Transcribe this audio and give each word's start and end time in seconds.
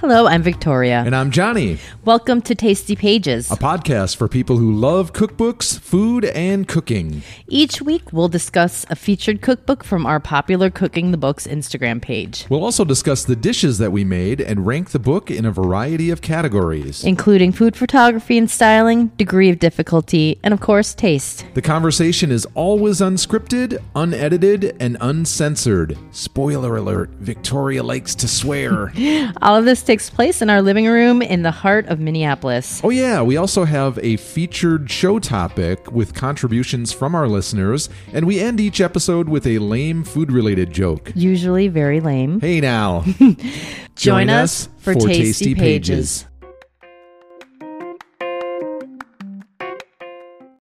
Hello, 0.00 0.26
I'm 0.26 0.42
Victoria. 0.42 1.02
And 1.04 1.14
I'm 1.14 1.30
Johnny, 1.30 1.76
Welcome 2.06 2.40
to 2.42 2.54
Tasty 2.54 2.96
Pages. 2.96 3.50
a 3.50 3.54
podcast 3.56 4.16
for 4.16 4.28
people 4.28 4.56
who 4.56 4.72
love 4.72 5.12
cookbooks, 5.12 5.78
food, 5.78 6.24
and 6.24 6.66
cooking. 6.66 7.20
Each 7.48 7.82
week, 7.82 8.10
we'll 8.10 8.28
discuss 8.28 8.86
a 8.88 8.96
featured 8.96 9.42
cookbook 9.42 9.84
from 9.84 10.06
our 10.06 10.18
popular 10.18 10.70
Cooking 10.70 11.10
the 11.10 11.18
Books 11.18 11.46
Instagram 11.46 12.00
page, 12.00 12.46
We'll 12.48 12.64
also 12.64 12.82
discuss 12.86 13.24
the 13.24 13.36
dishes 13.36 13.76
that 13.76 13.92
we 13.92 14.02
made 14.04 14.40
and 14.40 14.66
rank 14.66 14.90
the 14.92 14.98
book 14.98 15.30
in 15.30 15.44
a 15.44 15.50
variety 15.50 16.08
of 16.08 16.22
categories. 16.22 17.04
including 17.04 17.52
food 17.52 17.76
photography 17.76 18.38
and 18.38 18.50
styling, 18.50 19.08
degree 19.18 19.50
of 19.50 19.58
difficulty, 19.58 20.40
and 20.42 20.54
of 20.54 20.60
course, 20.60 20.94
taste. 20.94 21.44
The 21.52 21.60
conversation 21.62 22.30
is 22.32 22.46
always 22.54 23.02
unscripted, 23.02 23.78
unedited, 23.94 24.76
and 24.80 24.96
uncensored. 25.02 25.98
Spoiler 26.10 26.76
alert 26.78 27.10
Victoria 27.20 27.82
likes 27.82 28.14
to 28.14 28.26
swear. 28.26 28.92
All 29.42 29.56
of 29.56 29.66
this 29.66 29.82
takes 29.90 30.08
place 30.08 30.40
in 30.40 30.48
our 30.48 30.62
living 30.62 30.86
room 30.86 31.20
in 31.20 31.42
the 31.42 31.50
heart 31.50 31.84
of 31.86 31.98
Minneapolis. 31.98 32.80
oh, 32.84 32.90
yeah, 32.90 33.20
we 33.22 33.36
also 33.36 33.64
have 33.64 33.98
a 34.04 34.16
featured 34.18 34.88
show 34.88 35.18
topic 35.18 35.90
with 35.90 36.14
contributions 36.14 36.92
from 36.92 37.12
our 37.12 37.26
listeners, 37.26 37.88
and 38.12 38.24
we 38.24 38.38
end 38.38 38.60
each 38.60 38.80
episode 38.80 39.28
with 39.28 39.44
a 39.48 39.58
lame 39.58 40.04
food 40.04 40.30
related 40.30 40.72
joke. 40.72 41.10
Usually 41.16 41.66
very 41.66 41.98
lame. 41.98 42.40
Hey 42.40 42.60
now. 42.60 43.04
Join, 43.96 44.30
us 44.30 44.68
for, 44.78 44.94
Tasty, 44.94 45.56
Pages. 45.56 46.24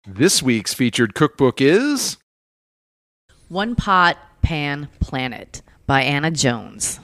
This 0.07 0.43
week's 0.43 0.73
featured 0.73 1.15
cookbook 1.15 1.61
is 1.61 2.17
One 3.49 3.77
Pot 3.77 4.17
Pan 4.41 4.89
Planet 5.01 5.61
by 5.87 6.01
Anna 6.01 6.31
Jones. 6.31 7.01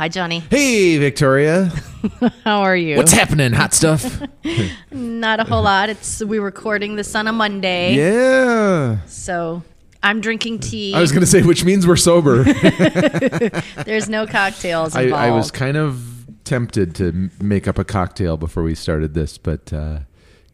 Hi, 0.00 0.08
Johnny. 0.08 0.38
Hey 0.38 0.96
Victoria. 0.96 1.70
How 2.44 2.62
are 2.62 2.74
you? 2.74 2.96
What's 2.96 3.12
happening, 3.12 3.52
hot 3.52 3.74
stuff? 3.74 4.22
Not 4.90 5.40
a 5.40 5.44
whole 5.44 5.62
lot. 5.62 5.90
It's 5.90 6.24
we're 6.24 6.40
recording 6.40 6.96
this 6.96 7.14
on 7.14 7.26
a 7.26 7.34
Monday. 7.34 7.96
yeah. 7.96 9.04
So 9.04 9.62
I'm 10.02 10.22
drinking 10.22 10.60
tea. 10.60 10.94
I 10.94 11.02
was 11.02 11.12
going 11.12 11.20
to 11.20 11.26
say, 11.26 11.42
which 11.42 11.66
means 11.66 11.86
we're 11.86 11.96
sober. 11.96 12.44
There's 13.84 14.08
no 14.08 14.26
cocktails 14.26 14.96
I, 14.96 15.02
involved. 15.02 15.22
I 15.22 15.30
was 15.32 15.50
kind 15.50 15.76
of 15.76 16.02
tempted 16.44 16.94
to 16.94 17.08
m- 17.08 17.30
make 17.38 17.68
up 17.68 17.76
a 17.76 17.84
cocktail 17.84 18.38
before 18.38 18.62
we 18.62 18.74
started 18.74 19.12
this, 19.12 19.36
but 19.36 19.70
uh, 19.70 19.98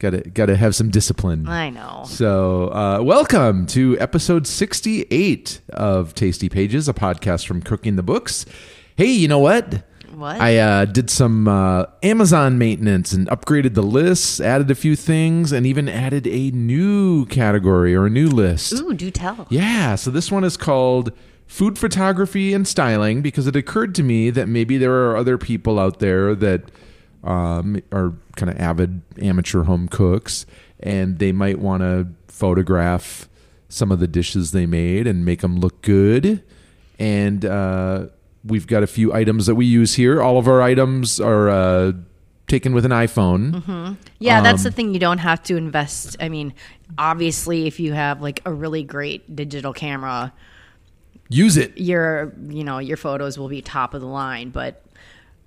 gotta 0.00 0.28
gotta 0.28 0.56
have 0.56 0.74
some 0.74 0.90
discipline. 0.90 1.46
I 1.46 1.70
know. 1.70 2.02
So, 2.08 2.72
uh, 2.72 2.98
welcome 3.00 3.66
to 3.68 3.96
episode 4.00 4.48
68 4.48 5.60
of 5.70 6.14
Tasty 6.14 6.48
Pages, 6.48 6.88
a 6.88 6.92
podcast 6.92 7.46
from 7.46 7.62
Cooking 7.62 7.94
the 7.94 8.02
Books. 8.02 8.44
Hey, 8.96 9.12
you 9.12 9.28
know 9.28 9.38
what? 9.38 9.82
What? 10.14 10.40
I 10.40 10.56
uh, 10.56 10.84
did 10.86 11.10
some 11.10 11.46
uh, 11.46 11.84
Amazon 12.02 12.56
maintenance 12.56 13.12
and 13.12 13.28
upgraded 13.28 13.74
the 13.74 13.82
lists, 13.82 14.40
added 14.40 14.70
a 14.70 14.74
few 14.74 14.96
things, 14.96 15.52
and 15.52 15.66
even 15.66 15.86
added 15.86 16.26
a 16.26 16.50
new 16.52 17.26
category 17.26 17.94
or 17.94 18.06
a 18.06 18.10
new 18.10 18.26
list. 18.26 18.72
Ooh, 18.72 18.94
do 18.94 19.10
tell. 19.10 19.46
Yeah, 19.50 19.96
so 19.96 20.10
this 20.10 20.32
one 20.32 20.44
is 20.44 20.56
called 20.56 21.12
Food 21.46 21.78
Photography 21.78 22.54
and 22.54 22.66
Styling 22.66 23.20
because 23.20 23.46
it 23.46 23.54
occurred 23.54 23.94
to 23.96 24.02
me 24.02 24.30
that 24.30 24.48
maybe 24.48 24.78
there 24.78 24.94
are 25.10 25.18
other 25.18 25.36
people 25.36 25.78
out 25.78 25.98
there 25.98 26.34
that 26.34 26.62
um, 27.22 27.82
are 27.92 28.14
kind 28.36 28.50
of 28.50 28.58
avid 28.58 29.02
amateur 29.20 29.64
home 29.64 29.88
cooks 29.88 30.46
and 30.80 31.18
they 31.18 31.32
might 31.32 31.58
want 31.58 31.82
to 31.82 32.08
photograph 32.28 33.28
some 33.68 33.92
of 33.92 34.00
the 34.00 34.08
dishes 34.08 34.52
they 34.52 34.64
made 34.64 35.06
and 35.06 35.26
make 35.26 35.42
them 35.42 35.60
look 35.60 35.82
good. 35.82 36.42
And 36.98 37.44
uh, 37.44 38.06
we've 38.46 38.66
got 38.66 38.82
a 38.82 38.86
few 38.86 39.12
items 39.12 39.46
that 39.46 39.54
we 39.54 39.66
use 39.66 39.94
here. 39.94 40.22
All 40.22 40.38
of 40.38 40.46
our 40.48 40.62
items 40.62 41.20
are 41.20 41.48
uh, 41.48 41.92
taken 42.46 42.72
with 42.74 42.84
an 42.84 42.92
iPhone. 42.92 43.96
Yeah, 44.18 44.40
that's 44.40 44.60
Um, 44.60 44.64
the 44.64 44.70
thing. 44.70 44.94
You 44.94 45.00
don't 45.00 45.18
have 45.18 45.42
to 45.44 45.56
invest. 45.56 46.16
I 46.20 46.28
mean, 46.28 46.54
obviously, 46.98 47.66
if 47.66 47.80
you 47.80 47.92
have 47.92 48.20
like 48.22 48.40
a 48.44 48.52
really 48.52 48.82
great 48.82 49.34
digital 49.36 49.72
camera, 49.72 50.32
Use 51.28 51.56
it. 51.56 51.76
your 51.76 52.32
you 52.48 52.62
know 52.62 52.78
your 52.78 52.96
photos 52.96 53.36
will 53.38 53.48
be 53.48 53.60
top 53.60 53.94
of 53.94 54.00
the 54.00 54.06
line. 54.06 54.50
But 54.50 54.80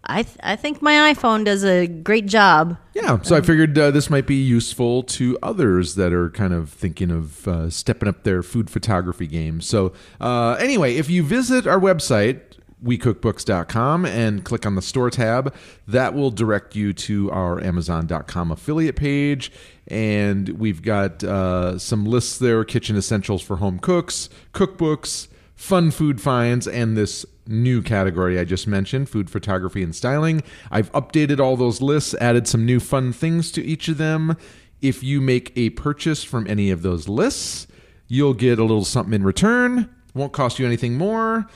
I 0.03 0.23
th- 0.23 0.35
I 0.43 0.57
think 0.57 0.81
my 0.81 1.13
iPhone 1.13 1.45
does 1.45 1.63
a 1.63 1.87
great 1.87 2.25
job. 2.25 2.77
Yeah, 2.93 3.21
so 3.21 3.37
I 3.37 3.41
figured 3.41 3.77
uh, 3.77 3.89
this 3.91 4.09
might 4.09 4.27
be 4.27 4.35
useful 4.35 5.03
to 5.03 5.37
others 5.41 5.95
that 5.95 6.11
are 6.11 6.29
kind 6.31 6.53
of 6.53 6.69
thinking 6.69 7.11
of 7.11 7.47
uh, 7.47 7.69
stepping 7.69 8.09
up 8.09 8.23
their 8.23 8.43
food 8.43 8.69
photography 8.69 9.25
game. 9.27 9.61
So, 9.61 9.93
uh, 10.19 10.57
anyway, 10.59 10.95
if 10.95 11.09
you 11.09 11.23
visit 11.23 11.65
our 11.65 11.79
website, 11.79 12.41
wecookbooks.com, 12.83 14.05
and 14.05 14.43
click 14.43 14.65
on 14.65 14.75
the 14.75 14.81
store 14.81 15.09
tab, 15.09 15.53
that 15.87 16.13
will 16.13 16.31
direct 16.31 16.75
you 16.75 16.93
to 16.93 17.31
our 17.31 17.61
Amazon.com 17.63 18.51
affiliate 18.51 18.95
page. 18.95 19.51
And 19.87 20.49
we've 20.49 20.81
got 20.81 21.23
uh, 21.23 21.77
some 21.79 22.05
lists 22.05 22.37
there 22.37 22.63
kitchen 22.63 22.95
essentials 22.95 23.41
for 23.41 23.57
home 23.57 23.79
cooks, 23.79 24.29
cookbooks, 24.53 25.27
fun 25.55 25.91
food 25.91 26.21
finds, 26.21 26.67
and 26.67 26.95
this 26.95 27.25
new 27.47 27.81
category 27.81 28.39
I 28.39 28.45
just 28.45 28.67
mentioned, 28.67 29.09
food 29.09 29.29
photography 29.29 29.83
and 29.83 29.93
styling. 29.93 30.43
I've 30.71 30.91
updated 30.93 31.39
all 31.39 31.57
those 31.57 31.81
lists, 31.81 32.13
added 32.21 32.47
some 32.47 32.65
new 32.65 32.79
fun 32.79 33.11
things 33.11 33.51
to 33.53 33.63
each 33.63 33.87
of 33.87 33.97
them. 33.97 34.37
If 34.81 35.03
you 35.03 35.19
make 35.19 35.51
a 35.57 35.71
purchase 35.71 36.23
from 36.23 36.47
any 36.47 36.71
of 36.71 36.83
those 36.83 37.09
lists, 37.09 37.67
you'll 38.07 38.35
get 38.35 38.59
a 38.59 38.63
little 38.63 38.85
something 38.85 39.13
in 39.13 39.23
return. 39.23 39.89
Won't 40.13 40.31
cost 40.31 40.59
you 40.59 40.65
anything 40.65 40.97
more. 40.97 41.47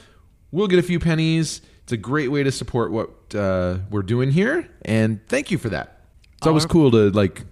We'll 0.54 0.68
get 0.68 0.78
a 0.78 0.84
few 0.84 1.00
pennies. 1.00 1.62
It's 1.82 1.92
a 1.92 1.98
great 1.98 2.30
way 2.30 2.44
to 2.44 2.52
support 2.52 2.92
what 2.92 3.10
uh, 3.34 3.80
we're 3.90 4.04
doing 4.04 4.30
here, 4.30 4.70
and 4.86 5.20
thank 5.28 5.50
you 5.50 5.58
for 5.58 5.70
that. 5.70 6.00
It's 6.38 6.46
always 6.46 6.68
cool 6.68 6.92
to 6.92 7.10
like 7.10 7.44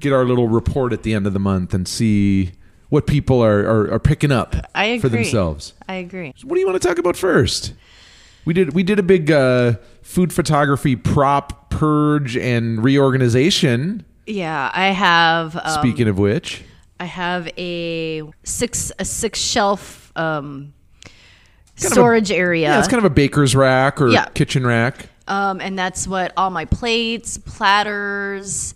get 0.00 0.12
our 0.12 0.24
little 0.24 0.48
report 0.48 0.92
at 0.92 1.04
the 1.04 1.14
end 1.14 1.28
of 1.28 1.32
the 1.32 1.38
month 1.38 1.72
and 1.72 1.86
see 1.86 2.52
what 2.88 3.06
people 3.06 3.42
are, 3.42 3.60
are, 3.60 3.92
are 3.92 3.98
picking 4.00 4.32
up 4.32 4.56
I 4.74 4.98
for 4.98 5.08
themselves. 5.08 5.74
I 5.88 5.94
agree. 5.94 6.34
What 6.42 6.56
do 6.56 6.60
you 6.60 6.66
want 6.66 6.82
to 6.82 6.86
talk 6.86 6.98
about 6.98 7.16
first? 7.16 7.72
We 8.44 8.52
did 8.52 8.74
we 8.74 8.82
did 8.82 8.98
a 8.98 9.02
big 9.04 9.30
uh, 9.30 9.74
food 10.02 10.32
photography 10.32 10.96
prop 10.96 11.70
purge 11.70 12.36
and 12.36 12.82
reorganization. 12.82 14.04
Yeah, 14.26 14.72
I 14.74 14.88
have. 14.88 15.54
Um, 15.54 15.78
Speaking 15.78 16.08
of 16.08 16.18
which, 16.18 16.64
I 16.98 17.04
have 17.04 17.48
a 17.56 18.24
six 18.42 18.90
a 18.98 19.04
six 19.04 19.38
shelf 19.38 20.10
um, 20.16 20.74
of 21.84 21.92
a- 21.92 21.94
storage 21.94 22.30
area. 22.30 22.68
yeah, 22.68 22.78
it's 22.78 22.88
kind 22.88 22.98
of 22.98 23.04
a 23.10 23.14
baker's 23.14 23.54
rack 23.56 24.00
or 24.00 24.08
Yeah. 24.08 24.26
kitchen 24.34 24.66
rack. 24.66 25.08
um, 25.28 25.60
and 25.60 25.78
that's 25.78 26.06
what 26.08 26.32
all 26.36 26.50
my 26.50 26.64
plates, 26.64 27.38
platters, 27.38 28.74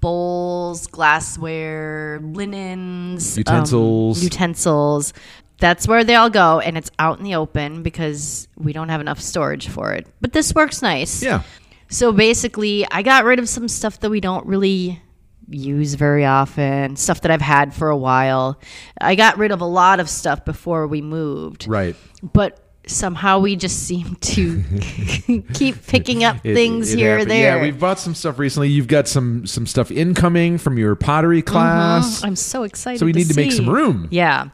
bowls, 0.00 0.86
glassware, 0.86 2.20
linens, 2.22 3.36
um, 3.36 3.40
Utensils. 3.40 4.22
utensils. 4.22 5.12
That's 5.60 5.88
where 5.88 6.04
they 6.04 6.14
all 6.14 6.30
go, 6.30 6.60
and 6.60 6.78
it's 6.78 6.90
out 7.00 7.18
in 7.18 7.24
the 7.24 7.34
open 7.34 7.82
because 7.82 8.46
we 8.56 8.72
don't 8.72 8.90
have 8.90 9.00
enough 9.00 9.20
storage 9.20 9.68
for 9.68 9.92
it. 9.92 10.06
But 10.20 10.32
this 10.32 10.54
works 10.54 10.82
nice. 10.82 11.20
Yeah, 11.22 11.42
So 11.90 12.12
basically, 12.12 12.86
I 12.90 13.02
got 13.02 13.24
rid 13.24 13.38
of 13.40 13.48
some 13.48 13.66
stuff 13.66 13.98
that 14.00 14.10
we 14.10 14.20
don't 14.20 14.46
really 14.46 15.00
use 15.48 15.94
very 15.94 16.24
often, 16.24 16.96
stuff 16.96 17.22
that 17.22 17.30
I've 17.30 17.40
had 17.40 17.74
for 17.74 17.88
a 17.88 17.96
while. 17.96 18.60
I 19.00 19.14
got 19.14 19.38
rid 19.38 19.50
of 19.50 19.60
a 19.60 19.66
lot 19.66 20.00
of 20.00 20.08
stuff 20.10 20.44
before 20.44 20.86
we 20.86 21.00
moved. 21.02 21.66
right. 21.68 21.96
But 22.22 22.60
somehow 22.86 23.38
we 23.38 23.54
just 23.54 23.82
seem 23.86 24.14
to 24.16 24.62
keep 25.52 25.86
picking 25.86 26.24
up 26.24 26.36
It- 26.44 26.54
things 26.54 26.92
it 26.94 26.98
here 26.98 27.18
or 27.18 27.24
there. 27.24 27.56
Yeah, 27.56 27.62
we've 27.62 27.78
bought 27.78 27.98
some 27.98 28.14
stuff 28.14 28.38
recently. 28.38 28.68
You've 28.68 28.88
got 28.88 29.06
some 29.08 29.46
some 29.46 29.66
stuff 29.66 29.90
incoming 29.90 30.58
from 30.58 30.78
your 30.78 30.94
pottery 30.94 31.42
class. 31.42 32.24
I'm 32.24 32.36
so 32.36 32.62
excited. 32.62 32.98
So 33.00 33.06
we 33.06 33.12
need 33.12 33.28
to 33.28 33.36
make 33.36 33.52
some 33.52 33.68
room. 33.68 34.08
Yeah. 34.10 34.48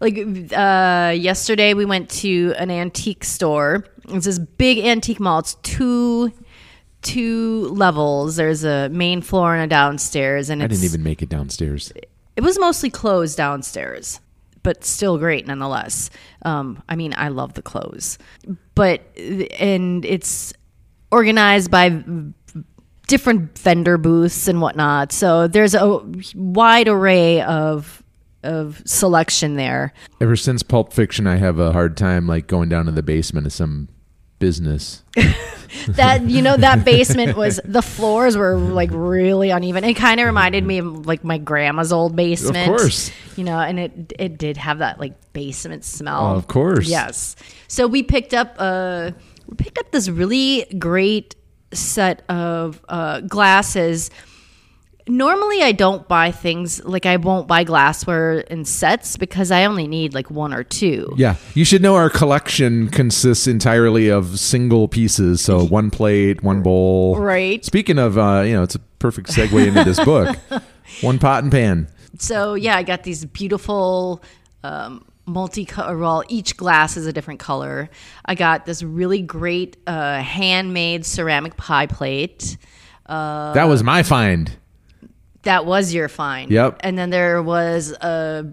Like 0.00 0.18
uh, 0.52 1.14
yesterday, 1.16 1.72
we 1.74 1.84
went 1.86 2.10
to 2.10 2.54
an 2.58 2.70
antique 2.70 3.24
store. 3.24 3.84
It's 4.08 4.26
this 4.26 4.38
big 4.38 4.78
antique 4.84 5.18
mall. 5.20 5.38
It's 5.38 5.54
two 5.62 6.32
two 7.06 7.68
levels. 7.68 8.36
There's 8.36 8.64
a 8.64 8.88
main 8.88 9.22
floor 9.22 9.54
and 9.54 9.62
a 9.62 9.66
downstairs, 9.68 10.50
and 10.50 10.62
I 10.62 10.66
didn't 10.66 10.84
even 10.84 11.02
make 11.02 11.22
it 11.22 11.28
downstairs. 11.28 11.92
It 12.34 12.42
was 12.42 12.58
mostly 12.58 12.90
closed 12.90 13.36
downstairs, 13.36 14.20
but 14.62 14.84
still 14.84 15.16
great 15.16 15.46
nonetheless. 15.46 16.10
Um, 16.42 16.82
I 16.88 16.96
mean, 16.96 17.14
I 17.16 17.28
love 17.28 17.54
the 17.54 17.62
clothes, 17.62 18.18
but 18.74 19.02
and 19.16 20.04
it's 20.04 20.52
organized 21.12 21.70
by 21.70 22.02
different 23.06 23.56
vendor 23.56 23.98
booths 23.98 24.48
and 24.48 24.60
whatnot. 24.60 25.12
So 25.12 25.46
there's 25.46 25.74
a 25.74 26.02
wide 26.34 26.88
array 26.88 27.40
of 27.42 28.02
of 28.42 28.82
selection 28.84 29.56
there. 29.56 29.92
Ever 30.20 30.36
since 30.36 30.62
Pulp 30.62 30.92
Fiction, 30.92 31.26
I 31.26 31.36
have 31.36 31.58
a 31.58 31.72
hard 31.72 31.96
time 31.96 32.26
like 32.26 32.48
going 32.48 32.68
down 32.68 32.86
to 32.86 32.92
the 32.92 33.02
basement 33.02 33.46
of 33.46 33.52
some 33.52 33.88
business. 34.38 35.02
That 35.88 36.22
you 36.22 36.42
know 36.42 36.56
that 36.56 36.84
basement 36.84 37.36
was 37.36 37.60
the 37.64 37.82
floors 37.82 38.36
were 38.36 38.56
like 38.56 38.90
really 38.92 39.50
uneven. 39.50 39.84
It 39.84 39.94
kind 39.94 40.20
of 40.20 40.26
reminded 40.26 40.64
me 40.64 40.78
of 40.78 41.06
like 41.06 41.22
my 41.22 41.38
grandma's 41.38 41.92
old 41.92 42.16
basement. 42.16 42.70
Of 42.70 42.76
course. 42.78 43.10
You 43.36 43.44
know, 43.44 43.58
and 43.58 43.78
it 43.78 44.12
it 44.18 44.38
did 44.38 44.56
have 44.56 44.78
that 44.78 44.98
like 44.98 45.14
basement 45.32 45.84
smell. 45.84 46.36
Of 46.36 46.48
course. 46.48 46.88
Yes. 46.88 47.36
So 47.68 47.86
we 47.86 48.02
picked 48.02 48.32
up 48.32 48.58
a 48.58 49.14
we 49.48 49.56
picked 49.56 49.78
up 49.78 49.90
this 49.90 50.08
really 50.08 50.64
great 50.78 51.36
set 51.72 52.22
of 52.28 52.84
uh, 52.88 53.20
glasses. 53.20 54.10
Normally, 55.08 55.62
I 55.62 55.70
don't 55.70 56.08
buy 56.08 56.32
things 56.32 56.84
like 56.84 57.06
I 57.06 57.16
won't 57.16 57.46
buy 57.46 57.62
glassware 57.62 58.40
in 58.40 58.64
sets 58.64 59.16
because 59.16 59.52
I 59.52 59.64
only 59.64 59.86
need 59.86 60.14
like 60.14 60.32
one 60.32 60.52
or 60.52 60.64
two. 60.64 61.14
Yeah, 61.16 61.36
you 61.54 61.64
should 61.64 61.80
know 61.80 61.94
our 61.94 62.10
collection 62.10 62.88
consists 62.88 63.46
entirely 63.46 64.08
of 64.08 64.40
single 64.40 64.88
pieces. 64.88 65.40
So 65.40 65.64
one 65.68 65.90
plate, 65.92 66.42
one 66.42 66.62
bowl. 66.62 67.16
Right. 67.20 67.64
Speaking 67.64 67.98
of, 67.98 68.18
uh, 68.18 68.42
you 68.44 68.54
know, 68.54 68.64
it's 68.64 68.74
a 68.74 68.80
perfect 68.98 69.28
segue 69.28 69.66
into 69.66 69.84
this 69.84 70.02
book. 70.04 70.36
One 71.00 71.18
pot 71.18 71.42
and 71.42 71.50
pan. 71.50 71.88
So 72.18 72.54
yeah, 72.54 72.76
I 72.76 72.84
got 72.84 73.02
these 73.02 73.24
beautiful 73.24 74.22
um, 74.62 75.04
multi-color. 75.26 75.98
Well, 75.98 76.22
each 76.28 76.56
glass 76.56 76.96
is 76.96 77.06
a 77.06 77.12
different 77.12 77.40
color. 77.40 77.90
I 78.24 78.36
got 78.36 78.66
this 78.66 78.84
really 78.84 79.20
great 79.20 79.76
uh, 79.88 80.20
handmade 80.20 81.04
ceramic 81.04 81.56
pie 81.56 81.86
plate. 81.86 82.56
that 83.08 83.64
was 83.64 83.82
my 83.82 84.04
find. 84.04 84.56
That 85.46 85.64
was 85.64 85.94
your 85.94 86.08
find. 86.08 86.50
Yep. 86.50 86.80
And 86.80 86.98
then 86.98 87.10
there 87.10 87.42
was 87.42 87.92
a 87.92 88.52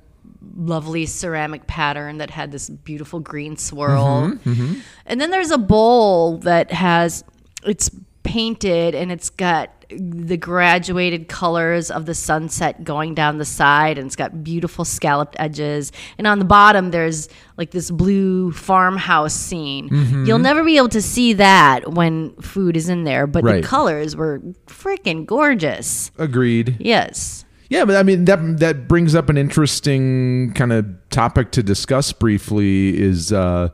lovely 0.55 1.05
ceramic 1.05 1.67
pattern 1.67 2.19
that 2.19 2.29
had 2.29 2.51
this 2.51 2.69
beautiful 2.69 3.19
green 3.19 3.57
swirl. 3.57 4.31
Mm-hmm, 4.45 4.79
And 5.05 5.19
then 5.19 5.31
there's 5.31 5.51
a 5.51 5.57
bowl 5.57 6.37
that 6.39 6.71
has 6.71 7.23
it's 7.65 7.89
painted 8.23 8.95
and 8.95 9.11
it's 9.11 9.29
got 9.29 9.82
the 9.99 10.37
graduated 10.37 11.27
colors 11.27 11.89
of 11.91 12.05
the 12.05 12.13
sunset 12.13 12.83
going 12.83 13.13
down 13.15 13.37
the 13.37 13.45
side 13.45 13.97
and 13.97 14.07
it's 14.07 14.15
got 14.15 14.43
beautiful 14.43 14.85
scalloped 14.85 15.35
edges 15.39 15.91
and 16.17 16.27
on 16.27 16.39
the 16.39 16.45
bottom 16.45 16.91
there's 16.91 17.29
like 17.57 17.71
this 17.71 17.89
blue 17.91 18.51
farmhouse 18.51 19.33
scene 19.33 19.89
Mm-hmm. 19.89 20.25
you'll 20.25 20.39
never 20.39 20.63
be 20.63 20.77
able 20.77 20.89
to 20.89 21.01
see 21.01 21.33
that 21.33 21.91
when 21.93 22.33
food 22.37 22.75
is 22.77 22.89
in 22.89 23.03
there 23.03 23.27
but 23.27 23.43
Right. 23.43 23.61
the 23.61 23.67
colors 23.67 24.15
were 24.15 24.39
freaking 24.67 25.25
gorgeous 25.25 26.11
Agreed. 26.17 26.77
yes 26.79 27.45
Yeah, 27.69 27.85
but 27.85 27.95
I 27.95 28.03
mean 28.03 28.25
that 28.25 28.59
that 28.59 28.87
brings 28.87 29.15
up 29.15 29.29
an 29.29 29.37
interesting 29.37 30.53
kind 30.53 30.71
of 30.71 30.85
topic 31.09 31.51
to 31.51 31.63
discuss 31.63 32.13
briefly. 32.13 32.99
Is 33.01 33.31
uh, 33.33 33.69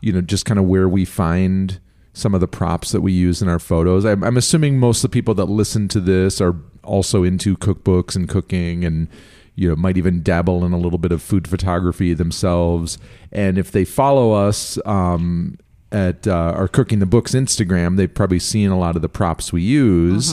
you 0.00 0.12
know 0.12 0.20
just 0.20 0.44
kind 0.46 0.58
of 0.60 0.66
where 0.66 0.88
we 0.88 1.04
find 1.04 1.80
some 2.20 2.34
of 2.34 2.40
the 2.40 2.48
props 2.48 2.92
that 2.92 3.00
we 3.00 3.12
use 3.12 3.42
in 3.42 3.48
our 3.48 3.58
photos. 3.58 4.04
I'm, 4.04 4.22
I'm 4.22 4.36
assuming 4.36 4.78
most 4.78 5.02
of 5.02 5.10
the 5.10 5.14
people 5.14 5.34
that 5.34 5.46
listen 5.46 5.88
to 5.88 6.00
this 6.00 6.40
are 6.40 6.54
also 6.84 7.24
into 7.24 7.56
cookbooks 7.56 8.14
and 8.14 8.28
cooking, 8.28 8.84
and 8.84 9.08
you 9.54 9.68
know 9.68 9.76
might 9.76 9.96
even 9.96 10.22
dabble 10.22 10.64
in 10.64 10.72
a 10.72 10.78
little 10.78 10.98
bit 10.98 11.12
of 11.12 11.22
food 11.22 11.48
photography 11.48 12.14
themselves. 12.14 12.98
And 13.32 13.58
if 13.58 13.72
they 13.72 13.84
follow 13.84 14.32
us. 14.32 14.78
Um, 14.84 15.58
at 15.92 16.24
uh, 16.28 16.52
our 16.54 16.68
cooking 16.68 17.00
the 17.00 17.04
books 17.06 17.32
Instagram, 17.32 17.96
they've 17.96 18.14
probably 18.14 18.38
seen 18.38 18.70
a 18.70 18.78
lot 18.78 18.94
of 18.94 19.02
the 19.02 19.08
props 19.08 19.52
we 19.52 19.62
use, 19.62 20.32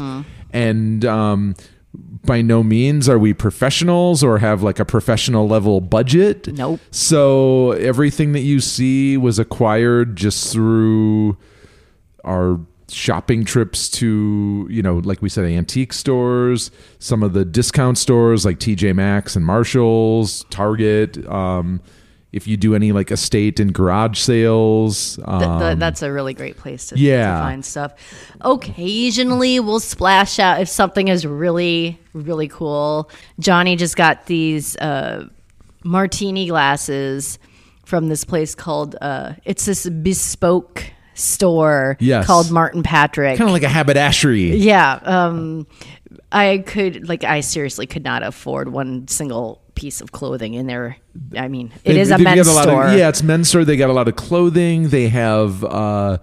and 0.54 1.04
um, 1.04 1.56
by 2.26 2.42
no 2.42 2.62
means 2.64 3.08
are 3.10 3.18
we 3.18 3.34
professionals 3.34 4.24
or 4.24 4.38
have 4.40 4.62
like 4.62 4.80
a 4.80 4.86
professional 4.86 5.48
level 5.48 5.82
budget. 5.82 6.48
Nope. 6.48 6.80
So 6.92 7.72
everything 7.72 8.34
that 8.34 8.42
you 8.42 8.60
see 8.60 9.18
was 9.18 9.40
acquired 9.40 10.16
just 10.16 10.52
through 10.52 11.38
our 12.28 12.60
shopping 12.90 13.44
trips 13.44 13.90
to, 13.90 14.68
you 14.70 14.82
know, 14.82 14.98
like 14.98 15.22
we 15.22 15.30
said, 15.30 15.46
antique 15.46 15.94
stores, 15.94 16.72
some 17.00 17.24
of 17.24 17.34
the 17.34 17.44
discount 17.44 17.98
stores 17.98 18.46
like 18.46 18.60
TJ 18.60 18.96
Maxx 18.96 19.36
and 19.36 19.46
Marshalls, 19.46 20.46
Target. 20.50 21.26
Um, 21.28 21.82
if 22.32 22.48
you 22.48 22.58
do 22.58 22.76
any 22.76 22.92
like 22.92 23.12
estate 23.12 23.60
and 23.60 23.74
garage 23.74 24.20
sales, 24.20 25.20
um, 25.26 25.60
th- 25.60 25.78
that's 25.78 26.02
a 26.02 26.12
really 26.12 26.34
great 26.34 26.58
place 26.58 26.88
to, 26.88 26.96
to 26.96 27.02
yeah. 27.02 27.42
find 27.42 27.64
stuff. 27.66 27.94
Occasionally, 28.42 29.60
we'll 29.60 29.80
splash 29.80 30.38
out 30.38 30.62
if 30.62 30.70
something 30.70 31.08
is 31.08 31.26
really, 31.26 32.00
really 32.14 32.48
cool. 32.48 33.10
Johnny 33.40 33.76
just 33.76 33.96
got 33.96 34.26
these 34.26 34.76
uh, 34.78 35.28
martini 35.84 36.48
glasses 36.48 37.40
from 37.86 38.10
this 38.10 38.26
place 38.26 38.54
called, 38.54 38.98
uh, 39.02 39.34
it's 39.46 39.66
this 39.66 39.90
bespoke 39.90 40.92
store 41.18 41.98
Yes. 42.00 42.26
called 42.26 42.52
Martin 42.52 42.84
Patrick. 42.84 43.38
kind 43.38 43.50
of 43.50 43.54
like 43.54 43.64
a 43.64 43.70
haberdashery. 43.70 44.56
Yeah. 44.58 45.00
Um, 45.04 45.68
I 46.32 46.64
could, 46.66 47.08
like, 47.08 47.24
I 47.24 47.40
seriously 47.42 47.86
could 47.88 48.04
not 48.04 48.24
afford 48.24 48.70
one 48.72 49.08
single 49.08 49.62
piece 49.76 50.02
of 50.02 50.12
clothing 50.12 50.54
in 50.56 50.68
there. 50.68 50.98
I 51.38 51.48
mean, 51.48 51.72
it 51.84 51.94
They- 51.94 52.00
is 52.00 52.12
a 52.12 52.18
men's 52.18 52.48
lot 52.54 52.64
store. 52.64 52.88
Of, 52.88 52.98
yeah, 52.98 53.10
it's 53.10 53.24
men's 53.24 53.50
store. 53.50 53.64
They 53.66 53.78
got 53.78 53.90
a 53.90 53.94
lot 53.94 54.08
of 54.08 54.16
clothing. 54.16 54.90
They 54.90 55.08
have 55.10 55.64
uh, 55.64 56.18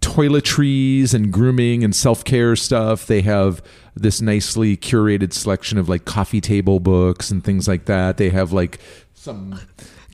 toiletries 0.00 1.12
and 1.14 1.32
grooming 1.32 1.82
and 1.84 1.94
self 1.94 2.24
care 2.24 2.54
stuff. 2.56 3.06
They 3.06 3.22
have 3.22 3.62
this 3.96 4.20
nicely 4.20 4.76
curated 4.76 5.32
selection 5.32 5.78
of 5.78 5.88
like 5.88 6.04
coffee 6.04 6.40
table 6.40 6.80
books 6.80 7.30
and 7.30 7.42
things 7.44 7.66
like 7.68 7.86
that. 7.86 8.16
They 8.16 8.30
have 8.30 8.52
like 8.52 8.78
some 9.14 9.58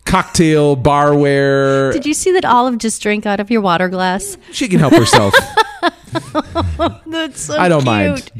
cocktail 0.04 0.76
barware. 0.76 1.92
Did 1.92 2.06
you 2.06 2.14
see 2.14 2.32
that 2.32 2.44
Olive 2.44 2.78
just 2.78 3.00
drank 3.02 3.26
out 3.26 3.40
of 3.40 3.50
your 3.50 3.60
water 3.60 3.88
glass? 3.88 4.36
she 4.52 4.68
can 4.68 4.78
help 4.80 4.92
herself. 4.94 5.34
That's 7.06 7.40
so 7.40 7.56
I 7.58 7.68
don't 7.68 7.84
mind. 7.84 8.30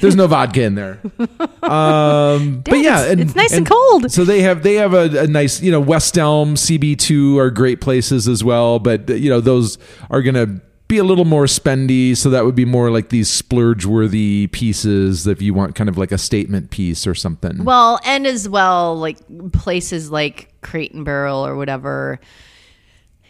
There's 0.00 0.16
no 0.16 0.26
vodka 0.26 0.62
in 0.62 0.74
there. 0.74 0.98
Um, 1.62 2.60
but 2.64 2.78
yeah, 2.78 3.02
it's- 3.06 3.18
it's 3.20 3.34
nice 3.36 3.52
and 3.52 3.66
cold. 3.66 4.10
So 4.10 4.24
they 4.24 4.42
have 4.42 4.62
they 4.62 4.74
have 4.74 4.94
a, 4.94 5.22
a 5.22 5.26
nice 5.26 5.62
you 5.62 5.70
know 5.70 5.80
West 5.80 6.18
Elm 6.18 6.54
CB2 6.54 7.38
are 7.38 7.50
great 7.50 7.80
places 7.80 8.26
as 8.28 8.42
well, 8.42 8.78
but 8.78 9.08
you 9.08 9.30
know 9.30 9.40
those 9.40 9.78
are 10.10 10.22
gonna 10.22 10.60
be 10.88 10.98
a 10.98 11.04
little 11.04 11.24
more 11.24 11.44
spendy. 11.44 12.16
So 12.16 12.30
that 12.30 12.44
would 12.44 12.54
be 12.54 12.64
more 12.64 12.90
like 12.90 13.08
these 13.08 13.28
splurge 13.28 13.84
worthy 13.84 14.46
pieces 14.48 15.26
if 15.26 15.42
you 15.42 15.54
want 15.54 15.74
kind 15.74 15.88
of 15.88 15.98
like 15.98 16.12
a 16.12 16.18
statement 16.18 16.70
piece 16.70 17.06
or 17.06 17.14
something. 17.14 17.64
Well, 17.64 18.00
and 18.04 18.26
as 18.26 18.48
well, 18.48 18.96
like 18.96 19.18
places 19.52 20.10
like 20.10 20.52
Crate 20.60 20.92
and 20.92 21.04
Barrel 21.04 21.44
or 21.44 21.56
whatever. 21.56 22.20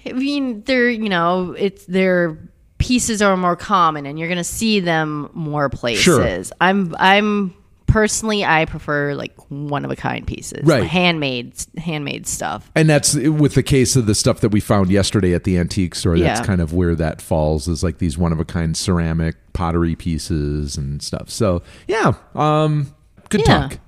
I 0.05 0.13
mean, 0.13 0.63
they're 0.63 0.91
you 0.91 1.09
know, 1.09 1.53
it's 1.59 1.87
their 1.87 2.39
pieces 2.79 3.23
are 3.23 3.37
more 3.37 3.57
common, 3.57 4.07
and 4.07 4.19
you're 4.19 4.29
gonna 4.29 4.45
see 4.45 4.81
them 4.81 5.31
more 5.33 5.69
places. 5.69 6.53
I'm 6.61 6.95
I'm 6.99 7.55
personally 7.97 8.45
I 8.45 8.67
prefer 8.67 9.15
like 9.15 9.33
one 9.49 9.83
of 9.87 9.91
a 9.91 9.97
kind 9.97 10.27
pieces, 10.27 10.61
Right. 10.67 10.85
Handmade 10.85 11.55
handmade 11.79 12.27
stuff. 12.27 12.71
and 12.75 12.91
that's 12.91 13.15
with 13.15 13.55
the 13.55 13.63
case 13.63 13.97
of 13.97 14.05
the 14.05 14.15
stuff 14.15 14.41
that 14.41 14.51
we 14.51 14.61
found 14.61 14.91
yesterday 14.91 15.33
at 15.33 15.45
the 15.45 15.57
antique 15.57 15.95
store. 15.95 16.19
That's 16.19 16.41
Yeah. 16.41 16.45
kind 16.47 16.61
of 16.61 16.75
where 16.75 16.95
that 16.95 17.23
falls 17.23 17.67
is 17.69 17.83
like 17.83 17.97
these 17.97 18.19
one 18.19 18.33
of 18.33 18.39
a 18.41 18.45
kind 18.45 18.77
ceramic 18.77 19.37
pottery 19.55 19.95
pieces 19.97 20.77
and 20.77 21.01
stuff. 21.01 21.31
So 21.31 21.63
yeah, 21.89 22.13
um, 22.35 22.95
good 23.31 23.41
Yeah. 23.47 23.69
talk. 23.71 23.79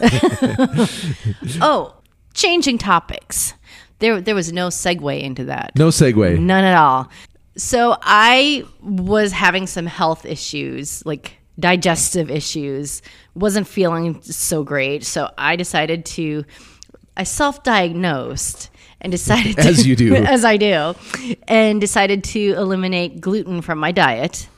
Oh, 1.60 1.94
changing 2.32 2.78
topics. 2.78 3.52
There 3.98 4.20
there 4.22 4.34
was 4.34 4.50
no 4.50 4.68
segue 4.68 5.20
into 5.22 5.44
that. 5.44 5.72
No 5.76 5.88
segue. 5.88 6.38
None 6.40 6.64
at 6.64 6.74
all. 6.76 7.10
So 7.58 7.96
I 8.00 8.64
was 8.80 9.32
having 9.32 9.66
some 9.66 9.84
health 9.86 10.24
issues, 10.24 11.04
like 11.04 11.37
digestive 11.58 12.30
issues. 12.30 13.02
Wasn't 13.34 13.66
feeling 13.66 14.20
so 14.22 14.62
great. 14.64 15.04
So 15.04 15.30
I 15.36 15.56
decided 15.56 16.04
to 16.06 16.44
I 17.16 17.24
self-diagnosed 17.24 18.70
and 19.00 19.10
decided 19.10 19.56
to, 19.58 19.68
As 19.68 19.86
you 19.86 19.96
do. 19.96 20.14
as 20.16 20.44
I 20.44 20.56
do, 20.56 20.94
and 21.46 21.80
decided 21.80 22.24
to 22.24 22.54
eliminate 22.54 23.20
gluten 23.20 23.60
from 23.60 23.78
my 23.78 23.92
diet. 23.92 24.48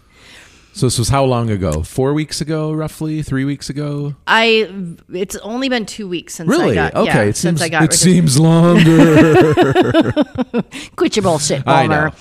So 0.72 0.86
this 0.86 0.98
was 0.98 1.08
how 1.08 1.24
long 1.24 1.50
ago? 1.50 1.82
Four 1.82 2.14
weeks 2.14 2.40
ago, 2.40 2.72
roughly? 2.72 3.22
Three 3.22 3.44
weeks 3.44 3.70
ago? 3.70 4.14
I 4.26 4.94
it's 5.12 5.34
only 5.36 5.68
been 5.68 5.84
two 5.84 6.08
weeks 6.08 6.34
since 6.34 6.48
Really? 6.48 6.78
I 6.78 6.90
got 6.90 6.94
okay. 6.94 7.06
yeah, 7.06 7.22
it 7.22 7.36
since 7.36 7.60
seems 7.60 7.62
I 7.62 7.68
got 7.68 7.82
it 7.82 7.92
seems 7.92 8.38
longer. 8.38 10.12
quit 10.96 11.16
your 11.16 11.24
bullshit. 11.24 11.64
Palmer. 11.64 12.12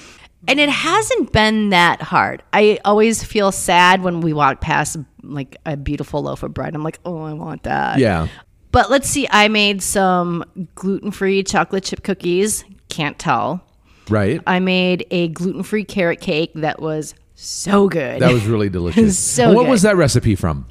And 0.47 0.59
it 0.59 0.69
hasn't 0.69 1.31
been 1.31 1.69
that 1.69 2.01
hard. 2.01 2.41
I 2.53 2.79
always 2.85 3.23
feel 3.23 3.51
sad 3.51 4.01
when 4.01 4.21
we 4.21 4.33
walk 4.33 4.61
past 4.61 4.97
like 5.21 5.57
a 5.65 5.75
beautiful 5.77 6.23
loaf 6.23 6.43
of 6.43 6.53
bread. 6.53 6.73
I'm 6.75 6.83
like, 6.83 6.99
oh, 7.05 7.21
I 7.23 7.33
want 7.33 7.63
that. 7.63 7.99
yeah. 7.99 8.27
But 8.71 8.89
let's 8.91 9.09
see. 9.09 9.27
I 9.31 9.47
made 9.47 9.81
some 9.81 10.45
gluten 10.75 11.11
free 11.11 11.43
chocolate 11.43 11.83
chip 11.83 12.03
cookies. 12.03 12.63
Can't 12.87 13.17
tell. 13.17 13.61
Right. 14.09 14.41
I 14.47 14.59
made 14.59 15.05
a 15.11 15.27
gluten 15.29 15.63
free 15.63 15.83
carrot 15.83 16.21
cake 16.21 16.51
that 16.55 16.79
was 16.81 17.15
so 17.35 17.89
good. 17.89 18.21
That 18.21 18.31
was 18.31 18.45
really 18.45 18.69
delicious. 18.77 19.17
So 19.19 19.47
And 19.47 19.55
what 19.55 19.63
good. 19.63 19.71
was 19.71 19.81
that 19.81 19.95
recipe 19.97 20.35
from? 20.35 20.67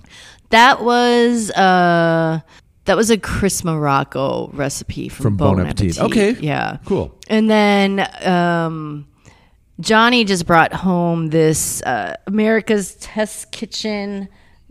That 0.50 0.82
was 0.82 1.50
uh 1.50 2.40
that 2.86 2.96
was 2.96 3.10
a 3.10 3.18
Chris 3.18 3.64
Morocco 3.64 4.48
recipe 4.54 5.08
from, 5.10 5.22
From 5.24 5.36
Bon, 5.36 5.56
Bon 5.56 5.66
Appetit. 5.66 5.98
Appetit. 5.98 6.36
Okay. 6.36 6.46
Yeah. 6.46 6.78
Cool. 6.86 7.14
And 7.28 7.50
then 7.50 8.08
um, 8.26 9.06
Johnny 9.80 10.24
just 10.24 10.46
brought 10.46 10.72
home 10.72 11.28
this 11.28 11.82
uh, 11.82 12.14
America's 12.26 12.94
Test 12.96 13.52
Kitchen, 13.52 14.28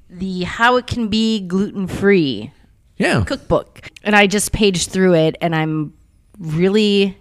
the 0.09 0.43
How 0.43 0.75
It 0.77 0.87
Can 0.87 1.07
Be 1.07 1.39
Gluten 1.47 1.87
Free 1.87 2.51
Yeah. 2.97 3.23
cookbook. 3.23 3.89
And 4.03 4.15
I 4.15 4.27
just 4.27 4.51
paged 4.51 4.91
through 4.91 5.13
it 5.15 5.37
and 5.41 5.55
I'm 5.55 5.93
really 6.39 7.17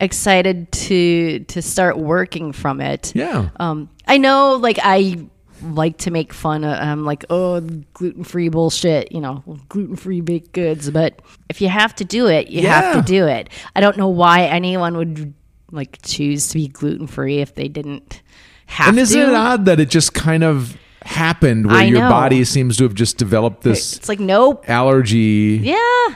excited 0.00 0.70
to 0.70 1.40
to 1.40 1.60
start 1.62 1.98
working 1.98 2.52
from 2.52 2.80
it. 2.80 3.12
Yeah. 3.14 3.50
Um, 3.58 3.90
I 4.06 4.16
know, 4.18 4.54
like 4.54 4.78
I 4.82 5.26
like 5.62 5.98
to 5.98 6.10
make 6.12 6.32
fun 6.32 6.62
of. 6.64 6.78
I'm 6.78 7.04
like, 7.04 7.24
oh, 7.30 7.60
gluten 7.92 8.22
free 8.24 8.48
bullshit. 8.48 9.10
You 9.12 9.20
know, 9.20 9.42
gluten 9.68 9.96
free 9.96 10.20
baked 10.20 10.52
goods. 10.52 10.88
But 10.90 11.20
if 11.48 11.60
you 11.60 11.68
have 11.68 11.94
to 11.96 12.04
do 12.04 12.28
it, 12.28 12.48
you 12.48 12.66
have 12.66 12.94
to 12.94 13.02
do 13.02 13.26
it. 13.26 13.50
I 13.74 13.80
don't 13.80 13.96
know 13.96 14.08
why 14.08 14.44
anyone 14.44 14.96
would 14.96 15.34
like 15.70 15.98
choose 16.02 16.48
to 16.48 16.54
be 16.54 16.68
gluten 16.68 17.06
free 17.06 17.38
if 17.40 17.54
they 17.54 17.68
didn't 17.68 18.22
have 18.66 18.88
and 18.88 18.98
isn't 18.98 19.20
to. 19.20 19.28
it 19.28 19.34
odd 19.34 19.64
that 19.66 19.80
it 19.80 19.90
just 19.90 20.14
kind 20.14 20.42
of 20.44 20.76
happened 21.02 21.66
where 21.66 21.76
I 21.76 21.84
your 21.84 22.00
know. 22.00 22.08
body 22.10 22.44
seems 22.44 22.76
to 22.78 22.84
have 22.84 22.94
just 22.94 23.16
developed 23.16 23.62
this 23.62 23.96
It's 23.96 24.08
like 24.08 24.20
nope. 24.20 24.68
allergy 24.68 25.60
Yeah. 25.62 26.14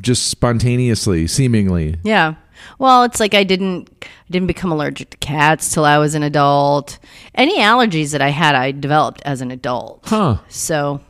just 0.00 0.28
spontaneously, 0.28 1.26
seemingly? 1.26 1.96
Yeah. 2.02 2.34
Well, 2.78 3.04
it's 3.04 3.20
like 3.20 3.34
I 3.34 3.44
didn't 3.44 3.88
I 4.02 4.06
didn't 4.32 4.46
become 4.48 4.72
allergic 4.72 5.10
to 5.10 5.16
cats 5.18 5.72
till 5.72 5.84
I 5.84 5.98
was 5.98 6.14
an 6.14 6.22
adult. 6.22 6.98
Any 7.34 7.58
allergies 7.58 8.12
that 8.12 8.22
I 8.22 8.30
had, 8.30 8.54
I 8.54 8.72
developed 8.72 9.20
as 9.24 9.40
an 9.42 9.50
adult. 9.50 10.00
Huh. 10.06 10.38
So, 10.48 11.00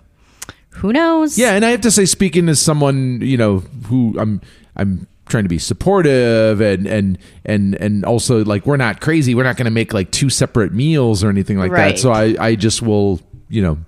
who 0.71 0.93
knows? 0.93 1.39
Yeah, 1.39 1.53
and 1.55 1.65
I 1.65 1.71
have 1.71 1.81
to 1.83 1.91
say, 1.93 2.07
speaking 2.07 2.49
as 2.49 2.61
someone 2.61 3.21
you 3.23 3.37
know 3.37 3.59
who 3.87 4.17
I'm, 4.19 4.41
I'm 4.77 5.07
trying 5.35 5.45
to 5.45 5.49
be 5.49 5.59
supportive 5.59 6.61
and 6.61 6.87
and 6.87 7.19
and 7.45 7.75
and 7.75 8.05
also 8.05 8.45
like 8.45 8.67
we're 8.67 8.77
not 8.77 9.01
crazy. 9.01 9.35
We're 9.35 9.43
not 9.51 9.57
going 9.57 9.65
to 9.65 9.73
make 9.73 9.93
like 9.93 10.13
two 10.13 10.31
separate 10.31 10.73
meals 10.73 11.25
or 11.25 11.29
anything 11.29 11.59
like 11.59 11.73
that. 11.73 11.99
So 11.99 12.13
I 12.13 12.37
I 12.39 12.55
just 12.55 12.83
will 12.83 13.21
you 13.49 13.61
know 13.63 13.79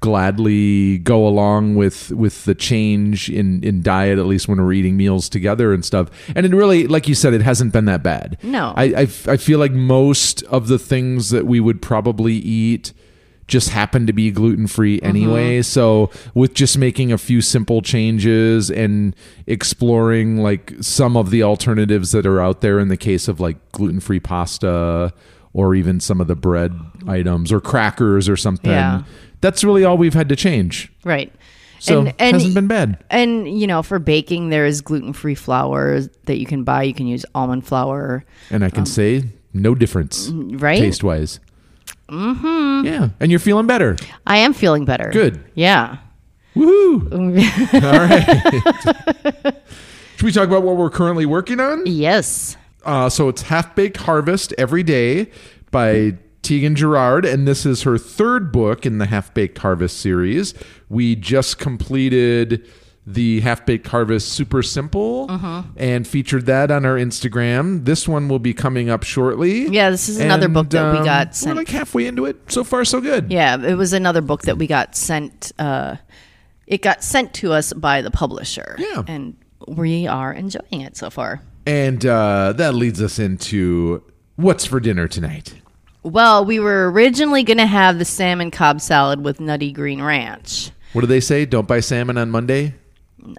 gladly 0.00 0.98
go 0.98 1.26
along 1.26 1.76
with 1.76 2.10
with 2.10 2.44
the 2.44 2.54
change 2.54 3.30
in 3.30 3.62
in 3.62 3.80
diet 3.82 4.18
at 4.18 4.26
least 4.26 4.48
when 4.48 4.60
we're 4.60 4.72
eating 4.72 4.96
meals 4.96 5.28
together 5.28 5.72
and 5.72 5.84
stuff 5.84 6.10
and 6.34 6.44
it 6.44 6.52
really 6.52 6.88
like 6.88 7.06
you 7.06 7.14
said 7.14 7.32
it 7.32 7.40
hasn't 7.40 7.72
been 7.72 7.84
that 7.84 8.02
bad 8.02 8.36
No. 8.42 8.72
i 8.76 8.84
i, 8.84 9.02
I 9.02 9.36
feel 9.36 9.60
like 9.60 9.70
most 9.70 10.42
of 10.44 10.66
the 10.66 10.78
things 10.78 11.30
that 11.30 11.46
we 11.46 11.60
would 11.60 11.80
probably 11.80 12.34
eat 12.34 12.92
just 13.48 13.70
happen 13.70 14.06
to 14.06 14.12
be 14.12 14.30
gluten 14.30 14.66
free 14.66 14.98
mm-hmm. 14.98 15.06
anyway. 15.06 15.62
So 15.62 16.10
with 16.34 16.54
just 16.54 16.78
making 16.78 17.12
a 17.12 17.18
few 17.18 17.40
simple 17.40 17.82
changes 17.82 18.70
and 18.70 19.14
exploring 19.46 20.38
like 20.38 20.72
some 20.80 21.16
of 21.16 21.30
the 21.30 21.42
alternatives 21.42 22.12
that 22.12 22.26
are 22.26 22.40
out 22.40 22.60
there 22.60 22.78
in 22.78 22.88
the 22.88 22.96
case 22.96 23.28
of 23.28 23.40
like 23.40 23.56
gluten 23.72 24.00
free 24.00 24.20
pasta 24.20 25.12
or 25.52 25.74
even 25.74 26.00
some 26.00 26.20
of 26.20 26.28
the 26.28 26.36
bread 26.36 26.78
items 27.06 27.52
or 27.52 27.60
crackers 27.60 28.28
or 28.28 28.36
something. 28.36 28.70
Yeah. 28.70 29.02
That's 29.40 29.64
really 29.64 29.84
all 29.84 29.98
we've 29.98 30.14
had 30.14 30.28
to 30.28 30.36
change. 30.36 30.92
Right. 31.04 31.32
So 31.78 31.98
and 31.98 32.08
it 32.08 32.14
and 32.20 32.34
hasn't 32.34 32.54
been 32.54 32.68
bad. 32.68 33.04
and 33.10 33.60
you 33.60 33.66
know, 33.66 33.82
for 33.82 33.98
baking 33.98 34.50
there 34.50 34.64
is 34.64 34.80
gluten-free 34.80 35.34
flour 35.34 36.00
that 36.26 36.38
you 36.38 36.46
can 36.46 36.62
buy. 36.62 36.84
You 36.84 36.94
can 36.94 37.08
use 37.08 37.26
almond 37.34 37.66
flour, 37.66 38.24
And 38.50 38.64
I 38.64 38.70
can 38.70 38.80
um, 38.80 38.86
say 38.86 39.24
no 39.52 39.74
difference 39.74 40.30
right? 40.30 40.78
taste 40.78 41.02
wise. 41.02 41.40
Mm-hmm. 42.08 42.86
Yeah. 42.86 43.08
And 43.20 43.30
you're 43.30 43.40
feeling 43.40 43.66
better. 43.66 43.96
I 44.26 44.38
am 44.38 44.52
feeling 44.52 44.84
better. 44.84 45.10
Good. 45.10 45.42
Yeah. 45.54 45.98
Woohoo. 46.54 47.12
All 47.82 49.44
right. 49.44 49.54
Should 50.16 50.26
we 50.26 50.32
talk 50.32 50.46
about 50.48 50.62
what 50.62 50.76
we're 50.76 50.90
currently 50.90 51.26
working 51.26 51.58
on? 51.60 51.82
Yes. 51.86 52.56
Uh, 52.84 53.08
so 53.08 53.28
it's 53.28 53.42
Half 53.42 53.74
Baked 53.74 53.96
Harvest 53.98 54.52
Every 54.58 54.82
Day 54.82 55.30
by 55.70 56.16
Tieghan 56.42 56.74
Gerard, 56.74 57.24
and 57.24 57.46
this 57.46 57.64
is 57.64 57.82
her 57.82 57.96
third 57.96 58.52
book 58.52 58.84
in 58.84 58.98
the 58.98 59.06
Half 59.06 59.32
Baked 59.34 59.58
Harvest 59.58 59.98
series. 59.98 60.54
We 60.88 61.14
just 61.16 61.58
completed 61.58 62.68
the 63.06 63.40
Half 63.40 63.66
Baked 63.66 63.88
Harvest 63.88 64.28
Super 64.28 64.62
Simple 64.62 65.28
and 65.76 66.06
featured 66.06 66.46
that 66.46 66.70
on 66.70 66.84
our 66.84 66.96
Instagram. 66.96 67.84
This 67.84 68.06
one 68.06 68.28
will 68.28 68.38
be 68.38 68.54
coming 68.54 68.88
up 68.90 69.02
shortly. 69.02 69.66
Yeah, 69.68 69.90
this 69.90 70.08
is 70.08 70.20
another 70.20 70.48
book 70.48 70.70
that 70.70 70.92
we 70.92 70.98
um, 70.98 71.04
got 71.04 71.36
We're 71.44 71.54
like 71.54 71.68
halfway 71.68 72.06
into 72.06 72.26
it. 72.26 72.36
So 72.52 72.62
far, 72.64 72.84
so 72.84 73.00
good. 73.00 73.32
Yeah, 73.32 73.60
it 73.60 73.74
was 73.74 73.92
another 73.92 74.20
book 74.20 74.42
that 74.42 74.56
we 74.56 74.66
got 74.66 74.94
sent. 74.94 75.52
Uh, 75.58 75.96
it 76.66 76.80
got 76.82 77.02
sent 77.02 77.34
to 77.34 77.52
us 77.52 77.72
by 77.72 78.02
the 78.02 78.10
publisher. 78.10 78.76
Yeah. 78.78 79.02
and 79.06 79.36
we 79.66 80.06
are 80.06 80.32
enjoying 80.32 80.80
it 80.80 80.96
so 80.96 81.10
far. 81.10 81.40
And 81.66 82.04
uh, 82.04 82.52
that 82.54 82.74
leads 82.74 83.00
us 83.00 83.18
into 83.18 84.02
what's 84.36 84.64
for 84.64 84.80
dinner 84.80 85.08
tonight. 85.08 85.54
Well, 86.02 86.44
we 86.44 86.58
were 86.58 86.90
originally 86.90 87.44
going 87.44 87.58
to 87.58 87.66
have 87.66 87.98
the 87.98 88.04
salmon 88.04 88.50
cob 88.50 88.80
salad 88.80 89.24
with 89.24 89.38
nutty 89.38 89.70
green 89.70 90.02
ranch. 90.02 90.70
What 90.92 91.02
do 91.02 91.06
they 91.06 91.20
say? 91.20 91.44
Don't 91.46 91.68
buy 91.68 91.80
salmon 91.80 92.18
on 92.18 92.30
Monday? 92.30 92.74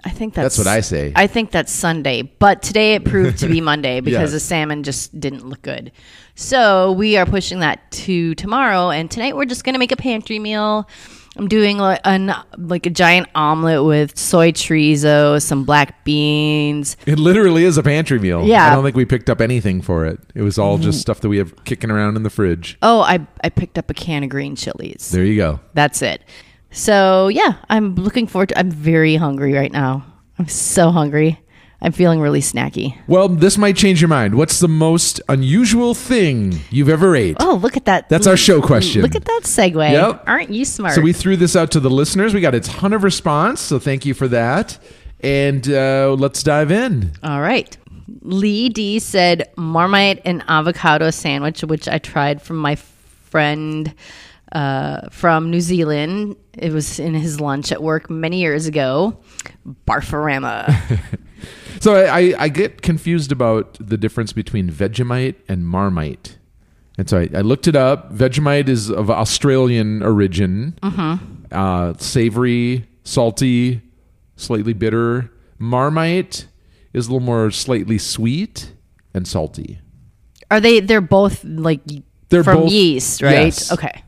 I 0.04 0.10
think 0.10 0.34
that's 0.34 0.56
That's 0.56 0.66
what 0.66 0.66
I 0.66 0.80
say. 0.80 1.12
I 1.14 1.26
think 1.26 1.50
that's 1.50 1.72
Sunday, 1.72 2.22
but 2.22 2.62
today 2.62 2.94
it 2.94 3.04
proved 3.04 3.38
to 3.38 3.48
be 3.48 3.60
Monday 3.62 4.00
because 4.00 4.32
the 4.32 4.40
salmon 4.40 4.82
just 4.82 5.18
didn't 5.18 5.46
look 5.46 5.62
good. 5.62 5.92
So 6.34 6.92
we 6.92 7.16
are 7.16 7.26
pushing 7.26 7.60
that 7.60 7.90
to 7.92 8.34
tomorrow, 8.34 8.90
and 8.90 9.10
tonight 9.10 9.36
we're 9.36 9.44
just 9.44 9.64
gonna 9.64 9.78
make 9.78 9.92
a 9.92 9.96
pantry 9.96 10.38
meal. 10.38 10.88
I'm 11.36 11.48
doing 11.48 11.78
like, 11.78 12.00
an, 12.04 12.32
like 12.56 12.86
a 12.86 12.90
giant 12.90 13.28
omelet 13.34 13.84
with 13.84 14.16
soy 14.16 14.52
chorizo, 14.52 15.42
some 15.42 15.64
black 15.64 16.04
beans. 16.04 16.96
It 17.06 17.18
literally 17.18 17.64
is 17.64 17.76
a 17.76 17.82
pantry 17.82 18.20
meal. 18.20 18.46
Yeah. 18.46 18.70
I 18.70 18.74
don't 18.74 18.84
think 18.84 18.94
we 18.94 19.04
picked 19.04 19.28
up 19.28 19.40
anything 19.40 19.82
for 19.82 20.04
it. 20.04 20.20
It 20.36 20.42
was 20.42 20.58
all 20.58 20.78
just 20.78 20.98
mm. 20.98 21.00
stuff 21.00 21.20
that 21.20 21.28
we 21.28 21.38
have 21.38 21.64
kicking 21.64 21.90
around 21.90 22.16
in 22.16 22.22
the 22.22 22.30
fridge. 22.30 22.78
Oh, 22.82 23.00
I 23.00 23.26
I 23.42 23.48
picked 23.48 23.78
up 23.78 23.90
a 23.90 23.94
can 23.94 24.22
of 24.22 24.30
green 24.30 24.54
chilies. 24.54 25.10
There 25.10 25.24
you 25.24 25.36
go. 25.36 25.60
That's 25.74 26.02
it. 26.02 26.22
So 26.74 27.28
yeah, 27.28 27.54
I'm 27.70 27.94
looking 27.94 28.26
forward 28.26 28.50
to. 28.50 28.58
I'm 28.58 28.70
very 28.70 29.16
hungry 29.16 29.54
right 29.54 29.72
now. 29.72 30.04
I'm 30.38 30.48
so 30.48 30.90
hungry. 30.90 31.40
I'm 31.80 31.92
feeling 31.92 32.20
really 32.20 32.40
snacky. 32.40 32.98
Well, 33.06 33.28
this 33.28 33.58
might 33.58 33.76
change 33.76 34.00
your 34.00 34.08
mind. 34.08 34.36
What's 34.36 34.58
the 34.58 34.68
most 34.68 35.20
unusual 35.28 35.94
thing 35.94 36.58
you've 36.70 36.88
ever 36.88 37.14
ate? 37.14 37.36
Oh, 37.40 37.58
look 37.60 37.76
at 37.76 37.84
that. 37.84 38.08
That's 38.08 38.26
our 38.26 38.38
show 38.38 38.62
question. 38.62 39.02
Look 39.02 39.14
at 39.14 39.26
that 39.26 39.42
segue. 39.44 39.90
Yep. 39.90 40.24
Aren't 40.26 40.50
you 40.50 40.64
smart? 40.64 40.94
So 40.94 41.02
we 41.02 41.12
threw 41.12 41.36
this 41.36 41.54
out 41.54 41.70
to 41.72 41.80
the 41.80 41.90
listeners. 41.90 42.32
We 42.32 42.40
got 42.40 42.54
a 42.54 42.60
ton 42.60 42.94
of 42.94 43.02
response, 43.04 43.60
so 43.60 43.78
thank 43.78 44.06
you 44.06 44.14
for 44.14 44.28
that. 44.28 44.78
And 45.20 45.68
uh, 45.68 46.16
let's 46.18 46.42
dive 46.42 46.70
in. 46.70 47.12
All 47.22 47.42
right. 47.42 47.76
Lee 48.22 48.70
D 48.70 48.98
said 48.98 49.50
Marmite 49.56 50.22
and 50.24 50.42
avocado 50.48 51.10
sandwich, 51.10 51.62
which 51.62 51.86
I 51.86 51.98
tried 51.98 52.40
from 52.40 52.56
my 52.56 52.76
friend 52.76 53.94
uh, 54.54 55.08
from 55.10 55.50
New 55.50 55.60
Zealand. 55.60 56.36
It 56.56 56.72
was 56.72 56.98
in 56.98 57.14
his 57.14 57.40
lunch 57.40 57.72
at 57.72 57.82
work 57.82 58.08
many 58.08 58.40
years 58.40 58.66
ago. 58.66 59.18
Barfarama. 59.86 61.00
So 61.80 61.96
I, 61.96 62.34
I, 62.38 62.48
get 62.48 62.80
confused 62.80 63.30
about 63.30 63.74
the 63.78 63.98
difference 63.98 64.32
between 64.32 64.70
Vegemite 64.70 65.34
and 65.48 65.66
Marmite. 65.66 66.38
And 66.96 67.10
so 67.10 67.18
I, 67.18 67.28
I 67.34 67.40
looked 67.42 67.66
it 67.68 67.76
up. 67.76 68.10
Vegemite 68.10 68.70
is 68.70 68.90
of 68.90 69.10
Australian 69.10 70.02
origin, 70.02 70.78
uh, 71.52 71.92
savory, 71.98 72.88
salty, 73.02 73.82
slightly 74.36 74.72
bitter. 74.72 75.30
Marmite 75.58 76.46
is 76.94 77.08
a 77.08 77.10
little 77.10 77.26
more 77.26 77.50
slightly 77.50 77.98
sweet 77.98 78.72
and 79.12 79.28
salty. 79.28 79.80
Are 80.50 80.60
they? 80.60 80.80
They're 80.80 81.02
both 81.02 81.44
like 81.44 81.82
They're 82.30 82.44
from 82.44 82.60
both- 82.62 82.72
yeast, 82.72 83.20
right? 83.20 83.46
yes. 83.46 83.72
Okay. 83.72 84.03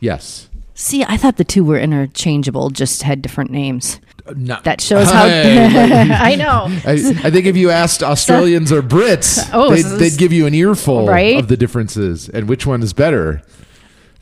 Yes. 0.00 0.48
See, 0.74 1.04
I 1.04 1.16
thought 1.18 1.36
the 1.36 1.44
two 1.44 1.62
were 1.62 1.78
interchangeable, 1.78 2.70
just 2.70 3.02
had 3.02 3.20
different 3.20 3.50
names. 3.50 4.00
Not, 4.34 4.64
That 4.64 4.80
shows 4.80 5.10
how. 5.10 5.24
I 5.26 6.36
know. 6.36 6.66
I, 6.86 6.92
I 7.24 7.30
think 7.30 7.46
if 7.46 7.56
you 7.56 7.70
asked 7.70 8.02
Australians 8.02 8.72
or 8.72 8.80
Brits, 8.82 9.48
Oh, 9.52 9.74
they'd, 9.74 9.82
they'd 9.98 10.18
give 10.18 10.32
you 10.32 10.46
an 10.46 10.54
earful 10.54 11.06
Right? 11.06 11.38
of 11.38 11.48
the 11.48 11.56
differences 11.56 12.28
and 12.28 12.48
which 12.48 12.64
one 12.66 12.82
is 12.82 12.92
better. 12.92 13.42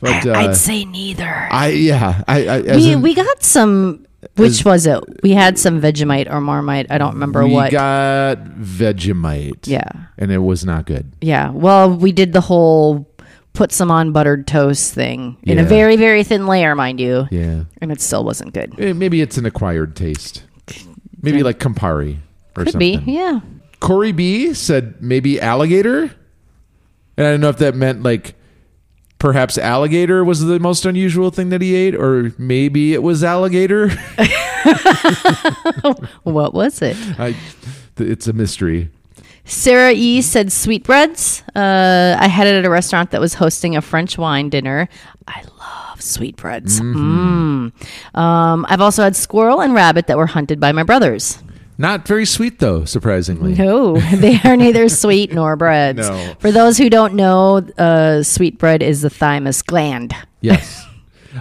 But 0.01 0.25
uh, 0.25 0.31
I'd 0.31 0.55
say 0.55 0.85
neither. 0.85 1.47
I 1.51 1.67
yeah, 1.69 2.23
I, 2.27 2.37
I 2.47 2.59
as 2.61 2.77
we 2.77 2.93
in- 2.93 3.01
we 3.01 3.13
got 3.13 3.43
some. 3.43 4.05
Which 4.35 4.63
was 4.65 4.85
it? 4.85 5.01
We 5.23 5.31
had 5.31 5.57
some 5.59 5.81
Vegemite 5.81 6.29
or 6.31 6.39
Marmite. 6.41 6.87
I 6.89 6.97
don't 6.97 7.13
remember 7.13 7.45
we 7.45 7.53
what. 7.53 7.71
We 7.71 7.77
got 7.77 8.37
Vegemite. 8.37 9.67
Yeah. 9.67 9.89
and 10.17 10.31
it 10.31 10.39
was 10.39 10.65
not 10.65 10.85
good. 10.85 11.11
Yeah. 11.21 11.51
Well, 11.51 11.93
we 11.93 12.11
did 12.11 12.33
the 12.33 12.41
whole 12.41 13.08
put 13.59 13.73
some 13.73 13.91
on 13.91 14.13
buttered 14.13 14.47
toast 14.47 14.93
thing 14.93 15.35
in 15.43 15.59
a 15.59 15.63
Yeah. 15.63 15.67
very, 15.67 15.97
very 15.97 16.23
thin 16.23 16.47
layer, 16.47 16.75
mind 16.75 16.97
you. 17.01 17.27
Yeah, 17.29 17.65
And 17.81 17.91
it 17.91 17.99
still 17.99 18.23
wasn't 18.23 18.53
good. 18.53 18.73
Eh, 18.79 18.93
maybe 18.93 19.19
it's 19.19 19.37
an 19.37 19.45
acquired 19.45 19.97
taste. 19.97 20.43
Maybe 21.21 21.43
like 21.43 21.59
Campari 21.59 22.19
or 22.55 22.63
Could 22.63 22.71
something. 22.71 23.03
be. 23.03 23.11
Yeah. 23.11 23.41
Corey 23.81 24.13
B 24.13 24.53
said 24.53 25.01
maybe 25.01 25.41
alligator, 25.41 26.03
and 27.17 27.27
I 27.27 27.31
don't 27.31 27.41
know 27.41 27.49
if 27.49 27.57
that 27.57 27.75
meant 27.75 28.01
like 28.01 28.35
perhaps 29.19 29.57
alligator 29.57 30.23
was 30.23 30.45
the 30.45 30.57
most 30.61 30.85
unusual 30.85 31.29
thing 31.29 31.49
that 31.49 31.61
he 31.61 31.75
ate, 31.75 31.95
or 31.95 32.31
maybe 32.37 32.93
it 32.93 33.03
was 33.03 33.25
alligator. 33.25 33.91
What 36.23 36.53
was 36.53 36.81
it? 36.81 36.95
I, 37.19 37.35
th- 37.97 38.09
it's 38.09 38.27
a 38.27 38.33
mystery. 38.33 38.89
Sarah 39.49 39.93
E 39.93 40.21
said 40.21 40.51
sweetbreads. 40.51 41.43
Uh, 41.55 42.15
I 42.19 42.27
had 42.27 42.47
it 42.47 42.55
at 42.55 42.65
a 42.65 42.69
restaurant 42.69 43.11
that 43.11 43.19
was 43.19 43.33
hosting 43.33 43.75
a 43.75 43.81
French 43.81 44.17
wine 44.17 44.49
dinner. 44.49 44.87
I 45.27 45.43
love 45.59 46.01
sweetbreads. 46.01 46.79
Mm. 46.79 47.71
Um, 48.15 48.65
I've 48.69 48.81
also 48.81 49.03
had 49.03 49.15
squirrel 49.15 49.59
and 49.61 49.73
rabbit 49.73 50.07
that 50.07 50.17
were 50.17 50.27
hunted 50.27 50.59
by 50.59 50.71
my 50.71 50.83
brothers. 50.83 51.41
Not 51.79 52.05
very 52.05 52.25
sweet 52.25 52.59
though, 52.59 52.85
surprisingly. 52.85 53.55
No, 53.55 53.97
they 54.15 54.39
are 54.43 54.55
neither 54.55 54.87
sweet 54.89 55.33
nor 55.33 55.55
breads. 55.55 56.07
No. 56.07 56.35
For 56.39 56.51
those 56.51 56.77
who 56.77 56.89
don't 56.89 57.15
know, 57.15 57.57
uh, 57.77 58.21
sweet 58.21 58.59
bread 58.59 58.83
is 58.83 59.01
the 59.01 59.09
thymus 59.09 59.61
gland. 59.61 60.13
Yes. 60.41 60.85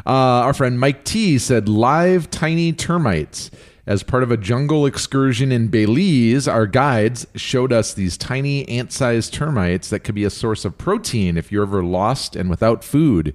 Uh, 0.07 0.45
our 0.45 0.53
friend 0.53 0.79
Mike 0.79 1.03
T 1.05 1.39
said 1.39 1.67
live 1.67 2.31
tiny 2.31 2.75
termites. 2.75 3.51
As 3.89 4.03
part 4.03 4.23
of 4.23 4.31
a 4.31 4.37
jungle 4.37 4.85
excursion 4.85 5.51
in 5.51 5.69
Belize, 5.69 6.47
our 6.47 6.67
guides 6.67 7.27
showed 7.35 7.73
us 7.73 7.95
these 7.95 8.19
tiny 8.19 8.69
ant 8.69 8.93
sized 8.93 9.33
termites 9.33 9.89
that 9.89 10.01
could 10.01 10.15
be 10.15 10.25
a 10.25 10.31
source 10.31 10.67
of 10.67 10.77
protein 10.77 11.39
if 11.39 11.51
you're 11.51 11.63
ever 11.63 11.83
lost 11.83 12.37
and 12.37 12.51
without 12.51 12.85
food. 12.85 13.35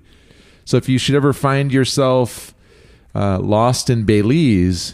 So 0.64 0.78
if 0.78 0.88
you 0.88 1.00
should 1.00 1.16
ever 1.16 1.34
find 1.34 1.74
yourself 1.74 2.54
uh, 3.16 3.40
lost 3.40 3.90
in 3.90 4.04
Belize, 4.04 4.94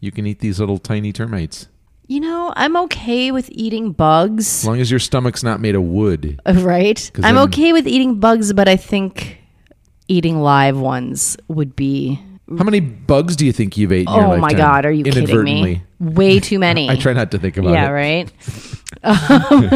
you 0.00 0.10
can 0.10 0.26
eat 0.26 0.40
these 0.40 0.58
little 0.58 0.78
tiny 0.78 1.12
termites. 1.12 1.68
You 2.08 2.18
know, 2.18 2.52
I'm 2.56 2.76
okay 2.76 3.30
with 3.30 3.48
eating 3.52 3.92
bugs, 3.92 4.62
As 4.62 4.66
long 4.66 4.80
as 4.80 4.90
your 4.90 4.98
stomach's 4.98 5.44
not 5.44 5.60
made 5.60 5.76
of 5.76 5.84
wood. 5.84 6.40
Right? 6.52 7.12
I'm 7.22 7.36
then- 7.36 7.38
okay 7.44 7.72
with 7.72 7.86
eating 7.86 8.18
bugs, 8.18 8.52
but 8.52 8.68
I 8.68 8.74
think 8.74 9.38
eating 10.08 10.40
live 10.40 10.76
ones 10.76 11.36
would 11.46 11.76
be. 11.76 12.20
How 12.58 12.62
many 12.64 12.78
bugs 12.80 13.34
do 13.34 13.44
you 13.44 13.52
think 13.52 13.76
you've 13.76 13.90
ate 13.92 14.06
in 14.06 14.12
your 14.14 14.22
Oh 14.24 14.28
lifetime? 14.28 14.40
my 14.40 14.52
god, 14.54 14.86
are 14.86 14.92
you 14.92 15.02
kidding 15.04 15.24
Inadvertently. 15.24 15.74
me? 15.76 15.82
Way 15.98 16.38
too 16.38 16.58
many. 16.60 16.88
I 16.90 16.96
try 16.96 17.12
not 17.12 17.30
to 17.32 17.38
think 17.38 17.56
about 17.56 17.70
it. 17.70 17.72
yeah, 17.74 17.88
it. 17.88 17.92
right. 17.92 18.32
Um, 19.02 19.70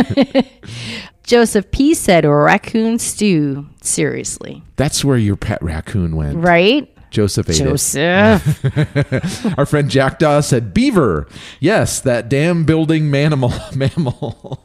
Joseph 1.24 1.70
P 1.70 1.94
said 1.94 2.24
raccoon 2.24 2.98
stew. 2.98 3.66
Seriously, 3.82 4.62
That's 4.76 5.04
where 5.04 5.16
your 5.16 5.36
pet 5.36 5.62
raccoon 5.62 6.16
went. 6.16 6.38
right? 6.38 6.88
Joseph 7.10 7.50
ate 7.50 7.60
it. 7.60 7.64
Joseph. 7.64 9.58
Our 9.58 9.66
friend 9.66 9.90
Jackdaw 9.90 10.40
said 10.42 10.72
beaver. 10.72 11.26
Yes, 11.58 12.00
that 12.00 12.28
damn 12.28 12.64
building 12.64 13.04
manimal 13.10 13.74
mammal. 13.74 14.64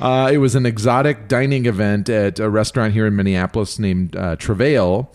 Uh, 0.00 0.30
it 0.32 0.38
was 0.38 0.54
an 0.54 0.66
exotic 0.66 1.26
dining 1.28 1.66
event 1.66 2.08
at 2.08 2.38
a 2.38 2.48
restaurant 2.48 2.92
here 2.92 3.06
in 3.06 3.16
Minneapolis 3.16 3.78
named 3.78 4.14
uh, 4.16 4.36
Travail, 4.36 5.10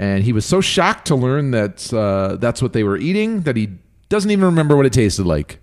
and 0.00 0.24
he 0.24 0.32
was 0.32 0.46
so 0.46 0.62
shocked 0.62 1.06
to 1.08 1.14
learn 1.14 1.50
that 1.50 1.92
uh, 1.92 2.36
that's 2.36 2.62
what 2.62 2.72
they 2.72 2.82
were 2.82 2.96
eating 2.96 3.42
that 3.42 3.54
he 3.54 3.68
doesn't 4.08 4.30
even 4.30 4.46
remember 4.46 4.74
what 4.74 4.86
it 4.86 4.94
tasted 4.94 5.26
like. 5.26 5.58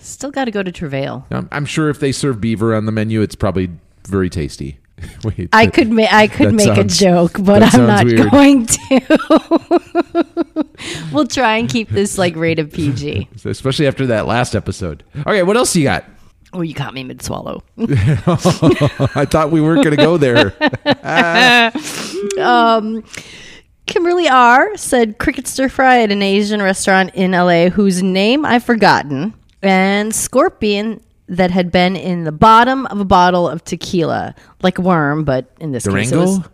Still 0.00 0.32
got 0.32 0.46
to 0.46 0.50
go 0.50 0.62
to 0.62 0.72
Travail. 0.72 1.24
I'm, 1.30 1.48
I'm 1.52 1.64
sure 1.66 1.88
if 1.88 2.00
they 2.00 2.10
serve 2.12 2.40
beaver 2.40 2.74
on 2.74 2.84
the 2.86 2.92
menu, 2.92 3.22
it's 3.22 3.36
probably 3.36 3.70
very 4.06 4.28
tasty. 4.28 4.78
Wait, 5.24 5.48
I 5.52 5.66
could 5.68 5.90
ma- 5.90 6.08
I 6.10 6.26
could 6.26 6.48
that 6.48 6.54
make 6.54 6.66
sounds- 6.74 7.00
a 7.00 7.04
joke, 7.04 7.36
but 7.40 7.62
I'm 7.62 7.86
not 7.86 8.04
weird. 8.04 8.30
going 8.32 8.66
to. 8.66 10.24
we'll 11.12 11.26
try 11.26 11.56
and 11.58 11.68
keep 11.68 11.88
this 11.90 12.18
like 12.18 12.34
rated 12.34 12.72
PG. 12.72 13.28
especially 13.44 13.86
after 13.86 14.06
that 14.06 14.26
last 14.26 14.56
episode. 14.56 15.04
Okay, 15.18 15.42
what 15.44 15.56
else 15.56 15.76
you 15.76 15.84
got? 15.84 16.04
Oh, 16.52 16.62
you 16.62 16.74
caught 16.74 16.94
me 16.94 17.04
mid 17.04 17.20
swallow. 17.22 17.62
I 17.78 19.26
thought 19.30 19.50
we 19.50 19.60
weren't 19.60 19.84
going 19.84 19.96
to 19.96 20.02
go 20.02 20.16
there. 20.16 20.54
Kimberly 23.86 24.28
R 24.28 24.76
said 24.76 25.18
cricket 25.18 25.46
stir 25.46 25.68
fry 25.68 26.02
at 26.02 26.10
an 26.10 26.22
Asian 26.22 26.60
restaurant 26.60 27.14
in 27.14 27.32
LA 27.32 27.68
whose 27.68 28.02
name 28.02 28.44
I've 28.44 28.64
forgotten, 28.64 29.32
and 29.62 30.14
scorpion 30.14 31.00
that 31.28 31.50
had 31.50 31.70
been 31.72 31.96
in 31.96 32.24
the 32.24 32.32
bottom 32.32 32.86
of 32.86 33.00
a 33.00 33.04
bottle 33.04 33.48
of 33.48 33.64
tequila, 33.64 34.34
like 34.62 34.78
a 34.78 34.82
worm, 34.82 35.24
but 35.24 35.50
in 35.60 35.72
this 35.72 35.86
case 35.86 36.12
it 36.12 36.16
was 36.16 36.38
Durango? 36.38 36.50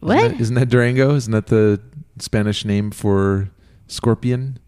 what? 0.00 0.16
Isn't 0.18 0.30
that, 0.32 0.40
isn't 0.40 0.54
that 0.54 0.68
Durango? 0.68 1.14
Isn't 1.14 1.32
that 1.32 1.46
the 1.46 1.80
Spanish 2.18 2.64
name 2.64 2.90
for 2.90 3.50
scorpion? 3.86 4.58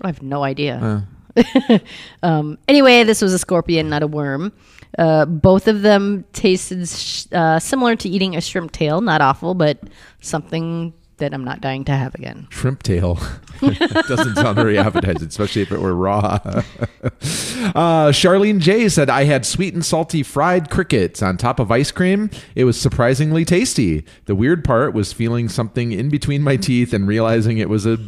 I 0.00 0.08
have 0.08 0.22
no 0.22 0.42
idea. 0.44 1.06
Uh, 1.36 1.78
Um, 2.22 2.58
anyway, 2.66 3.04
this 3.04 3.22
was 3.22 3.32
a 3.32 3.38
scorpion, 3.38 3.88
not 3.88 4.02
a 4.02 4.06
worm. 4.06 4.52
Uh, 4.98 5.24
both 5.26 5.68
of 5.68 5.82
them 5.82 6.24
tasted 6.32 6.88
sh- 6.88 7.26
uh, 7.32 7.58
similar 7.60 7.94
to 7.96 8.08
eating 8.08 8.34
a 8.36 8.40
shrimp 8.40 8.72
tail. 8.72 9.00
Not 9.00 9.20
awful, 9.20 9.54
but 9.54 9.78
something 10.20 10.92
that 11.18 11.34
I'm 11.34 11.44
not 11.44 11.60
dying 11.60 11.84
to 11.84 11.92
have 11.92 12.14
again. 12.14 12.46
shrimp 12.50 12.82
tail. 12.82 13.18
Doesn't 13.60 14.36
sound 14.36 14.56
very 14.56 14.78
appetizing, 14.78 15.28
especially 15.28 15.62
if 15.62 15.72
it 15.72 15.80
were 15.80 15.94
raw. 15.94 16.38
uh, 16.44 18.10
Charlene 18.12 18.60
J 18.60 18.88
said, 18.88 19.10
I 19.10 19.24
had 19.24 19.44
sweet 19.44 19.74
and 19.74 19.84
salty 19.84 20.22
fried 20.22 20.70
crickets 20.70 21.22
on 21.22 21.36
top 21.36 21.58
of 21.58 21.70
ice 21.70 21.90
cream. 21.90 22.30
It 22.54 22.64
was 22.64 22.80
surprisingly 22.80 23.44
tasty. 23.44 24.04
The 24.26 24.34
weird 24.34 24.64
part 24.64 24.94
was 24.94 25.12
feeling 25.12 25.48
something 25.48 25.92
in 25.92 26.08
between 26.08 26.42
my 26.42 26.56
teeth 26.56 26.92
and 26.92 27.06
realizing 27.06 27.58
it 27.58 27.68
was 27.68 27.86
a 27.86 27.98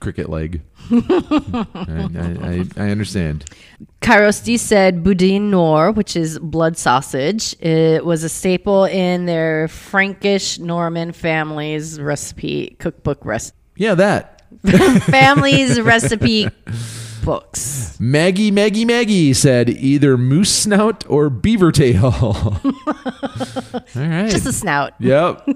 cricket 0.00 0.28
leg. 0.28 0.62
I, 0.90 1.66
I, 1.76 2.64
I, 2.76 2.90
understand. 2.90 3.44
Kairos 4.00 4.42
D 4.42 4.56
said 4.56 5.04
boudin 5.04 5.50
noir, 5.50 5.92
which 5.92 6.16
is 6.16 6.38
blood 6.38 6.76
sausage. 6.76 7.54
It 7.60 8.04
was 8.04 8.24
a 8.24 8.28
staple 8.28 8.84
in 8.84 9.26
their 9.26 9.68
Frankish 9.68 10.58
Norman 10.58 11.12
family's 11.12 12.00
recipe 12.00 12.76
cookbook 12.78 13.24
recipe. 13.24 13.56
Yeah, 13.76 13.94
that. 13.94 14.42
family's 15.04 15.80
recipe 15.82 16.48
books. 17.24 17.98
Maggie, 18.00 18.50
Maggie, 18.50 18.84
Maggie 18.84 19.32
said 19.32 19.68
either 19.68 20.16
moose 20.16 20.52
snout 20.52 21.04
or 21.08 21.30
beaver 21.30 21.70
tail. 21.72 22.04
All 22.14 23.82
right. 23.94 24.30
Just 24.30 24.46
a 24.46 24.52
snout. 24.52 24.94
yep. 24.98 25.46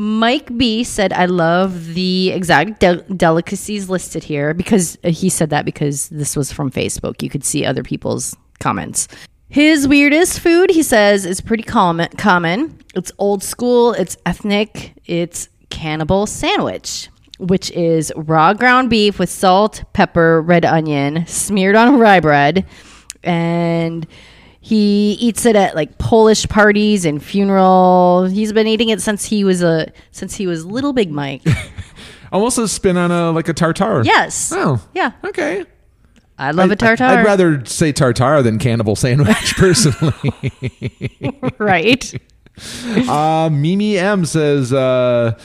Mike 0.00 0.56
B 0.56 0.84
said, 0.84 1.12
I 1.12 1.24
love 1.24 1.94
the 1.94 2.30
exact 2.30 2.78
del- 2.78 3.02
delicacies 3.16 3.90
listed 3.90 4.22
here 4.22 4.54
because 4.54 4.96
uh, 5.02 5.10
he 5.10 5.28
said 5.28 5.50
that 5.50 5.64
because 5.64 6.08
this 6.10 6.36
was 6.36 6.52
from 6.52 6.70
Facebook. 6.70 7.20
You 7.20 7.28
could 7.28 7.42
see 7.44 7.64
other 7.64 7.82
people's 7.82 8.36
comments. 8.60 9.08
His 9.48 9.88
weirdest 9.88 10.38
food, 10.38 10.70
he 10.70 10.84
says, 10.84 11.26
is 11.26 11.40
pretty 11.40 11.64
common. 11.64 12.10
common. 12.10 12.78
It's 12.94 13.10
old 13.18 13.42
school, 13.42 13.92
it's 13.92 14.16
ethnic, 14.24 14.94
it's 15.06 15.48
cannibal 15.68 16.26
sandwich, 16.26 17.08
which 17.40 17.72
is 17.72 18.12
raw 18.14 18.54
ground 18.54 18.90
beef 18.90 19.18
with 19.18 19.30
salt, 19.30 19.82
pepper, 19.94 20.40
red 20.42 20.64
onion, 20.64 21.26
smeared 21.26 21.74
on 21.74 21.98
rye 21.98 22.20
bread. 22.20 22.64
And 23.24 24.06
he 24.68 25.12
eats 25.12 25.46
it 25.46 25.56
at 25.56 25.74
like 25.74 25.96
Polish 25.96 26.46
parties 26.46 27.06
and 27.06 27.22
funeral. 27.22 28.26
He's 28.26 28.52
been 28.52 28.66
eating 28.66 28.90
it 28.90 29.00
since 29.00 29.24
he 29.24 29.42
was 29.42 29.62
a 29.62 29.90
since 30.10 30.34
he 30.36 30.46
was 30.46 30.66
little 30.66 30.92
Big 30.92 31.10
Mike. 31.10 31.40
Almost 32.32 32.58
a 32.58 32.68
spin 32.68 32.98
on 32.98 33.10
a 33.10 33.30
like 33.30 33.48
a 33.48 33.54
tartar. 33.54 34.02
Yes. 34.04 34.52
Oh. 34.54 34.78
Yeah. 34.92 35.12
Okay. 35.24 35.64
I 36.36 36.50
love 36.50 36.68
I- 36.68 36.74
a 36.74 36.76
tartar. 36.76 37.04
I'd 37.04 37.24
rather 37.24 37.64
say 37.64 37.92
tartar 37.92 38.42
than 38.42 38.58
cannibal 38.58 38.94
sandwich 38.94 39.54
personally. 39.56 40.34
right. 41.58 42.14
uh, 43.08 43.48
Mimi 43.50 43.96
M 43.96 44.26
says, 44.26 44.70
uh, 44.74 45.38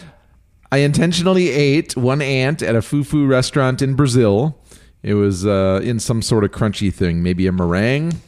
I 0.70 0.78
intentionally 0.80 1.48
ate 1.48 1.96
one 1.96 2.22
ant 2.22 2.62
at 2.62 2.76
a 2.76 2.80
fufu 2.80 3.26
restaurant 3.26 3.82
in 3.82 3.94
Brazil. 3.96 4.60
It 5.02 5.14
was 5.14 5.46
uh, 5.46 5.80
in 5.82 6.02
some 6.02 6.22
sort 6.22 6.44
of 6.44 6.52
crunchy 6.52 6.94
thing, 6.94 7.24
maybe 7.24 7.48
a 7.48 7.54
meringue. 7.54 8.20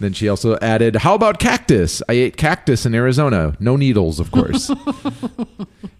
Then 0.00 0.12
she 0.12 0.28
also 0.28 0.56
added, 0.58 0.96
How 0.96 1.14
about 1.14 1.38
cactus? 1.38 2.02
I 2.08 2.12
ate 2.12 2.36
cactus 2.36 2.86
in 2.86 2.94
Arizona. 2.94 3.56
No 3.58 3.76
needles, 3.76 4.20
of 4.20 4.30
course. 4.30 4.70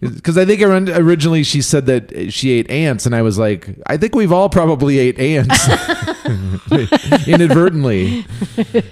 Because 0.01 0.39
I 0.39 0.45
think 0.45 0.63
originally 0.63 1.43
she 1.43 1.61
said 1.61 1.87
that 1.87 2.33
she 2.33 2.53
ate 2.53 2.71
ants, 2.71 3.05
and 3.05 3.17
I 3.17 3.23
was 3.23 3.37
like, 3.37 3.69
I 3.89 3.97
think 3.97 4.15
we've 4.15 4.31
all 4.31 4.49
probably 4.49 4.99
ate 4.99 5.19
ants 5.19 5.69
inadvertently. 7.27 8.25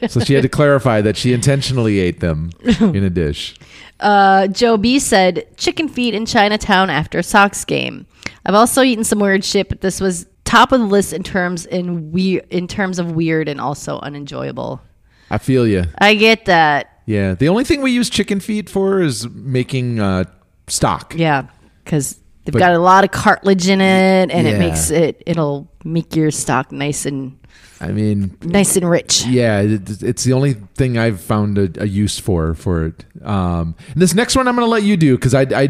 So 0.09 0.19
she 0.19 0.35
had 0.35 0.43
to 0.43 0.49
clarify 0.49 1.01
that 1.03 1.17
she 1.17 1.33
intentionally 1.33 2.01
ate 2.01 2.19
them 2.19 2.51
in 2.81 3.05
a 3.05 3.11
dish. 3.11 3.55
Uh, 4.01 4.49
Joe 4.49 4.77
B 4.77 4.99
said 4.99 5.47
chicken 5.57 5.89
feet 5.89 6.13
in 6.13 6.27
Chinatown 6.27 6.91
after 6.91 7.21
a 7.21 7.23
Sox 7.23 7.65
game. 7.65 8.07
I've 8.45 8.55
also 8.55 8.83
eaten 8.83 9.05
some 9.05 9.21
weird 9.21 9.45
shit, 9.45 9.69
but 9.69 9.83
this 9.83 10.01
was 10.01 10.27
top 10.45 10.73
of 10.73 10.81
the 10.81 10.87
list 10.87 11.13
in 11.13 11.23
terms 11.23 11.67
in 11.67 12.11
we 12.11 12.41
in 12.51 12.67
terms 12.67 12.99
of 12.99 13.13
weird 13.13 13.49
and 13.49 13.61
also 13.61 14.01
unenjoyable. 14.01 14.81
I 15.31 15.39
feel 15.39 15.67
you. 15.67 15.85
I 15.99 16.15
get 16.15 16.45
that. 16.47 17.01
Yeah. 17.07 17.35
The 17.35 17.49
only 17.49 17.65
thing 17.65 17.83
we 17.83 17.91
use 17.93 18.11
chicken 18.11 18.41
feet 18.41 18.69
for 18.71 19.01
is 19.01 19.29
making 19.31 20.01
uh, 20.01 20.25
stock. 20.67 21.15
Yeah, 21.17 21.47
because 21.85 22.19
they've 22.45 22.53
But- 22.53 22.59
got 22.61 22.73
a 22.73 22.79
lot 22.79 23.05
of 23.05 23.11
cartilage 23.11 23.69
in 23.69 23.81
it, 23.81 24.31
and 24.31 24.47
Yeah. 24.47 24.55
it 24.55 24.59
makes 24.59 24.91
it 24.91 25.23
it'll 25.27 25.71
make 25.85 26.15
your 26.17 26.31
stock 26.31 26.73
nice 26.73 27.07
and 27.07 27.37
I 27.81 27.89
mean, 27.93 28.37
nice 28.43 28.77
and 28.77 28.89
rich. 28.89 29.27
yeah, 29.27 29.61
it, 29.61 30.03
it's 30.03 30.25
the 30.25 30.33
only 30.33 30.55
thing 30.77 30.97
I've 30.97 31.21
found 31.21 31.59
a, 31.59 31.69
a 31.83 31.87
use 31.87 32.19
for 32.19 32.55
for 32.55 32.87
it. 32.87 33.05
Um, 33.23 33.75
and 33.93 34.01
this 34.03 34.15
next 34.15 34.35
one 34.37 34.49
I'm 34.49 34.57
going 34.57 34.67
to 34.67 34.71
let 34.71 34.83
you 34.83 34.97
do 34.97 35.15
because 35.17 35.35
I, 35.35 35.43
I 35.43 35.69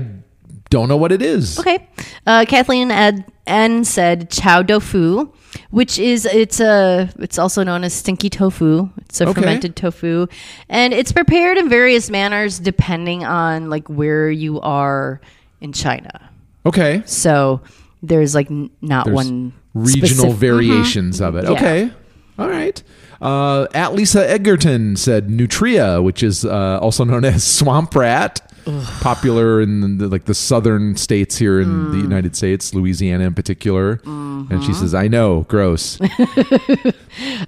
don't 0.70 0.88
know 0.88 0.96
what 0.96 1.12
it 1.12 1.22
is. 1.22 1.59
Okay. 1.59 1.87
Uh, 2.26 2.44
Kathleen 2.46 2.90
Ed- 2.90 3.24
N 3.46 3.85
said 3.85 4.29
chou 4.31 4.64
tofu, 4.64 5.29
which 5.70 5.98
is 5.98 6.24
it's 6.26 6.59
a 6.61 7.09
it's 7.20 7.38
also 7.38 7.62
known 7.62 7.85
as 7.85 7.92
stinky 7.94 8.29
tofu. 8.29 8.88
It's 9.02 9.20
a 9.20 9.29
Okay. 9.29 9.40
fermented 9.40 9.76
tofu, 9.76 10.26
and 10.68 10.92
it's 10.92 11.12
prepared 11.12 11.57
in 11.57 11.68
various 11.68 12.11
manners 12.11 12.59
depending 12.59 13.24
on 13.24 13.70
like 13.70 13.87
where 13.88 14.29
you 14.31 14.61
are 14.62 15.20
in 15.61 15.72
China. 15.72 16.31
Okay. 16.66 17.02
So 17.07 17.61
there's 18.02 18.35
like 18.35 18.50
n- 18.50 18.70
not 18.83 19.05
There's 19.05 19.14
one 19.14 19.52
regional 19.74 20.09
specific- 20.33 20.37
variations 20.37 21.20
of 21.20 21.37
it. 21.37 21.44
Yeah. 21.44 21.50
Okay. 21.52 21.90
All 22.38 22.48
right. 22.48 22.83
Uh, 23.22 23.66
at 23.72 23.94
Lisa 23.94 24.29
Edgerton 24.29 24.96
said 24.96 25.31
Nutria, 25.31 26.02
which 26.02 26.22
is 26.24 26.44
uh, 26.44 26.79
also 26.83 27.05
known 27.05 27.24
as 27.24 27.42
swamp 27.44 27.94
rat, 27.94 28.42
popular 29.00 29.61
in 29.61 29.98
the, 29.98 30.09
like 30.09 30.24
the 30.24 30.35
southern 30.35 30.96
states 30.96 31.37
here 31.37 31.61
in 31.61 31.90
the 31.92 31.98
United 31.98 32.37
States, 32.37 32.74
Louisiana 32.74 33.24
in 33.24 33.35
particular. 33.35 34.00
And 34.05 34.62
she 34.62 34.72
says, 34.72 34.94
"I 34.94 35.09
know, 35.09 35.42
gross." 35.48 35.98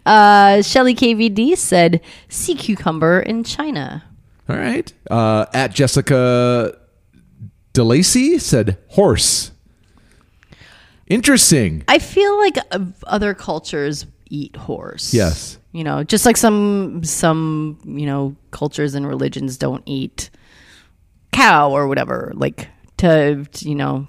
Uh, 0.07 0.63
Shelly 0.63 0.95
KVD 0.95 1.55
said 1.57 2.01
sea 2.31 2.55
cucumber 2.55 3.21
in 3.21 3.45
China. 3.45 4.03
All 4.49 4.57
right. 4.57 4.91
Uh, 5.11 5.45
at 5.53 5.75
Jessica 5.75 6.75
DeLacy 7.75 8.41
said 8.41 8.79
horse. 8.89 9.51
Interesting. 11.07 11.85
I 11.89 11.99
feel 11.99 12.37
like 12.39 12.57
other 13.07 13.35
cultures 13.35 14.07
eat 14.31 14.57
horse. 14.57 15.13
Yes. 15.13 15.59
You 15.73 15.85
know, 15.85 16.03
just 16.03 16.25
like 16.27 16.37
some 16.37 17.05
some 17.05 17.79
you 17.85 18.07
know 18.07 18.35
cultures 18.51 18.95
and 18.95 19.07
religions 19.07 19.59
don't 19.59 19.83
eat 19.87 20.31
cow 21.33 21.71
or 21.71 21.87
whatever. 21.89 22.33
Like 22.35 22.69
to 22.99 23.45
you 23.61 23.75
know 23.75 24.09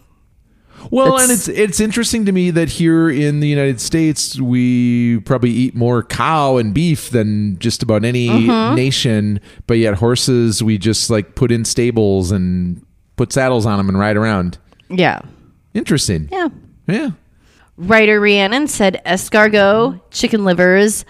Well, 0.92 1.18
and 1.20 1.32
it's 1.32 1.48
it's 1.48 1.80
interesting 1.80 2.26
to 2.26 2.32
me 2.32 2.52
that 2.52 2.70
here 2.70 3.10
in 3.10 3.40
the 3.40 3.48
United 3.48 3.80
States 3.82 4.40
we 4.40 5.20
probably 5.22 5.52
eat 5.52 5.76
more 5.76 6.04
cow 6.04 6.58
and 6.58 6.74
beef 6.74 7.10
than 7.10 7.60
just 7.60 7.84
about 7.84 8.04
any 8.06 8.28
Mm-hmm. 8.30 8.76
nation, 8.76 9.40
but 9.68 9.76
yet 9.78 9.96
horses 9.96 10.64
we 10.64 10.78
just 10.78 11.10
like 11.10 11.36
put 11.36 11.52
in 11.52 11.66
stables 11.66 12.32
and 12.32 12.84
put 13.16 13.32
saddles 13.34 13.66
on 13.66 13.78
them 13.78 13.90
and 13.90 14.00
ride 14.00 14.18
around. 14.18 14.58
yeah 14.90 15.20
Interesting. 15.74 16.30
yeah. 16.32 16.48
Yeah. 16.88 17.12
Writer 17.78 18.20
Rhiannon 18.20 18.68
said 18.68 19.02
escargot, 19.06 20.02
chicken 20.12 20.44
livers, 20.44 21.06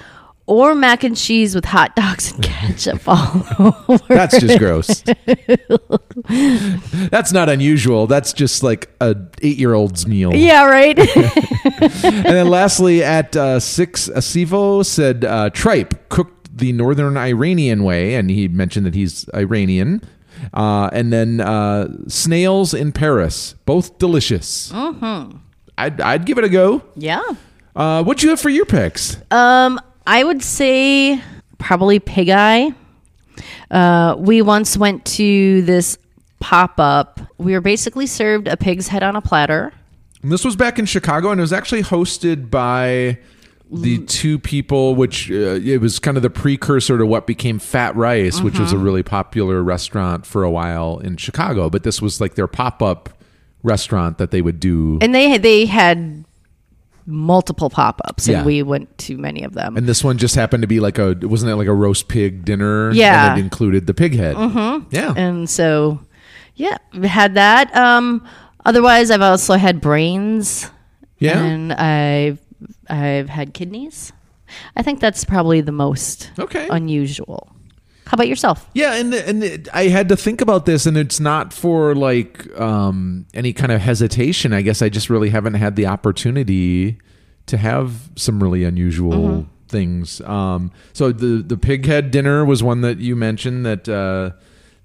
or 0.49 0.73
mac 0.75 1.03
and 1.03 1.15
cheese 1.15 1.53
with 1.53 1.63
hot 1.65 1.95
dogs 1.95 2.31
and 2.33 2.43
ketchup 2.43 3.01
all 3.07 3.45
over. 3.87 4.03
That's 4.07 4.39
just 4.39 4.57
gross. 4.59 5.03
That's 7.09 7.31
not 7.31 7.49
unusual. 7.49 8.07
That's 8.07 8.33
just 8.33 8.63
like 8.63 8.89
a 8.99 9.15
eight-year-old's 9.41 10.07
meal. 10.07 10.35
Yeah, 10.35 10.65
right. 10.65 10.97
and 11.79 12.25
then 12.25 12.47
lastly, 12.49 13.03
at 13.03 13.35
uh, 13.35 13.59
six, 13.59 14.09
Asivo 14.09 14.85
said 14.85 15.23
uh, 15.23 15.49
tripe 15.51 16.09
cooked 16.09 16.57
the 16.57 16.73
northern 16.73 17.15
Iranian 17.15 17.83
way, 17.83 18.15
and 18.15 18.29
he 18.29 18.47
mentioned 18.47 18.85
that 18.85 18.95
he's 18.95 19.29
Iranian. 19.33 20.01
Uh, 20.53 20.89
and 20.93 21.11
then 21.11 21.41
uh, 21.41 21.87
snails 22.07 22.73
in 22.73 22.91
Paris, 22.91 23.55
both 23.65 23.97
delicious. 23.99 24.71
Mm-hmm. 24.71 25.37
I'd, 25.77 26.01
I'd 26.01 26.25
give 26.25 26.37
it 26.37 26.43
a 26.43 26.49
go. 26.49 26.81
yeah. 26.95 27.21
Uh, 27.75 28.03
what 28.03 28.21
you 28.23 28.29
have 28.29 28.41
for 28.41 28.49
your 28.49 28.65
picks? 28.65 29.15
Um, 29.31 29.79
I 30.09 30.23
would 30.23 30.41
say 30.41 31.21
probably 31.59 31.99
pig 31.99 32.29
eye. 32.29 32.73
Uh, 33.69 34.15
we 34.17 34.41
once 34.41 34.75
went 34.75 35.05
to 35.05 35.61
this 35.61 35.99
pop 36.39 36.79
up. 36.79 37.21
We 37.37 37.53
were 37.53 37.61
basically 37.61 38.07
served 38.07 38.47
a 38.47 38.57
pig's 38.57 38.87
head 38.87 39.03
on 39.03 39.15
a 39.15 39.21
platter. 39.21 39.71
And 40.23 40.31
this 40.31 40.43
was 40.43 40.55
back 40.55 40.79
in 40.79 40.87
Chicago, 40.87 41.29
and 41.29 41.39
it 41.39 41.43
was 41.43 41.53
actually 41.53 41.83
hosted 41.83 42.49
by 42.49 43.19
the 43.71 44.03
two 44.05 44.39
people, 44.39 44.95
which 44.95 45.29
uh, 45.29 45.59
it 45.63 45.79
was 45.79 45.99
kind 45.99 46.17
of 46.17 46.23
the 46.23 46.31
precursor 46.31 46.97
to 46.97 47.05
what 47.05 47.27
became 47.27 47.59
Fat 47.59 47.95
Rice, 47.95 48.41
which 48.41 48.57
was 48.57 48.73
a 48.73 48.79
really 48.79 49.03
popular 49.03 49.61
restaurant 49.61 50.25
for 50.25 50.43
a 50.43 50.49
while 50.49 50.97
in 50.97 51.17
Chicago. 51.17 51.69
But 51.69 51.83
this 51.83 52.01
was 52.01 52.19
like 52.19 52.33
their 52.33 52.47
pop 52.47 52.81
up 52.81 53.09
restaurant 53.61 54.17
that 54.17 54.31
they 54.31 54.41
would 54.41 54.59
do. 54.59 54.97
And 55.01 55.13
they 55.13 55.29
had, 55.29 55.43
they 55.43 55.67
had 55.67 56.25
multiple 57.09 57.69
pop 57.69 57.99
ups, 58.05 58.27
and 58.27 58.37
Yeah. 58.37 58.43
we 58.45 58.63
went 58.63 58.95
to 58.99 59.17
many 59.17 59.43
of 59.43 59.53
them. 59.53 59.75
And 59.75 59.87
this 59.87 60.03
one 60.03 60.17
just 60.17 60.35
happened 60.35 60.61
to 60.61 60.67
be 60.67 60.79
like 60.79 60.97
a 60.97 61.15
wasn't 61.21 61.51
it 61.51 61.55
like 61.55 61.67
a 61.67 61.73
roast 61.73 62.07
pig 62.07 62.45
dinner? 62.45 62.91
Yeah. 62.91 63.31
and 63.31 63.39
it 63.39 63.43
included 63.43 63.87
the 63.87 63.93
pig 63.93 64.15
head. 64.15 64.35
Mm-hmm. 64.35 64.87
Yeah, 64.91 65.13
and 65.17 65.49
so, 65.49 65.99
yeah, 66.55 66.77
we 66.93 67.07
had 67.07 67.33
that. 67.35 67.75
Um, 67.75 68.25
otherwise, 68.65 69.11
I've 69.11 69.21
also 69.21 69.55
had 69.55 69.81
brains. 69.81 70.69
yeah. 71.17 71.41
and 71.43 71.73
I've 71.73 72.39
I've 72.89 73.29
had 73.29 73.53
kidneys. 73.53 74.13
I 74.75 74.81
think 74.83 74.99
that's 74.99 75.25
probably 75.25 75.61
the 75.61 75.71
most 75.71 76.31
Okay. 76.39 76.67
unusual. 76.69 77.55
How 78.09 78.15
about 78.15 78.27
yourself? 78.27 78.67
Yeah, 78.73 78.95
and 78.95 79.13
and 79.13 79.43
it- 79.43 79.67
I 79.71 79.83
had 79.83 80.09
to 80.09 80.17
think 80.17 80.41
about 80.41 80.65
this, 80.65 80.85
and 80.87 80.97
it's 80.97 81.19
not 81.19 81.53
for 81.53 81.93
like 81.93 82.49
um, 82.59 83.27
any 83.35 83.53
kind 83.53 83.71
of 83.71 83.81
hesitation. 83.81 84.51
I 84.51 84.63
guess 84.63 84.81
I 84.81 84.89
just 84.89 85.09
really 85.11 85.29
haven't 85.29 85.53
had 85.53 85.75
the 85.75 85.85
opportunity 85.85 86.97
to 87.45 87.57
have 87.57 88.09
some 88.15 88.41
really 88.41 88.63
unusual 88.63 89.47
things. 89.67 90.21
Um, 90.21 90.71
so 90.93 91.11
the 91.11 91.43
the 91.43 91.55
pig 91.57 91.85
head 91.85 92.09
dinner 92.09 92.43
was 92.43 92.63
one 92.63 92.81
that 92.81 92.97
you 92.97 93.15
mentioned 93.15 93.63
that 93.67 93.87
uh, 93.87 94.31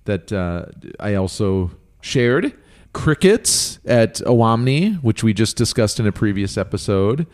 that 0.04 0.30
uh, 0.30 0.66
I 1.00 1.14
also 1.14 1.70
shared. 2.02 2.52
Crickets 2.92 3.80
at 3.86 4.16
Owamni, 4.16 5.02
which 5.02 5.24
we 5.24 5.32
just 5.32 5.56
discussed 5.56 5.98
in 5.98 6.06
a 6.06 6.12
previous 6.12 6.56
episode. 6.58 7.26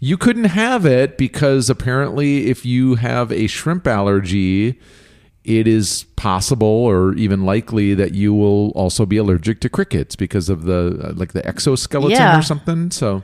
You 0.00 0.16
couldn't 0.16 0.44
have 0.44 0.84
it 0.84 1.16
because 1.16 1.70
apparently, 1.70 2.48
if 2.50 2.66
you 2.66 2.96
have 2.96 3.30
a 3.30 3.46
shrimp 3.46 3.86
allergy, 3.86 4.80
it 5.46 5.66
is 5.68 6.04
possible 6.16 6.66
or 6.66 7.14
even 7.14 7.44
likely 7.44 7.94
that 7.94 8.12
you 8.14 8.34
will 8.34 8.70
also 8.74 9.06
be 9.06 9.16
allergic 9.16 9.60
to 9.60 9.68
crickets 9.68 10.16
because 10.16 10.48
of 10.48 10.64
the 10.64 10.98
uh, 11.02 11.12
like 11.14 11.32
the 11.32 11.46
exoskeleton 11.46 12.10
Yeah. 12.18 12.38
or 12.38 12.42
something. 12.42 12.90
So 12.90 13.22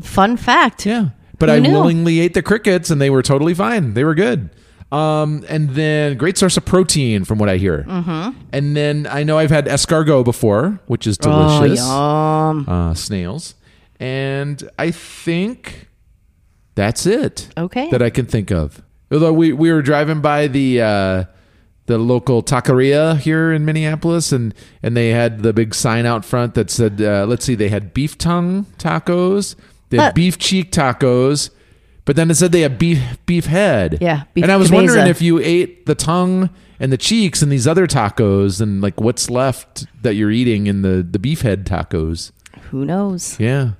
Fun 0.00 0.36
fact. 0.36 0.86
yeah, 0.86 1.10
but 1.38 1.48
Who 1.48 1.54
I 1.56 1.58
knew? 1.60 1.72
willingly 1.72 2.20
ate 2.20 2.34
the 2.34 2.42
crickets 2.42 2.90
and 2.90 3.00
they 3.00 3.10
were 3.10 3.22
totally 3.22 3.54
fine. 3.54 3.94
They 3.94 4.04
were 4.04 4.14
good. 4.14 4.50
Um, 4.90 5.44
and 5.50 5.70
then 5.70 6.16
great 6.16 6.38
source 6.38 6.56
of 6.56 6.64
protein 6.64 7.24
from 7.24 7.38
what 7.38 7.50
I 7.50 7.58
hear. 7.58 7.84
Mm-hmm. 7.86 8.38
And 8.52 8.74
then 8.74 9.06
I 9.10 9.22
know 9.22 9.36
I've 9.36 9.50
had 9.50 9.66
escargot 9.66 10.24
before, 10.24 10.80
which 10.86 11.06
is 11.06 11.18
delicious. 11.18 11.80
Oh, 11.82 12.52
yum. 12.52 12.68
uh, 12.68 12.94
snails, 12.94 13.54
and 14.00 14.62
I 14.78 14.90
think 14.90 15.88
that's 16.74 17.04
it. 17.04 17.48
Okay. 17.58 17.90
that 17.90 18.00
I 18.00 18.08
can 18.08 18.24
think 18.24 18.50
of. 18.50 18.80
Although 19.12 19.32
we 19.34 19.52
we 19.52 19.70
were 19.72 19.82
driving 19.82 20.20
by 20.22 20.46
the 20.48 20.80
uh, 20.80 21.24
the 21.88 21.98
local 21.98 22.42
taqueria 22.42 23.18
here 23.18 23.52
in 23.52 23.64
Minneapolis, 23.64 24.30
and 24.30 24.54
and 24.82 24.96
they 24.96 25.08
had 25.10 25.42
the 25.42 25.52
big 25.52 25.74
sign 25.74 26.06
out 26.06 26.24
front 26.24 26.54
that 26.54 26.70
said, 26.70 27.02
uh, 27.02 27.26
let's 27.28 27.44
see, 27.44 27.56
they 27.56 27.68
had 27.68 27.92
beef 27.92 28.16
tongue 28.16 28.64
tacos, 28.78 29.56
they 29.90 29.96
had 29.98 30.10
But- 30.10 30.14
beef 30.14 30.38
cheek 30.38 30.70
tacos. 30.70 31.50
But 32.04 32.16
then 32.16 32.30
it 32.30 32.36
said 32.36 32.52
they 32.52 32.62
had 32.62 32.78
beef 32.78 33.00
beef 33.26 33.44
head. 33.44 33.98
Yeah, 34.00 34.22
beef 34.32 34.42
and 34.44 34.50
I 34.50 34.56
was 34.56 34.68
cabeza. 34.70 34.86
wondering 34.86 35.06
if 35.10 35.20
you 35.20 35.40
ate 35.40 35.84
the 35.84 35.94
tongue 35.94 36.48
and 36.80 36.90
the 36.90 36.96
cheeks 36.96 37.42
and 37.42 37.52
these 37.52 37.66
other 37.66 37.86
tacos, 37.86 38.62
and 38.62 38.80
like 38.80 38.98
what's 38.98 39.28
left 39.28 39.84
that 40.02 40.14
you're 40.14 40.30
eating 40.30 40.66
in 40.68 40.80
the 40.80 41.02
the 41.02 41.18
beef 41.18 41.42
head 41.42 41.66
tacos. 41.66 42.30
Who 42.70 42.86
knows? 42.86 43.38
Yeah. 43.38 43.72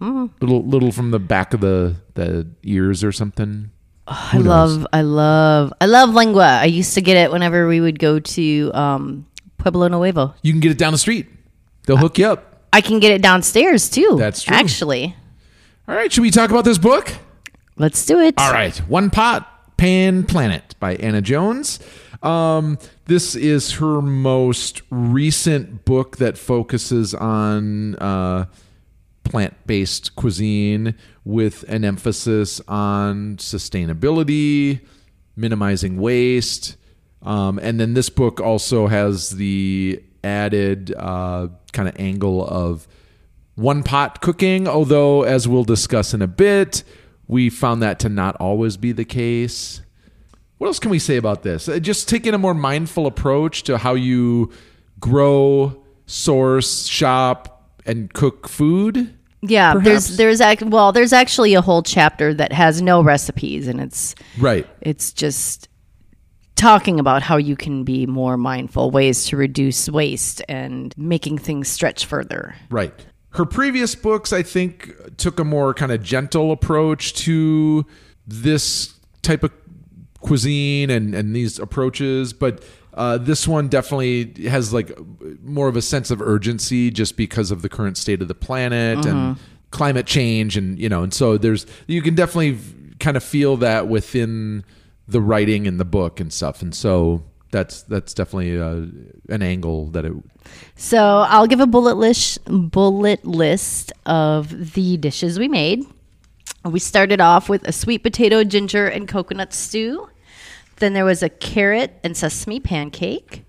Hmm. 0.00 0.26
Little 0.40 0.64
little 0.64 0.90
from 0.90 1.12
the 1.12 1.20
back 1.20 1.54
of 1.54 1.60
the 1.60 1.94
the 2.14 2.48
ears 2.64 3.04
or 3.04 3.12
something. 3.12 3.70
I 4.10 4.38
love, 4.38 4.86
I 4.92 5.02
love, 5.02 5.72
I 5.80 5.86
love 5.86 6.10
lengua. 6.14 6.58
I 6.62 6.64
used 6.64 6.94
to 6.94 7.00
get 7.02 7.16
it 7.16 7.30
whenever 7.30 7.68
we 7.68 7.80
would 7.80 7.98
go 7.98 8.18
to 8.18 8.70
um, 8.74 9.26
Pueblo 9.58 9.88
Nuevo. 9.88 10.34
You 10.42 10.52
can 10.52 10.60
get 10.60 10.70
it 10.72 10.78
down 10.78 10.92
the 10.92 10.98
street. 10.98 11.26
They'll 11.86 11.96
hook 11.98 12.18
you 12.18 12.26
up. 12.26 12.62
I 12.72 12.80
can 12.80 13.00
get 13.00 13.12
it 13.12 13.22
downstairs 13.22 13.88
too. 13.90 14.16
That's 14.18 14.42
true. 14.42 14.56
Actually, 14.56 15.14
All 15.86 15.94
right, 15.94 16.12
should 16.12 16.22
we 16.22 16.30
talk 16.30 16.50
about 16.50 16.64
this 16.64 16.78
book? 16.78 17.12
let's 17.76 18.04
do 18.04 18.18
it. 18.18 18.34
All 18.38 18.52
right, 18.52 18.76
One 18.88 19.08
Pot 19.10 19.76
Pan 19.76 20.24
Planet 20.24 20.74
by 20.80 20.96
Anna 20.96 21.22
Jones. 21.22 21.78
Um, 22.22 22.78
this 23.06 23.34
is 23.36 23.72
her 23.74 24.02
most 24.02 24.82
recent 24.90 25.84
book 25.84 26.16
that 26.16 26.36
focuses 26.36 27.14
on 27.14 27.94
uh, 27.96 28.46
plant-based 29.24 30.16
cuisine 30.16 30.94
with 31.28 31.62
an 31.68 31.84
emphasis 31.84 32.58
on 32.68 33.36
sustainability, 33.36 34.80
minimizing 35.36 35.98
waste, 35.98 36.74
um, 37.20 37.58
and 37.58 37.78
then 37.78 37.92
this 37.92 38.08
book 38.08 38.40
also 38.40 38.86
has 38.86 39.32
the 39.32 40.02
added 40.24 40.94
uh, 40.96 41.48
kind 41.74 41.86
of 41.86 41.94
angle 42.00 42.48
of 42.48 42.88
one 43.56 43.82
pot 43.82 44.22
cooking, 44.22 44.66
although, 44.66 45.22
as 45.22 45.46
we'll 45.46 45.64
discuss 45.64 46.14
in 46.14 46.22
a 46.22 46.26
bit, 46.26 46.82
we 47.26 47.50
found 47.50 47.82
that 47.82 47.98
to 47.98 48.08
not 48.08 48.34
always 48.36 48.78
be 48.78 48.92
the 48.92 49.04
case. 49.04 49.82
What 50.56 50.68
else 50.68 50.78
can 50.78 50.90
we 50.90 50.98
say 50.98 51.18
about 51.18 51.42
this? 51.42 51.68
Uh, 51.68 51.78
Just 51.78 52.08
taking 52.08 52.32
a 52.32 52.38
more 52.38 52.54
mindful 52.54 53.06
approach 53.06 53.64
to 53.64 53.76
how 53.76 53.92
you 53.92 54.50
grow, 54.98 55.84
source, 56.06 56.86
shop, 56.86 57.70
and 57.84 58.10
cook 58.14 58.48
food. 58.48 59.14
Yeah, 59.42 59.74
perhaps? 59.74 59.84
there's 60.08 60.16
there's 60.16 60.40
act 60.40 60.62
well, 60.62 60.92
there's 60.92 61.12
actually 61.12 61.54
a 61.54 61.60
whole 61.60 61.82
chapter 61.82 62.34
that 62.34 62.52
has 62.52 62.82
no 62.82 63.02
recipes, 63.02 63.68
and 63.68 63.80
it's 63.80 64.14
Right. 64.38 64.66
it's 64.80 65.12
just 65.12 65.68
talking 66.56 66.98
about 66.98 67.22
how 67.22 67.36
you 67.36 67.54
can 67.54 67.84
be 67.84 68.04
more 68.04 68.36
mindful, 68.36 68.90
ways 68.90 69.26
to 69.26 69.36
reduce 69.36 69.88
waste, 69.88 70.42
and 70.48 70.92
making 70.98 71.38
things 71.38 71.68
stretch 71.68 72.04
further. 72.04 72.56
Right. 72.68 72.92
Her 73.30 73.44
previous 73.44 73.94
books, 73.94 74.32
I 74.32 74.42
think, 74.42 74.92
took 75.18 75.38
a 75.38 75.44
more 75.44 75.72
kind 75.72 75.92
of 75.92 76.02
gentle 76.02 76.50
approach 76.50 77.14
to 77.14 77.86
this 78.26 78.94
type 79.22 79.44
of 79.44 79.52
cuisine 80.20 80.90
and 80.90 81.14
and 81.14 81.36
these 81.36 81.60
approaches, 81.60 82.32
but 82.32 82.64
uh, 82.94 83.18
this 83.18 83.46
one 83.46 83.68
definitely 83.68 84.48
has 84.48 84.72
like 84.72 84.92
more 85.42 85.68
of 85.68 85.76
a 85.76 85.82
sense 85.82 86.10
of 86.10 86.20
urgency 86.20 86.90
just 86.90 87.16
because 87.16 87.50
of 87.50 87.62
the 87.62 87.68
current 87.68 87.96
state 87.96 88.22
of 88.22 88.28
the 88.28 88.34
planet 88.34 89.04
and 89.06 89.38
climate 89.70 90.06
change 90.06 90.56
and 90.56 90.78
you 90.78 90.88
know 90.88 91.02
and 91.02 91.12
so 91.12 91.36
there's 91.36 91.66
you 91.86 92.00
can 92.00 92.14
definitely 92.14 92.58
kind 93.00 93.16
of 93.16 93.22
feel 93.22 93.56
that 93.58 93.86
within 93.86 94.64
the 95.06 95.20
writing 95.20 95.66
and 95.66 95.78
the 95.78 95.84
book 95.84 96.20
and 96.20 96.32
stuff 96.32 96.62
and 96.62 96.74
so 96.74 97.22
that's 97.50 97.82
that's 97.82 98.14
definitely 98.14 98.58
uh, 98.60 98.86
an 99.28 99.42
angle 99.42 99.86
that 99.88 100.04
it 100.04 100.12
So 100.76 101.24
I'll 101.28 101.46
give 101.46 101.60
a 101.60 101.66
bullet 101.66 101.96
list 101.96 102.38
bullet 102.46 103.24
list 103.24 103.92
of 104.06 104.72
the 104.74 104.96
dishes 104.96 105.38
we 105.38 105.48
made. 105.48 105.84
We 106.64 106.80
started 106.80 107.20
off 107.20 107.48
with 107.48 107.66
a 107.66 107.72
sweet 107.72 108.02
potato, 108.02 108.44
ginger, 108.44 108.86
and 108.86 109.08
coconut 109.08 109.52
stew. 109.52 110.08
Then 110.78 110.92
there 110.92 111.04
was 111.04 111.22
a 111.22 111.28
carrot 111.28 111.98
and 112.04 112.16
sesame 112.16 112.60
pancake, 112.60 113.44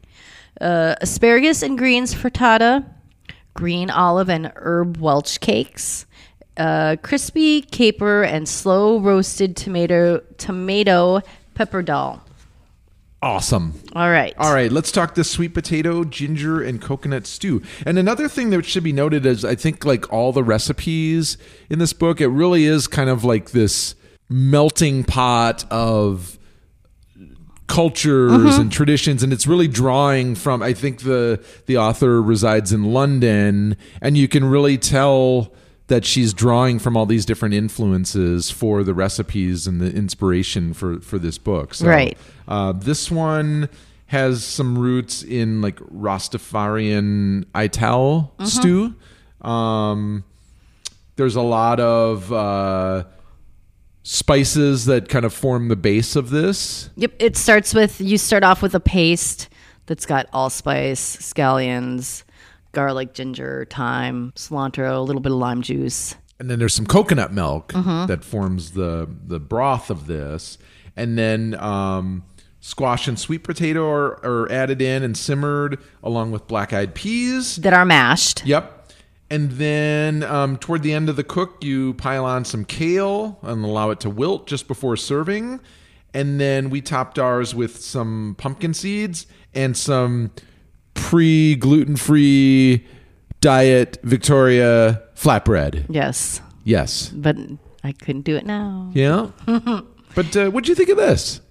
uh, 0.59 0.95
asparagus 1.01 1.61
and 1.61 1.77
greens 1.77 2.13
frittata, 2.13 2.85
green 3.53 3.89
olive 3.89 4.29
and 4.29 4.51
herb 4.55 4.97
Welsh 4.97 5.37
cakes, 5.37 6.05
uh, 6.57 6.97
crispy 7.01 7.61
caper 7.61 8.23
and 8.23 8.47
slow 8.47 8.99
roasted 8.99 9.55
tomato 9.55 10.19
tomato 10.37 11.21
pappardelle. 11.55 12.21
awesome 13.21 13.73
All 13.93 14.09
right. 14.09 14.33
All 14.37 14.53
right, 14.53 14.71
let's 14.71 14.91
talk 14.91 15.15
the 15.15 15.23
sweet 15.23 15.53
potato, 15.53 16.03
ginger, 16.03 16.61
and 16.61 16.81
coconut 16.81 17.27
stew. 17.27 17.61
And 17.85 17.99
another 17.99 18.27
thing 18.27 18.49
that 18.49 18.65
should 18.65 18.83
be 18.83 18.93
noted 18.93 19.25
is 19.25 19.45
I 19.45 19.55
think 19.55 19.85
like 19.85 20.11
all 20.11 20.31
the 20.33 20.43
recipes 20.43 21.37
in 21.69 21.79
this 21.79 21.93
book, 21.93 22.21
it 22.21 22.27
really 22.27 22.65
is 22.65 22.87
kind 22.87 23.09
of 23.09 23.23
like 23.23 23.51
this 23.51 23.95
melting 24.29 25.03
pot 25.03 25.65
of 25.71 26.38
cultures 27.69 28.58
and 28.58 28.71
traditions 28.71 29.23
and 29.23 29.32
it's 29.32 29.47
really 29.47 29.67
drawing 29.67 30.36
from 30.36 30.62
I 30.62 30.73
think 30.73 31.03
the 31.03 31.39
the 31.67 31.77
author 31.77 32.21
resides 32.21 32.73
in 32.73 32.84
London 32.91 33.77
and 34.01 34.17
you 34.17 34.27
can 34.27 34.43
really 34.43 34.77
tell 34.77 35.53
that 35.88 36.03
she's 36.03 36.34
drawing 36.34 36.79
from 36.79 36.97
all 36.97 37.05
these 37.05 37.25
different 37.25 37.53
influences 37.55 38.51
for 38.51 38.84
the 38.84 38.93
recipes 38.93 39.67
and 39.67 39.79
the 39.79 39.91
inspiration 39.95 40.73
for 40.73 40.99
for 40.99 41.17
this 41.19 41.38
book. 41.38 41.73
So 41.75 41.88
Right. 41.88 42.17
uh, 42.47 42.73
this 42.73 43.10
one 43.12 43.69
has 44.08 44.43
some 44.43 44.77
roots 44.77 45.21
in 45.23 45.62
like 45.62 45.79
Rastafarian 45.79 47.45
Ital 47.53 48.34
stew. 48.45 48.95
Um, 49.41 50.23
there's 51.15 51.36
a 51.36 51.41
lot 51.41 51.79
of 51.79 52.32
uh, 52.34 53.03
spices 54.03 54.85
that 54.85 55.09
kind 55.09 55.25
of 55.25 55.33
form 55.33 55.67
the 55.67 55.75
base 55.75 56.15
of 56.15 56.29
this. 56.29 56.89
Yep, 56.95 57.13
it 57.19 57.38
starts 57.38 57.73
with 57.73 57.99
you 58.01 58.17
start 58.17 58.43
off 58.43 58.62
with 58.62 58.73
a 58.75 58.79
paste 58.79 59.49
that's 59.85 60.05
got 60.05 60.27
allspice, 60.33 61.17
scallions, 61.17 62.23
garlic, 62.71 63.13
ginger, 63.13 63.67
thyme, 63.69 64.31
cilantro, 64.35 64.97
a 64.97 65.01
little 65.01 65.21
bit 65.21 65.31
of 65.31 65.38
lime 65.38 65.62
juice. 65.62 66.15
and 66.39 66.49
then 66.49 66.59
there's 66.59 66.73
some 66.73 66.85
coconut 66.85 67.33
milk 67.33 67.73
that 67.73 68.23
forms 68.23 68.71
the 68.71 69.07
the 69.27 69.39
broth 69.39 69.89
of 69.89 70.07
this, 70.07 70.57
and 70.95 71.17
then 71.17 71.55
um, 71.55 72.23
squash 72.62 73.07
and 73.07 73.19
sweet 73.19 73.43
potato 73.43 73.89
are, 73.89 74.23
are 74.25 74.51
added 74.51 74.81
in 74.81 75.03
and 75.03 75.17
simmered 75.17 75.79
along 76.03 76.31
with 76.31 76.47
black 76.47 76.71
eyed 76.73 76.93
peas. 76.95 77.57
that 77.57 77.73
are 77.73 77.85
mashed. 77.85 78.45
Yep. 78.45 78.78
And 79.31 79.51
then 79.51 80.23
um, 80.23 80.57
toward 80.57 80.81
the 80.81 80.93
end 80.93 81.07
of 81.09 81.15
the 81.15 81.23
cook, 81.23 81.63
you 81.63 81.93
pile 81.95 82.25
on 82.25 82.45
some 82.45 82.65
kale 82.65 83.37
and 83.43 83.63
allow 83.63 83.91
it 83.91 83.99
to 84.01 84.09
wilt 84.09 84.47
just 84.47 84.67
before 84.67 84.97
serving. 84.97 85.59
And 86.13 86.39
then 86.39 86.69
we 86.71 86.81
topped 86.81 87.19
ours 87.19 87.53
with 87.53 87.79
some 87.79 88.35
pumpkin 88.39 88.73
seeds 88.73 89.27
and 89.53 89.77
some 89.77 90.31
pre 90.95 91.55
gluten 91.55 91.95
free 91.95 92.85
diet 93.41 93.97
Victoria 94.03 95.03
flatbread. 95.15 95.85
Yes, 95.89 96.41
Yes. 96.63 97.09
but 97.09 97.37
I 97.83 97.91
couldn't 97.91 98.23
do 98.23 98.35
it 98.35 98.45
now. 98.45 98.89
Yeah. 98.93 99.29
but 100.15 100.35
uh, 100.35 100.49
what'd 100.49 100.67
you 100.67 100.75
think 100.75 100.89
of 100.89 100.97
this? 100.97 101.41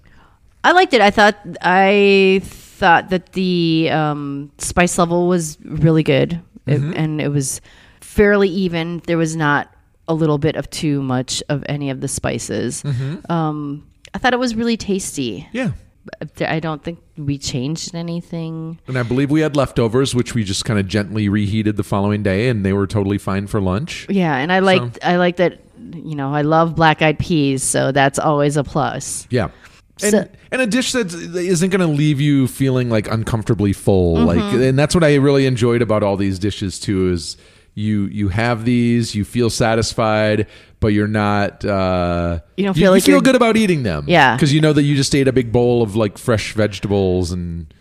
I 0.63 0.73
liked 0.73 0.93
it. 0.93 0.99
I 1.01 1.09
thought 1.11 1.37
I 1.61 2.41
thought 2.43 3.09
that 3.09 3.31
the 3.33 3.89
um, 3.91 4.51
spice 4.57 4.97
level 4.97 5.27
was 5.27 5.57
really 5.63 6.03
good, 6.03 6.41
It- 6.71 6.97
and 6.97 7.19
it 7.21 7.29
was 7.29 7.61
fairly 8.01 8.49
even. 8.49 9.01
There 9.07 9.17
was 9.17 9.35
not 9.35 9.73
a 10.07 10.13
little 10.13 10.37
bit 10.37 10.55
of 10.55 10.69
too 10.69 11.01
much 11.01 11.43
of 11.49 11.63
any 11.69 11.89
of 11.89 12.01
the 12.01 12.07
spices. 12.07 12.83
Um, 13.29 13.85
I 14.13 14.17
thought 14.17 14.33
it 14.33 14.39
was 14.39 14.55
really 14.55 14.77
tasty. 14.77 15.47
Yeah. 15.51 15.71
I 16.41 16.59
don't 16.59 16.83
think 16.83 16.97
we 17.17 17.37
changed 17.37 17.93
anything. 17.93 18.79
And 18.87 18.97
I 18.97 19.03
believe 19.03 19.29
we 19.29 19.41
had 19.41 19.55
leftovers, 19.55 20.15
which 20.15 20.33
we 20.33 20.43
just 20.43 20.65
kind 20.65 20.79
of 20.79 20.87
gently 20.87 21.29
reheated 21.29 21.77
the 21.77 21.83
following 21.83 22.23
day, 22.23 22.49
and 22.49 22.65
they 22.65 22.73
were 22.73 22.87
totally 22.87 23.19
fine 23.19 23.45
for 23.45 23.61
lunch. 23.61 24.07
Yeah, 24.09 24.35
and 24.35 24.51
I 24.51 24.59
like 24.59 24.81
I 25.03 25.17
like 25.17 25.35
that. 25.37 25.59
You 25.93 26.15
know, 26.15 26.33
I 26.33 26.41
love 26.41 26.75
black 26.75 27.01
eyed 27.03 27.19
peas, 27.19 27.61
so 27.61 27.91
that's 27.91 28.17
always 28.17 28.57
a 28.57 28.63
plus. 28.63 29.27
Yeah. 29.29 29.49
And, 30.01 30.11
So- 30.11 30.27
and 30.51 30.61
a 30.61 30.67
dish 30.67 30.91
that 30.93 31.13
isn't 31.13 31.69
going 31.69 31.81
to 31.81 31.87
leave 31.87 32.19
you 32.21 32.47
feeling 32.47 32.89
like 32.89 33.07
uncomfortably 33.11 33.73
full 33.73 34.17
Mm-hmm. 34.17 34.25
like 34.27 34.53
and 34.53 34.77
that's 34.79 34.95
what 34.95 35.03
i 35.03 35.15
really 35.15 35.45
enjoyed 35.45 35.81
about 35.81 36.03
all 36.03 36.15
these 36.17 36.39
dishes 36.39 36.79
too 36.79 37.11
is 37.11 37.37
you 37.75 38.05
you 38.05 38.29
have 38.29 38.65
these 38.65 39.13
you 39.15 39.23
feel 39.25 39.49
satisfied 39.49 40.47
but 40.79 40.87
you're 40.89 41.07
not 41.07 41.63
uh 41.65 42.39
You 42.57 42.65
don't 42.65 42.73
feel 42.73 42.91
like 42.91 43.03
feel 43.03 43.15
you're- 43.15 43.23
good 43.23 43.35
about 43.35 43.57
eating 43.57 43.83
them 43.83 44.05
Yeah. 44.07 44.35
because 44.35 44.53
you 44.53 44.61
know 44.61 44.73
that 44.73 44.83
you 44.83 44.95
just 44.95 45.13
ate 45.15 45.27
a 45.27 45.33
big 45.33 45.51
bowl 45.51 45.81
of 45.81 45.95
like 45.95 46.17
fresh 46.17 46.53
vegetables 46.53 47.31
and 47.31 47.71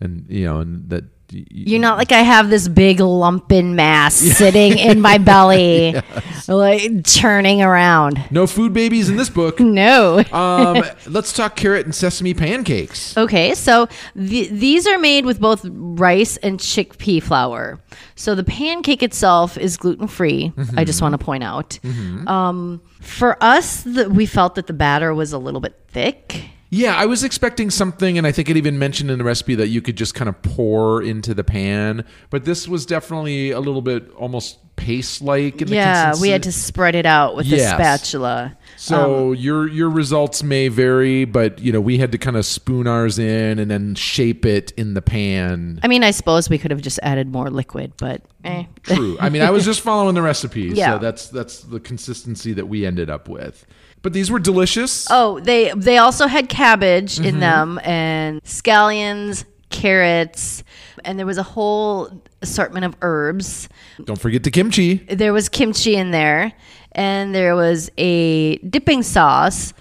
and 0.00 0.24
you 0.28 0.44
know 0.44 0.60
and 0.60 0.88
that 0.90 1.04
y- 1.32 1.44
You're 1.50 1.80
not 1.80 1.98
like 1.98 2.12
I 2.12 2.22
have 2.22 2.50
this 2.50 2.68
big 2.68 3.00
lumpin 3.00 3.74
mass 3.76 4.14
sitting 4.38 4.78
in 4.78 5.00
my 5.00 5.18
belly, 5.18 5.94
like 6.48 7.04
churning 7.06 7.62
around. 7.62 8.22
no 8.30 8.46
food 8.46 8.72
babies 8.72 9.08
in 9.08 9.16
this 9.16 9.28
book 9.30 9.60
No. 9.60 10.22
um 10.32 10.82
let's 11.06 11.32
talk 11.32 11.56
carrot 11.56 11.84
and 11.86 11.94
sesame 11.94 12.34
pancakes 12.34 13.16
Okay, 13.16 13.54
so 13.54 13.88
the, 14.14 14.48
these 14.48 14.86
are 14.86 14.98
made 14.98 15.24
with 15.26 15.40
both 15.40 15.64
rice 15.70 16.36
and 16.38 16.58
chickpea 16.58 17.22
flour. 17.22 17.78
So 18.14 18.34
the 18.34 18.44
pancake 18.44 19.02
itself 19.02 19.56
is 19.58 19.76
gluten 19.76 20.08
free. 20.08 20.52
I 20.76 20.84
just 20.84 21.02
want 21.02 21.12
to 21.12 21.18
point 21.18 21.42
out. 21.44 21.78
Um, 22.26 22.80
for 23.00 23.36
us, 23.42 23.82
the, 23.82 24.08
we 24.10 24.26
felt 24.26 24.54
that 24.56 24.66
the 24.66 24.72
batter 24.72 25.14
was 25.14 25.32
a 25.32 25.38
little 25.38 25.60
bit 25.60 25.74
thick. 25.88 26.50
Yeah, 26.70 26.94
I 26.96 27.06
was 27.06 27.24
expecting 27.24 27.70
something, 27.70 28.18
and 28.18 28.26
I 28.26 28.32
think 28.32 28.50
it 28.50 28.56
even 28.58 28.78
mentioned 28.78 29.10
in 29.10 29.16
the 29.18 29.24
recipe 29.24 29.54
that 29.54 29.68
you 29.68 29.80
could 29.80 29.96
just 29.96 30.14
kind 30.14 30.28
of 30.28 30.40
pour 30.42 31.02
into 31.02 31.32
the 31.32 31.42
pan. 31.44 32.04
But 32.28 32.44
this 32.44 32.68
was 32.68 32.84
definitely 32.84 33.52
a 33.52 33.60
little 33.60 33.80
bit 33.80 34.10
almost 34.12 34.58
paste 34.76 35.22
like. 35.22 35.62
Yeah, 35.68 36.12
we 36.20 36.28
had 36.28 36.42
to 36.42 36.52
spread 36.52 36.94
it 36.94 37.06
out 37.06 37.36
with 37.36 37.46
Yes. 37.46 37.72
a 37.72 37.74
spatula. 37.74 38.58
So 38.76 39.32
your 39.32 39.66
your 39.66 39.88
results 39.88 40.42
may 40.42 40.68
vary, 40.68 41.24
but 41.24 41.58
you 41.58 41.72
know 41.72 41.80
we 41.80 41.96
had 41.98 42.12
to 42.12 42.18
kind 42.18 42.36
of 42.36 42.44
spoon 42.44 42.86
ours 42.86 43.18
in 43.18 43.58
and 43.58 43.70
then 43.70 43.94
shape 43.94 44.44
it 44.44 44.70
in 44.76 44.92
the 44.94 45.02
pan. 45.02 45.80
I 45.82 45.88
mean, 45.88 46.04
I 46.04 46.10
suppose 46.10 46.50
we 46.50 46.58
could 46.58 46.70
have 46.70 46.82
just 46.82 47.00
added 47.02 47.32
more 47.32 47.50
liquid, 47.50 47.94
but 47.96 48.20
eh. 48.44 48.64
True. 48.82 49.16
I 49.20 49.30
mean, 49.30 49.40
I 49.42 49.50
was 49.50 49.64
just 49.64 49.80
following 49.90 50.14
the 50.14 50.22
recipe, 50.22 50.70
Yeah. 50.74 50.92
so 50.94 50.98
that's 50.98 51.28
that's 51.28 51.60
the 51.62 51.80
consistency 51.80 52.52
that 52.52 52.66
we 52.68 52.84
ended 52.84 53.08
up 53.08 53.26
with. 53.28 53.66
But 54.02 54.12
these 54.12 54.30
were 54.30 54.38
delicious. 54.38 55.06
Oh, 55.10 55.40
they 55.40 55.72
they 55.72 55.98
also 55.98 56.26
had 56.26 56.48
cabbage 56.48 57.16
Mm-hmm. 57.16 57.24
in 57.24 57.40
them 57.40 57.80
and 57.84 58.42
scallions, 58.44 59.44
carrots, 59.70 60.62
and 61.04 61.18
there 61.18 61.26
was 61.26 61.38
a 61.38 61.42
whole 61.42 62.10
assortment 62.42 62.84
of 62.84 62.94
herbs. 63.02 63.68
Don't 64.04 64.20
forget 64.20 64.44
the 64.44 64.50
kimchi. 64.50 64.94
There 64.96 65.32
was 65.32 65.48
kimchi 65.48 65.96
in 65.96 66.10
there, 66.12 66.52
and 66.92 67.34
there 67.34 67.56
was 67.56 67.90
a 67.98 68.56
dipping 68.58 69.02
sauce 69.02 69.72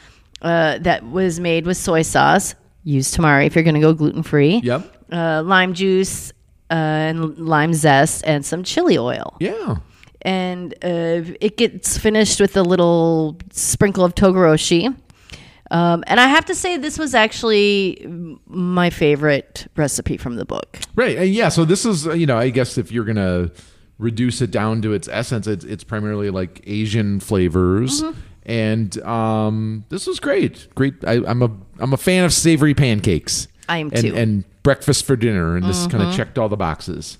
uh, 0.41 0.79
that 0.79 1.05
was 1.05 1.39
made 1.39 1.65
with 1.65 1.77
soy 1.77 2.01
sauce. 2.01 2.55
Use 2.83 3.11
tamari 3.15 3.45
if 3.47 3.55
you're 3.55 3.63
going 3.63 3.75
to 3.75 3.81
go 3.81 3.93
gluten 3.93 4.23
free. 4.23 4.61
Yep. 4.63 5.05
Uh, 5.11 5.41
lime 5.45 5.73
juice 5.73 6.31
uh, 6.71 6.73
and 6.73 7.37
lime 7.37 7.73
zest 7.73 8.23
and 8.25 8.45
some 8.45 8.63
chili 8.63 8.97
oil. 8.97 9.35
Yeah. 9.39 9.77
And 10.27 10.73
uh, 10.83 11.23
it 11.39 11.55
gets 11.55 11.97
finished 11.97 12.41
with 12.41 12.57
a 12.57 12.61
little 12.61 13.37
sprinkle 13.51 14.03
of 14.03 14.13
togarashi. 14.13 14.93
Um, 15.71 16.03
and 16.05 16.19
I 16.19 16.27
have 16.27 16.43
to 16.45 16.55
say, 16.55 16.75
this 16.75 16.99
was 16.99 17.15
actually 17.15 18.05
my 18.45 18.89
favorite 18.89 19.67
recipe 19.77 20.17
from 20.17 20.35
the 20.35 20.43
book. 20.43 20.79
Right. 20.95 21.29
Yeah. 21.29 21.47
So 21.47 21.63
this 21.63 21.85
is, 21.85 22.05
you 22.07 22.25
know, 22.25 22.37
I 22.37 22.49
guess 22.49 22.77
if 22.77 22.91
you're 22.91 23.05
gonna 23.05 23.51
reduce 23.99 24.41
it 24.41 24.51
down 24.51 24.81
to 24.81 24.91
its 24.93 25.07
essence, 25.07 25.47
it's 25.47 25.63
it's 25.63 25.83
primarily 25.83 26.29
like 26.29 26.61
Asian 26.65 27.19
flavors, 27.19 28.03
and 28.45 29.01
um, 29.03 29.85
this 29.89 30.07
was 30.07 30.19
great. 30.19 30.67
Great. 30.75 30.95
I, 31.05 31.21
I'm 31.25 31.41
a 31.41 31.51
I'm 31.79 31.93
a 31.93 31.97
fan 31.97 32.25
of 32.25 32.33
savory 32.33 32.73
pancakes. 32.73 33.47
I 33.69 33.79
am 33.79 33.91
and, 33.93 34.01
too. 34.01 34.15
And 34.15 34.43
breakfast 34.63 35.05
for 35.05 35.15
dinner, 35.15 35.55
and 35.55 35.65
this 35.65 35.87
kind 35.87 36.03
of 36.03 36.13
checked 36.15 36.37
all 36.37 36.49
the 36.49 36.57
boxes. 36.57 37.17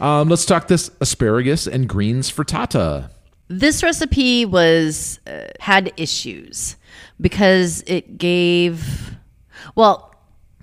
Um, 0.00 0.28
let's 0.28 0.44
talk 0.44 0.68
this 0.68 0.90
asparagus 1.00 1.66
and 1.66 1.88
greens 1.88 2.30
frittata. 2.30 3.10
This 3.48 3.82
recipe 3.82 4.44
was 4.44 5.20
uh, 5.26 5.48
had 5.60 5.92
issues, 5.96 6.76
because 7.20 7.82
it 7.86 8.18
gave. 8.18 9.16
Well, 9.74 10.14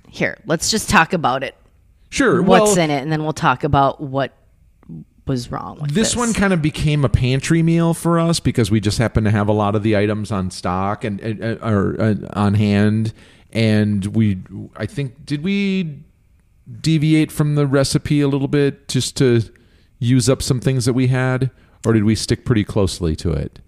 here 0.07 0.37
let's 0.45 0.71
just 0.71 0.89
talk 0.89 1.13
about 1.13 1.43
it. 1.43 1.55
Sure. 2.09 2.41
What's 2.41 2.75
well, 2.75 2.79
in 2.79 2.91
it, 2.91 3.01
and 3.01 3.11
then 3.11 3.23
we'll 3.23 3.33
talk 3.33 3.63
about 3.63 4.01
what 4.01 4.33
was 5.27 5.51
wrong 5.51 5.79
with 5.79 5.91
this 5.91 6.09
this, 6.09 6.15
one 6.15 6.33
kind 6.33 6.51
of 6.51 6.61
became 6.63 7.05
a 7.05 7.09
pantry 7.09 7.61
meal 7.61 7.93
for 7.93 8.19
us 8.19 8.39
because 8.39 8.71
we 8.71 8.79
just 8.79 8.97
happened 8.97 9.23
to 9.23 9.31
have 9.31 9.47
a 9.47 9.53
lot 9.53 9.75
of 9.75 9.83
the 9.83 9.95
items 9.95 10.31
on 10.31 10.49
stock 10.49 11.03
and, 11.03 11.21
and 11.21 11.41
uh, 11.41 11.57
or 11.61 11.95
uh, 12.01 12.15
on 12.33 12.55
hand 12.55 13.13
and 13.51 14.07
we 14.07 14.39
i 14.75 14.85
think 14.85 15.23
did 15.23 15.43
we 15.43 16.03
deviate 16.81 17.31
from 17.31 17.55
the 17.55 17.65
recipe 17.67 18.21
a 18.21 18.27
little 18.27 18.47
bit 18.47 18.87
just 18.87 19.17
to 19.17 19.41
use 19.99 20.29
up 20.29 20.41
some 20.41 20.59
things 20.59 20.85
that 20.85 20.93
we 20.93 21.07
had 21.07 21.49
or 21.85 21.93
did 21.93 22.03
we 22.03 22.15
stick 22.15 22.45
pretty 22.45 22.63
closely 22.63 23.15
to 23.15 23.31
it 23.31 23.59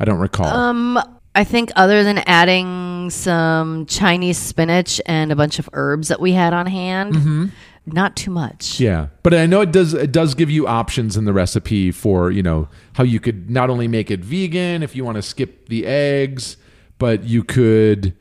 i 0.00 0.04
don't 0.04 0.18
recall 0.20 0.46
Um, 0.46 0.98
I 1.36 1.42
think 1.42 1.72
other 1.74 2.04
than 2.04 2.18
adding 2.26 3.10
some 3.10 3.86
Chinese 3.86 4.38
spinach 4.38 5.00
and 5.04 5.32
a 5.32 5.36
bunch 5.36 5.58
of 5.58 5.68
herbs 5.72 6.06
that 6.06 6.20
we 6.20 6.30
had 6.30 6.52
on 6.52 6.66
hand, 6.66 7.50
not 7.86 8.14
too 8.14 8.30
much. 8.30 8.78
Yeah, 8.78 9.08
but 9.24 9.34
I 9.34 9.46
know 9.46 9.60
it 9.60 9.72
does. 9.72 9.94
It 9.94 10.12
does 10.12 10.36
give 10.36 10.48
you 10.48 10.68
options 10.68 11.16
in 11.16 11.24
the 11.24 11.32
recipe 11.32 11.90
for 11.90 12.30
you 12.30 12.40
know 12.44 12.68
how 12.92 13.02
you 13.02 13.18
could 13.18 13.50
not 13.50 13.68
only 13.68 13.88
make 13.88 14.12
it 14.12 14.20
vegan 14.20 14.84
if 14.84 14.94
you 14.94 15.04
want 15.04 15.16
to 15.16 15.22
skip 15.22 15.68
the 15.68 15.86
eggs, 15.86 16.56
but 16.98 17.24
you 17.24 17.42
could 17.42 18.14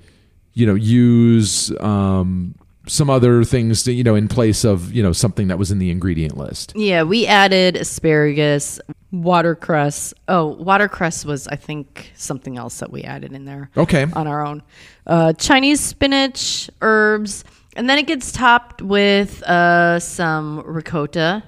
you 0.53 0.65
know 0.65 0.73
use 0.73 1.71
um, 1.81 2.55
some 2.87 3.09
other 3.09 3.43
things 3.43 3.83
to, 3.83 3.93
you 3.93 4.03
know 4.03 4.15
in 4.15 4.27
place 4.27 4.63
of 4.65 4.91
you 4.93 5.01
know 5.01 5.13
something 5.13 5.47
that 5.47 5.57
was 5.57 5.71
in 5.71 5.79
the 5.79 5.89
ingredient 5.91 6.37
list. 6.37 6.73
Yeah, 6.75 7.03
we 7.03 7.25
added 7.27 7.75
asparagus, 7.77 8.79
watercress. 9.11 10.13
Oh, 10.27 10.47
watercress 10.47 11.25
was 11.25 11.47
I 11.47 11.55
think 11.55 12.11
something 12.15 12.57
else 12.57 12.79
that 12.79 12.91
we 12.91 13.03
added 13.03 13.31
in 13.33 13.45
there 13.45 13.69
Okay. 13.77 14.05
on 14.13 14.27
our 14.27 14.45
own. 14.45 14.61
Uh, 15.07 15.33
Chinese 15.33 15.79
spinach, 15.79 16.69
herbs, 16.81 17.43
and 17.75 17.89
then 17.89 17.97
it 17.97 18.07
gets 18.07 18.31
topped 18.31 18.81
with 18.81 19.41
uh, 19.43 19.99
some 19.99 20.61
ricotta, 20.65 21.43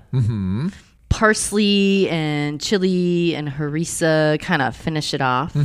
parsley 1.09 2.09
and 2.09 2.59
chili 2.61 3.35
and 3.35 3.47
harissa. 3.49 4.39
Kind 4.41 4.61
of 4.61 4.75
finish 4.75 5.13
it 5.13 5.21
off. 5.21 5.55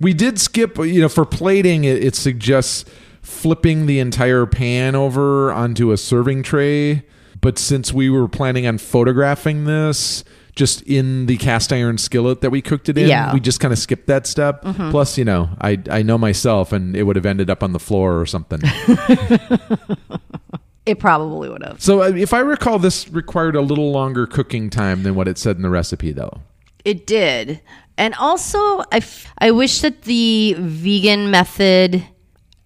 We 0.00 0.12
did 0.12 0.40
skip, 0.40 0.76
you 0.78 1.00
know, 1.00 1.08
for 1.08 1.24
plating, 1.24 1.84
it, 1.84 2.02
it 2.02 2.16
suggests 2.16 2.84
flipping 3.24 3.86
the 3.86 3.98
entire 3.98 4.46
pan 4.46 4.94
over 4.94 5.50
onto 5.52 5.90
a 5.90 5.96
serving 5.96 6.44
tray. 6.44 7.02
But 7.40 7.58
since 7.58 7.92
we 7.92 8.08
were 8.08 8.28
planning 8.28 8.66
on 8.66 8.78
photographing 8.78 9.64
this 9.64 10.22
just 10.54 10.82
in 10.82 11.26
the 11.26 11.36
cast 11.36 11.72
iron 11.72 11.98
skillet 11.98 12.40
that 12.42 12.50
we 12.50 12.62
cooked 12.62 12.88
it 12.88 12.96
in, 12.96 13.08
Yeah. 13.08 13.32
we 13.34 13.40
just 13.40 13.58
kind 13.58 13.72
of 13.72 13.78
skipped 13.78 14.06
that 14.06 14.24
step. 14.26 14.62
Plus, 14.62 15.18
you 15.18 15.24
know, 15.24 15.50
I 15.60 15.78
I 15.90 16.02
know 16.02 16.16
myself, 16.16 16.72
and 16.72 16.94
it 16.96 17.02
would 17.02 17.16
have 17.16 17.26
ended 17.26 17.50
up 17.50 17.62
on 17.64 17.72
the 17.72 17.80
floor 17.80 18.20
or 18.20 18.26
something. 18.26 18.60
It 20.86 20.98
probably 20.98 21.48
would 21.48 21.64
have. 21.64 21.80
so, 21.82 22.02
uh, 22.02 22.08
if 22.14 22.34
I 22.34 22.40
recall, 22.40 22.78
this 22.78 23.08
required 23.08 23.56
a 23.56 23.62
little 23.62 23.90
longer 23.90 24.26
cooking 24.26 24.68
time 24.68 25.02
than 25.02 25.14
what 25.14 25.26
it 25.28 25.38
said 25.38 25.56
in 25.56 25.62
the 25.62 25.70
recipe, 25.70 26.12
though. 26.12 26.42
It 26.84 27.06
did. 27.06 27.62
And 27.96 28.12
also, 28.16 28.58
I, 28.92 28.98
f- 28.98 29.32
I 29.38 29.50
wish 29.50 29.80
that 29.80 30.02
the 30.02 30.54
vegan 30.58 31.30
method, 31.30 32.04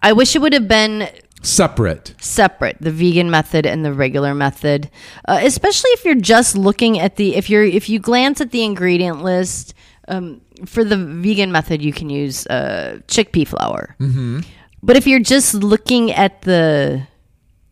I 0.01 0.13
wish 0.13 0.35
it 0.35 0.39
would 0.39 0.53
have 0.53 0.67
been 0.67 1.09
Separate. 1.41 2.15
separate, 2.19 2.77
the 2.81 2.91
vegan 2.91 3.29
method 3.29 3.65
and 3.65 3.85
the 3.85 3.93
regular 3.93 4.33
method. 4.33 4.89
Uh, 5.25 5.39
especially 5.43 5.89
if 5.91 6.03
you're 6.03 6.15
just 6.15 6.57
looking 6.57 6.99
at 6.99 7.15
the, 7.15 7.35
if 7.35 7.49
you're, 7.49 7.63
if 7.63 7.89
you 7.89 7.99
glance 7.99 8.41
at 8.41 8.51
the 8.51 8.63
ingredient 8.63 9.23
list, 9.23 9.73
um, 10.07 10.41
for 10.65 10.83
the 10.83 10.97
vegan 10.97 11.51
method, 11.51 11.81
you 11.81 11.93
can 11.93 12.09
use 12.09 12.45
uh, 12.47 12.99
chickpea 13.07 13.47
flour. 13.47 13.95
Mm-hmm. 13.99 14.41
But 14.83 14.97
if 14.97 15.07
you're 15.07 15.19
just 15.19 15.53
looking 15.53 16.11
at 16.11 16.41
the 16.41 17.07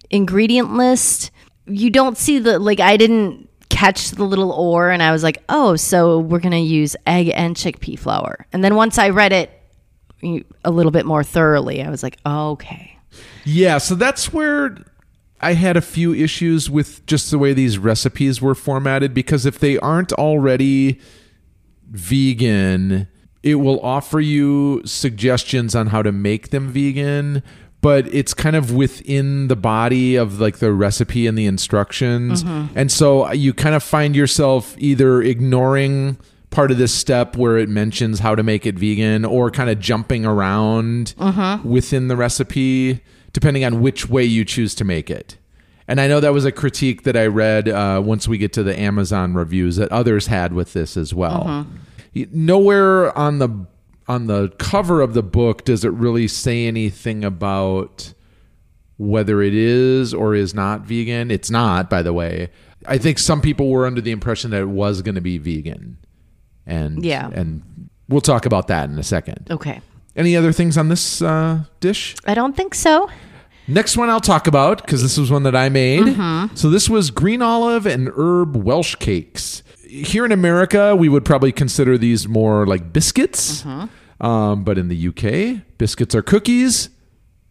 ingredient 0.10 0.74
list, 0.74 1.32
you 1.66 1.90
don't 1.90 2.18
see 2.18 2.40
the, 2.40 2.60
like, 2.60 2.80
I 2.80 2.96
didn't 2.96 3.50
catch 3.70 4.12
the 4.12 4.24
little 4.24 4.52
or 4.52 4.90
and 4.92 5.04
I 5.04 5.12
was 5.12 5.24
like, 5.24 5.44
oh, 5.50 5.76
so 5.76 6.20
we're 6.20 6.40
going 6.40 6.52
to 6.52 6.58
use 6.58 6.96
egg 7.06 7.32
and 7.36 7.56
chickpea 7.56 8.00
flour. 8.00 8.48
And 8.54 8.64
then 8.64 8.76
once 8.76 8.98
I 8.98 9.10
read 9.10 9.34
it 9.34 9.52
a 10.24 10.72
little 10.72 10.92
bit 10.92 11.06
more 11.06 11.24
thoroughly, 11.24 11.82
I 11.82 11.90
was 11.90 12.04
like, 12.04 12.18
oh, 12.26 12.52
okay. 12.52 12.98
Yeah, 13.46 13.78
so 13.78 13.96
that's 13.96 14.34
where 14.34 14.78
I 15.40 15.54
had 15.54 15.78
a 15.78 15.82
few 15.82 16.14
issues 16.14 16.70
with 16.70 17.06
just 17.06 17.32
the 17.32 17.38
way 17.38 17.54
these 17.54 17.78
recipes 17.78 18.42
were 18.42 18.56
formatted 18.56 19.14
because 19.14 19.46
if 19.46 19.60
they 19.60 19.78
aren't 19.78 20.12
already 20.14 21.00
vegan, 21.90 23.08
it 23.44 23.56
will 23.56 23.80
offer 23.82 24.20
you 24.20 24.82
suggestions 24.86 25.76
on 25.76 25.88
how 25.88 26.02
to 26.02 26.12
make 26.12 26.50
them 26.50 26.70
vegan, 26.70 27.44
but 27.82 28.14
it's 28.14 28.34
kind 28.34 28.56
of 28.56 28.74
within 28.74 29.48
the 29.48 29.56
body 29.56 30.16
of 30.16 30.40
like 30.40 30.58
the 30.58 30.74
recipe 30.74 31.28
and 31.28 31.38
the 31.38 31.46
instructions. 31.46 32.44
Mm-hmm. 32.44 32.78
And 32.78 32.92
so 32.92 33.32
you 33.32 33.54
kind 33.54 33.76
of 33.76 33.84
find 33.84 34.16
yourself 34.16 34.76
either 34.80 35.22
ignoring 35.22 36.18
part 36.50 36.72
of 36.72 36.78
this 36.78 36.94
step 36.94 37.36
where 37.36 37.58
it 37.58 37.70
mentions 37.70 38.20
how 38.20 38.34
to 38.36 38.42
make 38.44 38.66
it 38.66 38.80
vegan 38.80 39.26
or 39.26 39.52
kind 39.52 39.70
of 39.70 39.80
jumping 39.80 40.26
around 40.26 41.14
within 41.64 42.08
the 42.08 42.16
recipe 42.16 43.02
depending 43.34 43.64
on 43.66 43.82
which 43.82 44.10
way 44.10 44.24
you 44.24 44.44
choose 44.46 44.74
to 44.76 44.84
make 44.86 45.10
it. 45.12 45.38
And 45.88 46.02
I 46.02 46.08
know 46.08 46.20
that 46.20 46.34
was 46.34 46.44
a 46.46 46.52
critique 46.52 47.04
that 47.04 47.16
I 47.16 47.28
read 47.28 47.70
uh, 47.70 48.02
once 48.04 48.28
we 48.28 48.38
get 48.38 48.52
to 48.54 48.64
the 48.64 48.78
Amazon 48.80 49.34
reviews 49.34 49.76
that 49.78 49.92
others 49.92 50.28
had 50.28 50.54
with 50.54 50.74
this 50.74 50.98
as 50.98 51.14
well. 51.14 51.68
Y- 52.16 52.28
Nowhere 52.32 53.16
on 53.18 53.40
the 53.40 53.50
on 54.08 54.28
the 54.28 54.50
cover 54.58 55.02
of 55.02 55.14
the 55.14 55.22
book 55.24 55.66
does 55.66 55.84
it 55.86 55.92
really 55.92 56.28
say 56.30 56.66
anything 56.66 57.24
about 57.26 58.14
whether 58.98 59.42
it 59.42 59.54
is 59.54 60.14
or 60.14 60.34
is 60.34 60.54
not 60.54 60.82
vegan. 60.82 61.30
It's 61.30 61.52
not, 61.52 61.90
by 61.90 62.02
the 62.02 62.14
way. 62.14 62.50
I 62.86 62.98
think 62.98 63.20
some 63.20 63.42
people 63.42 63.70
were 63.70 63.86
under 63.86 64.02
the 64.02 64.12
impression 64.12 64.52
that 64.52 64.62
it 64.62 64.70
was 64.70 65.02
going 65.02 65.16
to 65.16 65.22
be 65.22 65.38
vegan, 65.38 65.98
and 66.68 67.04
Yeah. 67.04 67.30
and 67.34 67.62
we'll 68.10 68.22
talk 68.22 68.46
about 68.46 68.68
that 68.68 68.90
in 68.90 69.00
a 69.00 69.04
second. 69.04 69.48
Okay. 69.50 69.82
Any 70.16 70.36
other 70.36 70.52
things 70.52 70.78
on 70.78 70.90
this 70.90 71.22
uh, 71.22 71.64
dish? 71.80 72.16
I 72.26 72.34
don't 72.36 72.56
think 72.56 72.76
so. 72.76 73.10
Next 73.68 73.98
one 73.98 74.10
I'll 74.10 74.20
talk 74.22 74.48
about 74.48 74.82
because 74.82 75.02
this 75.02 75.18
was 75.18 75.30
one 75.32 75.44
that 75.44 75.56
I 75.56 75.70
made. 75.70 76.04
Mm-hmm. 76.06 76.56
So 76.56 76.70
this 76.70 76.90
was 76.90 77.12
green 77.12 77.42
olive 77.42 77.86
and 77.86 78.10
herb 78.16 78.56
Welsh 78.56 78.96
cakes. 78.96 79.62
Here 79.88 80.26
in 80.26 80.32
America, 80.32 80.96
we 80.96 81.10
would 81.10 81.24
probably 81.26 81.52
consider 81.52 81.98
these 81.98 82.28
more 82.28 82.66
like 82.66 82.92
biscuits, 82.94 83.64
Mm-hmm. 83.64 84.26
um, 84.26 84.64
but 84.64 84.78
in 84.78 84.88
the 84.90 85.08
UK, 85.10 85.64
biscuits 85.78 86.14
are 86.16 86.22
cookies, 86.22 86.90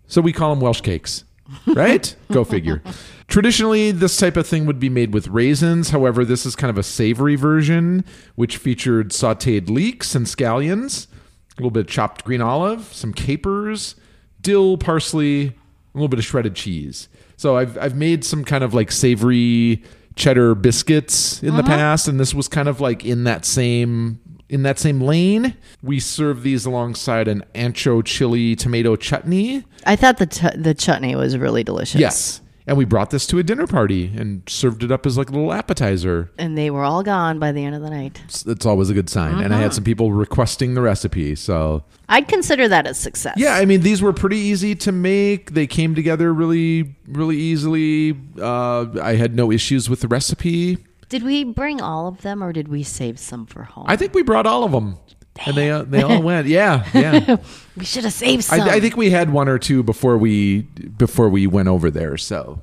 so 0.06 0.20
we 0.20 0.32
call 0.32 0.50
them 0.54 0.60
Welsh 0.60 0.80
cakes. 0.80 1.24
Right? 1.66 2.14
Go 2.32 2.44
figure. 2.44 2.82
Traditionally, 3.28 3.90
this 3.90 4.16
type 4.16 4.36
of 4.36 4.46
thing 4.46 4.66
would 4.66 4.78
be 4.78 4.88
made 4.88 5.12
with 5.12 5.28
raisins. 5.28 5.90
However, 5.90 6.24
this 6.24 6.46
is 6.46 6.54
kind 6.54 6.70
of 6.70 6.78
a 6.78 6.82
savory 6.82 7.34
version, 7.34 8.04
which 8.36 8.56
featured 8.56 9.10
sauteed 9.10 9.68
leeks 9.68 10.14
and 10.14 10.26
scallions, 10.26 11.08
a 11.08 11.60
little 11.60 11.70
bit 11.70 11.80
of 11.80 11.86
chopped 11.88 12.24
green 12.24 12.40
olive, 12.40 12.84
some 12.92 13.12
capers, 13.12 13.96
dill, 14.40 14.78
parsley, 14.78 15.48
a 15.48 15.52
little 15.94 16.08
bit 16.08 16.18
of 16.18 16.24
shredded 16.24 16.54
cheese. 16.54 17.08
So 17.36 17.56
I've 17.56 17.76
I've 17.78 17.96
made 17.96 18.24
some 18.24 18.44
kind 18.44 18.62
of 18.62 18.74
like 18.74 18.92
savory 18.92 19.82
cheddar 20.14 20.54
biscuits 20.54 21.42
in 21.42 21.54
the 21.54 21.60
uh-huh. 21.60 21.68
past, 21.68 22.08
and 22.08 22.18
this 22.18 22.32
was 22.32 22.48
kind 22.48 22.68
of 22.68 22.80
like 22.80 23.04
in 23.04 23.24
that 23.24 23.44
same 23.44 24.20
in 24.48 24.62
that 24.62 24.78
same 24.78 25.00
lane. 25.00 25.56
We 25.82 26.00
serve 26.00 26.42
these 26.42 26.64
alongside 26.64 27.28
an 27.28 27.44
ancho 27.54 28.04
chili 28.04 28.56
tomato 28.56 28.96
chutney. 28.96 29.64
I 29.84 29.96
thought 29.96 30.18
the 30.18 30.26
ch- 30.26 30.56
the 30.56 30.74
chutney 30.74 31.16
was 31.16 31.36
really 31.36 31.64
delicious. 31.64 32.00
Yes. 32.00 32.40
And 32.68 32.76
we 32.76 32.84
brought 32.84 33.10
this 33.10 33.26
to 33.28 33.38
a 33.38 33.44
dinner 33.44 33.66
party 33.66 34.12
and 34.16 34.42
served 34.48 34.82
it 34.82 34.90
up 34.90 35.06
as 35.06 35.16
like 35.16 35.28
a 35.28 35.32
little 35.32 35.52
appetizer. 35.52 36.30
And 36.36 36.58
they 36.58 36.68
were 36.70 36.82
all 36.82 37.04
gone 37.04 37.38
by 37.38 37.52
the 37.52 37.64
end 37.64 37.76
of 37.76 37.82
the 37.82 37.90
night. 37.90 38.20
It's, 38.24 38.44
it's 38.44 38.66
always 38.66 38.90
a 38.90 38.94
good 38.94 39.08
sign. 39.08 39.42
And 39.42 39.54
I 39.54 39.60
had 39.60 39.72
some 39.72 39.84
people 39.84 40.10
requesting 40.10 40.74
the 40.74 40.80
recipe. 40.80 41.36
So, 41.36 41.84
I'd 42.08 42.26
consider 42.26 42.66
that 42.68 42.86
a 42.86 42.94
success. 42.94 43.34
yeah, 43.36 43.54
I 43.54 43.64
mean, 43.66 43.82
these 43.82 44.02
were 44.02 44.12
pretty 44.12 44.38
easy 44.38 44.74
to 44.76 44.90
make. 44.92 45.52
They 45.52 45.66
came 45.68 45.94
together 45.94 46.34
really, 46.34 46.96
really 47.06 47.36
easily. 47.36 48.18
Uh, 48.40 48.86
I 49.00 49.14
had 49.14 49.36
no 49.36 49.52
issues 49.52 49.88
with 49.88 50.00
the 50.00 50.08
recipe. 50.08 50.78
Did 51.08 51.22
we 51.22 51.44
bring 51.44 51.80
all 51.80 52.08
of 52.08 52.22
them 52.22 52.42
or 52.42 52.52
did 52.52 52.66
we 52.66 52.82
save 52.82 53.20
some 53.20 53.46
for 53.46 53.62
home? 53.62 53.84
I 53.86 53.94
think 53.94 54.12
we 54.12 54.22
brought 54.22 54.44
all 54.44 54.64
of 54.64 54.72
them. 54.72 54.98
And 55.44 55.56
they 55.56 55.82
they 55.82 56.02
all 56.02 56.22
went. 56.22 56.46
Yeah, 56.46 56.86
yeah. 56.94 57.36
we 57.76 57.84
should 57.84 58.04
have 58.04 58.12
saved 58.12 58.44
some. 58.44 58.60
I, 58.62 58.74
I 58.74 58.80
think 58.80 58.96
we 58.96 59.10
had 59.10 59.30
one 59.30 59.48
or 59.48 59.58
two 59.58 59.82
before 59.82 60.16
we 60.16 60.62
before 60.62 61.28
we 61.28 61.46
went 61.46 61.68
over 61.68 61.90
there. 61.90 62.16
So, 62.16 62.62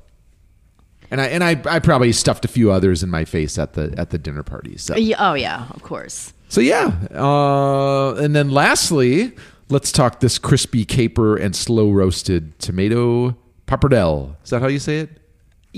and 1.10 1.20
I 1.20 1.26
and 1.26 1.44
I, 1.44 1.60
I 1.66 1.78
probably 1.78 2.12
stuffed 2.12 2.44
a 2.44 2.48
few 2.48 2.70
others 2.72 3.02
in 3.02 3.10
my 3.10 3.24
face 3.24 3.58
at 3.58 3.74
the 3.74 3.94
at 3.96 4.10
the 4.10 4.18
dinner 4.18 4.42
party. 4.42 4.76
So 4.76 4.96
Yeah, 4.96 5.16
oh 5.30 5.34
yeah, 5.34 5.66
of 5.70 5.82
course. 5.82 6.32
so 6.48 6.60
yeah. 6.60 6.92
Uh, 7.14 8.14
and 8.14 8.34
then 8.34 8.50
lastly, 8.50 9.32
let's 9.68 9.92
talk 9.92 10.20
this 10.20 10.38
crispy 10.38 10.84
caper 10.84 11.36
and 11.36 11.54
slow 11.54 11.90
roasted 11.90 12.58
tomato 12.58 13.36
pappardelle. 13.66 14.36
Is 14.44 14.50
that 14.50 14.60
how 14.62 14.68
you 14.68 14.78
say 14.80 14.98
it? 15.00 15.10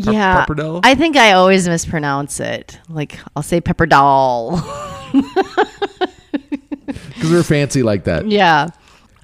Pap- 0.03 0.13
yeah, 0.15 0.45
pappardelle? 0.45 0.81
I 0.85 0.95
think 0.95 1.17
I 1.17 1.33
always 1.33 1.67
mispronounce 1.69 2.39
it. 2.41 2.79
Like 2.89 3.19
I'll 3.35 3.43
say 3.43 3.61
pepperdal. 3.61 4.63
Because 7.15 7.31
we're 7.31 7.43
fancy 7.43 7.83
like 7.83 8.05
that. 8.05 8.29
yeah, 8.31 8.69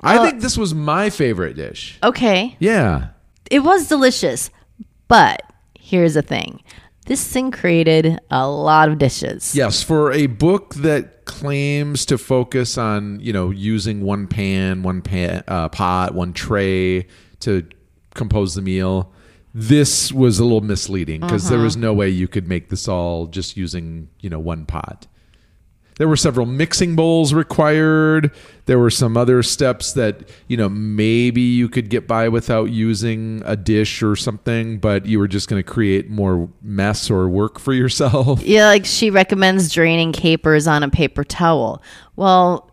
I 0.00 0.18
think 0.28 0.40
this 0.42 0.56
was 0.58 0.74
my 0.74 1.10
favorite 1.10 1.54
dish. 1.54 1.98
Okay. 2.02 2.56
Yeah. 2.58 3.08
It 3.50 3.60
was 3.60 3.88
delicious, 3.88 4.50
but 5.08 5.42
here's 5.78 6.14
the 6.14 6.22
thing. 6.22 6.62
This 7.06 7.26
thing 7.26 7.50
created 7.50 8.18
a 8.30 8.48
lot 8.48 8.88
of 8.88 8.98
dishes. 8.98 9.54
Yes, 9.54 9.82
for 9.82 10.12
a 10.12 10.26
book 10.26 10.74
that 10.76 11.24
claims 11.24 12.06
to 12.06 12.16
focus 12.18 12.78
on, 12.78 13.18
you 13.20 13.32
know, 13.32 13.50
using 13.50 14.02
one 14.02 14.26
pan, 14.26 14.82
one 14.82 15.02
pan, 15.02 15.42
uh, 15.48 15.68
pot, 15.68 16.14
one 16.14 16.32
tray 16.32 17.06
to 17.40 17.66
compose 18.14 18.54
the 18.54 18.62
meal, 18.62 19.12
this 19.54 20.12
was 20.12 20.38
a 20.38 20.44
little 20.44 20.60
misleading 20.62 21.20
because 21.20 21.48
there 21.50 21.58
was 21.58 21.76
no 21.76 21.92
way 21.92 22.08
you 22.08 22.26
could 22.28 22.48
make 22.48 22.70
this 22.70 22.88
all 22.88 23.26
just 23.26 23.56
using, 23.56 24.08
you 24.20 24.30
know, 24.30 24.38
one 24.38 24.64
pot. 24.64 25.06
There 26.02 26.08
were 26.08 26.16
several 26.16 26.46
mixing 26.46 26.96
bowls 26.96 27.32
required. 27.32 28.32
There 28.66 28.80
were 28.80 28.90
some 28.90 29.16
other 29.16 29.40
steps 29.44 29.92
that, 29.92 30.28
you 30.48 30.56
know, 30.56 30.68
maybe 30.68 31.42
you 31.42 31.68
could 31.68 31.90
get 31.90 32.08
by 32.08 32.28
without 32.28 32.70
using 32.70 33.40
a 33.44 33.54
dish 33.54 34.02
or 34.02 34.16
something, 34.16 34.80
but 34.80 35.06
you 35.06 35.20
were 35.20 35.28
just 35.28 35.48
going 35.48 35.62
to 35.62 35.70
create 35.70 36.10
more 36.10 36.48
mess 36.60 37.08
or 37.08 37.28
work 37.28 37.60
for 37.60 37.72
yourself. 37.72 38.42
Yeah, 38.52 38.66
like 38.66 38.84
she 38.84 39.10
recommends 39.10 39.72
draining 39.72 40.10
capers 40.10 40.66
on 40.66 40.82
a 40.82 40.88
paper 40.88 41.22
towel. 41.22 41.80
Well, 42.16 42.68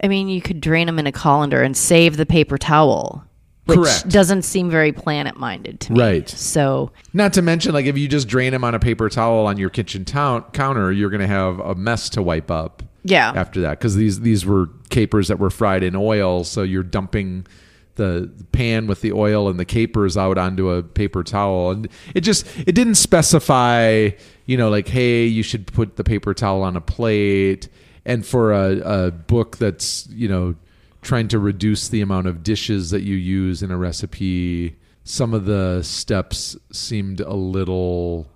I 0.00 0.06
mean, 0.06 0.28
you 0.28 0.40
could 0.40 0.60
drain 0.60 0.86
them 0.86 1.00
in 1.00 1.08
a 1.08 1.12
colander 1.12 1.62
and 1.62 1.76
save 1.76 2.18
the 2.18 2.24
paper 2.24 2.56
towel, 2.56 3.24
which 3.66 3.78
Correct. 3.78 4.08
doesn't 4.08 4.42
seem 4.42 4.70
very 4.70 4.90
planet 4.92 5.36
minded 5.36 5.80
to 5.80 5.92
me. 5.92 6.00
Right. 6.00 6.28
So, 6.28 6.90
Not 7.12 7.32
to 7.34 7.42
mention, 7.42 7.72
like 7.72 7.86
if 7.86 7.96
you 7.96 8.08
just 8.08 8.26
drain 8.26 8.52
them 8.52 8.64
on 8.64 8.74
a 8.74 8.78
paper 8.80 9.08
towel 9.08 9.46
on 9.46 9.58
your 9.58 9.70
kitchen 9.70 10.04
town- 10.04 10.44
counter, 10.52 10.90
you're 10.90 11.10
going 11.10 11.20
to 11.20 11.26
have 11.26 11.60
a 11.60 11.74
mess 11.74 12.08
to 12.10 12.22
wipe 12.22 12.50
up. 12.50 12.82
Yeah. 13.02 13.32
After 13.34 13.62
that, 13.62 13.78
because 13.78 13.96
these 13.96 14.20
these 14.20 14.44
were 14.44 14.68
capers 14.90 15.28
that 15.28 15.38
were 15.38 15.48
fried 15.48 15.82
in 15.82 15.96
oil, 15.96 16.44
so 16.44 16.62
you're 16.62 16.82
dumping 16.82 17.46
the 17.94 18.30
pan 18.52 18.86
with 18.86 19.00
the 19.00 19.12
oil 19.12 19.48
and 19.48 19.58
the 19.58 19.64
capers 19.64 20.16
out 20.18 20.36
onto 20.36 20.68
a 20.70 20.82
paper 20.82 21.22
towel, 21.22 21.70
and 21.70 21.88
it 22.14 22.20
just 22.20 22.46
it 22.66 22.74
didn't 22.74 22.96
specify, 22.96 24.10
you 24.46 24.56
know, 24.56 24.68
like 24.68 24.88
hey, 24.88 25.24
you 25.24 25.42
should 25.42 25.66
put 25.66 25.96
the 25.96 26.04
paper 26.04 26.34
towel 26.34 26.62
on 26.62 26.76
a 26.76 26.80
plate. 26.80 27.68
And 28.04 28.24
for 28.24 28.52
a, 28.52 29.06
a 29.06 29.10
book 29.10 29.56
that's 29.58 30.06
you 30.08 30.28
know 30.28 30.54
trying 31.02 31.28
to 31.28 31.38
reduce 31.38 31.88
the 31.88 32.00
amount 32.00 32.26
of 32.26 32.42
dishes 32.42 32.90
that 32.90 33.02
you 33.02 33.16
use 33.16 33.62
in 33.62 33.70
a 33.70 33.76
recipe, 33.76 34.76
some 35.04 35.34
of 35.34 35.44
the 35.46 35.82
steps 35.82 36.56
seemed 36.72 37.20
a 37.20 37.34
little 37.34 38.28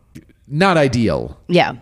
not 0.48 0.76
ideal. 0.76 1.38
yeah. 1.48 1.74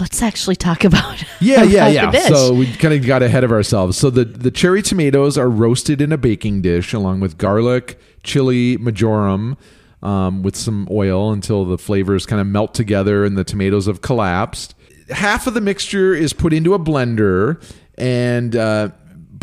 Let's 0.00 0.22
actually 0.22 0.56
talk 0.56 0.82
about 0.90 1.22
Yeah, 1.40 1.62
yeah, 1.62 1.86
yeah. 1.86 2.10
So 2.10 2.52
we 2.52 2.66
kind 2.72 2.94
of 2.94 3.06
got 3.06 3.22
ahead 3.22 3.44
of 3.44 3.52
ourselves. 3.52 3.96
So 3.96 4.10
the 4.10 4.24
the 4.24 4.50
cherry 4.50 4.82
tomatoes 4.82 5.38
are 5.38 5.48
roasted 5.48 6.00
in 6.00 6.10
a 6.10 6.18
baking 6.18 6.62
dish 6.62 6.92
along 6.92 7.20
with 7.20 7.38
garlic, 7.38 8.00
chili, 8.24 8.76
marjoram, 8.76 9.56
um, 10.02 10.42
with 10.42 10.56
some 10.56 10.88
oil 10.90 11.32
until 11.32 11.64
the 11.64 11.78
flavors 11.78 12.26
kind 12.26 12.40
of 12.40 12.46
melt 12.48 12.74
together 12.74 13.24
and 13.24 13.38
the 13.38 13.44
tomatoes 13.44 13.86
have 13.86 14.00
collapsed. 14.00 14.74
Half 15.10 15.46
of 15.46 15.54
the 15.54 15.60
mixture 15.60 16.12
is 16.12 16.32
put 16.32 16.52
into 16.52 16.74
a 16.74 16.78
blender 16.78 17.62
and 17.96 18.56
uh, 18.56 18.88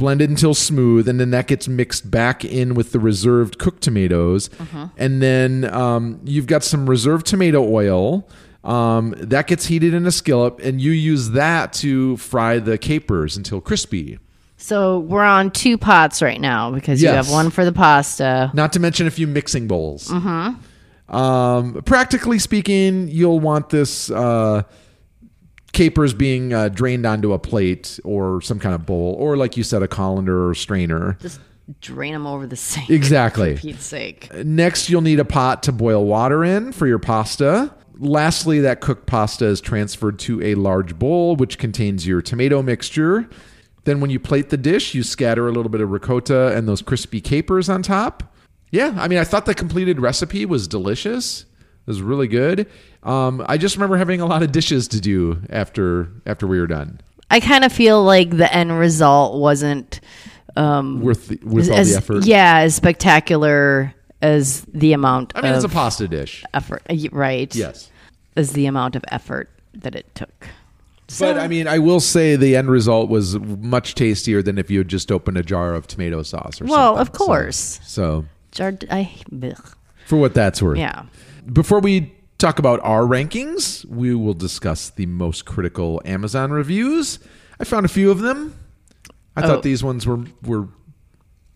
blended 0.02 0.30
until 0.32 0.54
smooth, 0.56 1.08
and 1.08 1.20
then 1.20 1.30
that 1.30 1.46
gets 1.48 1.68
mixed 1.68 2.10
back 2.10 2.44
in 2.44 2.74
with 2.74 2.92
the 2.92 3.00
reserved 3.00 3.58
cooked 3.60 3.82
tomatoes, 3.84 4.50
and 4.98 5.22
then 5.22 5.72
um, 5.74 6.20
you've 6.26 6.48
got 6.48 6.64
some 6.64 6.90
reserved 6.90 7.26
tomato 7.28 7.64
oil. 7.64 8.28
Um, 8.64 9.16
that 9.18 9.48
gets 9.48 9.66
heated 9.68 9.94
in 9.94 10.06
a 10.06 10.12
skillet, 10.12 10.60
and 10.60 10.82
you 10.82 10.92
use 10.92 11.30
that 11.32 11.74
to 11.74 12.18
fry 12.18 12.60
the 12.60 12.78
capers 12.78 13.38
until 13.38 13.62
crispy. 13.62 14.20
So 14.58 15.00
we're 15.00 15.24
on 15.24 15.50
two 15.50 15.78
pots 15.80 16.22
right 16.22 16.40
now 16.40 16.70
because 16.72 17.02
you 17.02 17.08
Yes. 17.10 17.26
have 17.26 17.32
one 17.34 17.50
for 17.50 17.66
the 17.66 17.72
pasta. 17.72 18.52
Not 18.54 18.74
to 18.74 18.80
mention 18.80 19.08
a 19.08 19.12
few 19.12 19.26
mixing 19.26 19.68
bowls. 19.68 20.08
Mm-hmm. 20.10 21.16
Um, 21.16 21.82
practically 21.86 22.38
speaking, 22.40 23.08
you'll 23.08 23.40
want 23.40 23.70
this 23.70 24.12
uh, 24.12 24.64
capers 25.74 26.14
being 26.14 26.54
uh, 26.54 26.70
drained 26.70 27.06
onto 27.06 27.34
a 27.34 27.40
plate 27.40 28.00
or 28.04 28.42
some 28.42 28.60
kind 28.60 28.76
of 28.76 28.86
bowl, 28.86 29.16
or 29.20 29.38
like 29.38 29.58
you 29.58 29.64
said, 29.64 29.82
a 29.82 29.88
colander 29.88 30.50
or 30.50 30.56
strainer. 30.56 31.18
Just 31.22 31.40
drain 31.80 32.14
them 32.14 32.28
over 32.28 32.46
the 32.48 32.56
sink. 32.56 32.90
Exactly. 33.02 33.56
For 33.56 33.62
Pete's 33.62 33.86
sake. 33.86 34.34
Next, 34.34 34.90
you'll 34.90 35.02
need 35.02 35.20
a 35.20 35.26
pot 35.26 35.64
to 35.64 35.72
boil 35.72 36.06
water 36.06 36.44
in 36.44 36.72
for 36.72 36.88
your 36.88 37.00
pasta. 37.00 37.74
Lastly, 37.98 38.60
that 38.62 38.82
cooked 38.82 39.06
pasta 39.06 39.46
is 39.46 39.62
transferred 39.62 40.18
to 40.20 40.42
a 40.42 40.56
large 40.56 40.98
bowl, 40.98 41.36
which 41.36 41.58
contains 41.58 42.08
your 42.08 42.22
tomato 42.22 42.62
mixture. 42.62 43.30
Then, 43.84 44.00
when 44.00 44.10
you 44.10 44.20
plate 44.20 44.50
the 44.50 44.58
dish, 44.58 44.94
you 44.94 45.04
scatter 45.04 45.48
a 45.48 45.52
little 45.52 45.70
bit 45.70 45.82
of 45.82 45.90
ricotta 45.90 46.56
and 46.56 46.68
those 46.68 46.82
crispy 46.82 47.22
capers 47.22 47.70
on 47.70 47.82
top. 47.84 48.24
Yeah, 48.72 48.96
I 48.98 49.08
mean, 49.08 49.20
I 49.20 49.24
thought 49.24 49.46
the 49.46 49.54
completed 49.54 50.00
recipe 50.00 50.46
was 50.46 50.68
delicious. 50.68 51.42
It 51.42 51.88
was 51.88 52.02
really 52.02 52.28
good. 52.28 52.68
Um, 53.04 53.44
I 53.48 53.58
just 53.58 53.76
remember 53.76 53.98
having 53.98 54.22
a 54.22 54.26
lot 54.26 54.44
of 54.44 54.52
dishes 54.52 54.88
to 54.90 55.02
do 55.02 55.42
after 55.50 56.10
after 56.26 56.46
we 56.48 56.60
were 56.60 56.68
done. 56.68 57.00
I 57.30 57.40
kind 57.40 57.64
of 57.64 57.72
feel 57.72 58.04
like 58.04 58.30
the 58.38 58.54
end 58.54 58.78
result 58.78 59.40
wasn't 59.40 60.02
um, 60.56 61.02
Worth 61.02 61.30
the, 61.30 61.40
with 61.44 61.70
all 61.70 61.78
as 61.78 61.92
the 61.92 61.98
effort. 61.98 62.26
yeah 62.26 62.58
as 62.60 62.76
spectacular 62.76 63.94
as 64.22 64.62
the 64.74 64.94
amount 64.94 65.32
I 65.36 65.42
mean, 65.42 65.52
of 65.52 65.56
it's 65.56 65.66
a 65.66 65.70
pasta 65.70 66.08
dish. 66.08 66.44
effort. 66.54 66.84
uh, 66.90 66.96
Right. 67.12 67.54
Yes. 67.56 67.90
As 68.36 68.54
the 68.54 68.66
amount 68.68 68.96
of 68.96 69.04
effort 69.10 69.50
that 69.74 69.96
it 69.96 70.14
took. 70.14 70.48
But 71.20 71.38
I 71.40 71.48
mean, 71.48 71.68
I 71.68 71.80
will 71.80 72.00
say 72.00 72.36
the 72.38 72.56
end 72.56 72.70
result 72.70 73.10
was 73.10 73.38
much 73.40 73.96
tastier 73.96 74.42
than 74.42 74.58
if 74.58 74.70
you 74.72 74.78
had 74.78 74.88
just 74.88 75.12
opened 75.12 75.38
a 75.38 75.44
jar 75.44 75.74
of 75.74 75.86
tomato 75.88 76.22
sauce 76.24 76.62
or 76.62 76.66
Well, 76.66 76.74
something. 76.74 76.94
Well, 76.94 76.98
of 76.98 77.12
course. 77.12 77.80
So, 77.84 78.22
so 78.22 78.26
Jard- 78.52 78.88
I, 78.90 79.12
for 80.06 80.18
what 80.18 80.34
that's 80.34 80.62
worth. 80.62 80.78
yeah. 80.78 81.04
Before 81.52 81.80
we 81.82 82.14
talk 82.42 82.60
about 82.60 82.80
our 82.84 83.04
rankings, 83.04 83.86
we 83.86 84.14
will 84.16 84.34
discuss 84.34 84.90
the 84.90 85.06
most 85.06 85.46
critical 85.46 86.02
Amazon 86.06 86.52
reviews. 86.52 87.20
I 87.60 87.64
found 87.64 87.86
a 87.86 87.90
few 87.90 88.12
of 88.12 88.20
them. 88.20 88.56
I 89.36 89.44
Oh. 89.44 89.48
thought 89.48 89.64
these 89.64 89.84
ones 89.84 90.06
were 90.06 90.20
were 90.44 90.68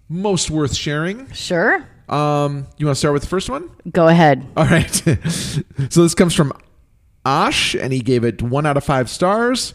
most 0.08 0.50
worth 0.52 0.76
sharing. 0.76 1.30
Sure. 1.32 1.86
Um, 2.08 2.68
you 2.78 2.86
want 2.86 2.96
to 2.96 3.00
start 3.00 3.14
with 3.14 3.24
the 3.24 3.28
first 3.28 3.50
one? 3.50 3.70
Go 3.92 4.08
ahead. 4.08 4.46
All 4.58 4.66
right. 4.66 4.94
so 4.94 6.04
this 6.04 6.14
comes 6.14 6.36
from 6.36 6.54
Ash, 7.26 7.74
and 7.76 7.92
he 7.92 8.00
gave 8.00 8.24
it 8.24 8.42
one 8.44 8.66
out 8.68 8.78
of 8.78 8.84
five 8.84 9.10
stars. 9.10 9.74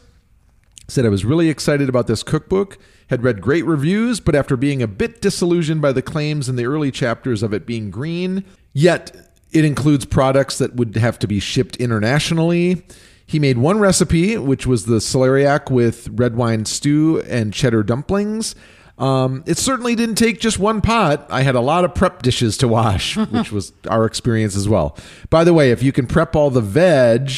Said 0.87 1.05
I 1.05 1.09
was 1.09 1.25
really 1.25 1.49
excited 1.49 1.89
about 1.89 2.07
this 2.07 2.23
cookbook. 2.23 2.79
Had 3.09 3.25
read 3.25 3.41
great 3.41 3.65
reviews, 3.67 4.21
but 4.21 4.37
after 4.37 4.57
being 4.57 4.83
a 4.83 4.87
bit 4.87 5.21
disillusioned 5.21 5.83
by 5.83 5.91
the 5.93 6.03
claims 6.03 6.49
in 6.49 6.55
the 6.55 6.65
early 6.65 6.93
chapters 6.93 7.43
of 7.43 7.53
it 7.53 7.67
being 7.67 7.91
green, 7.91 8.45
yet 8.73 9.30
it 9.53 9.65
includes 9.65 10.05
products 10.05 10.59
that 10.59 10.77
would 10.77 10.97
have 10.97 11.19
to 11.21 11.27
be 11.27 11.41
shipped 11.41 11.77
internationally. 11.77 12.85
He 13.27 13.39
made 13.39 13.59
one 13.59 13.79
recipe, 13.79 14.37
which 14.37 14.67
was 14.67 14.87
the 14.87 14.97
celeriac 14.97 15.71
with 15.71 16.09
red 16.13 16.35
wine 16.35 16.65
stew 16.65 17.21
and 17.23 17.53
cheddar 17.55 17.83
dumplings. 17.83 18.55
Um, 18.99 19.45
it 19.47 19.57
certainly 19.57 19.95
didn't 19.95 20.17
take 20.17 20.41
just 20.41 20.59
one 20.59 20.81
pot. 20.81 21.27
I 21.31 21.43
had 21.43 21.55
a 21.55 21.61
lot 21.61 21.85
of 21.85 21.95
prep 21.95 22.23
dishes 22.23 22.59
to 22.59 22.69
wash, 22.69 23.17
which 23.31 23.51
was 23.51 23.73
our 23.89 24.05
experience 24.05 24.57
as 24.57 24.69
well. 24.69 24.97
By 25.31 25.45
the 25.45 25.55
way, 25.55 25.71
if 25.71 25.83
you 25.83 25.91
can 25.91 26.07
prep 26.07 26.37
all 26.37 26.51
the 26.51 26.61
veg 26.61 27.31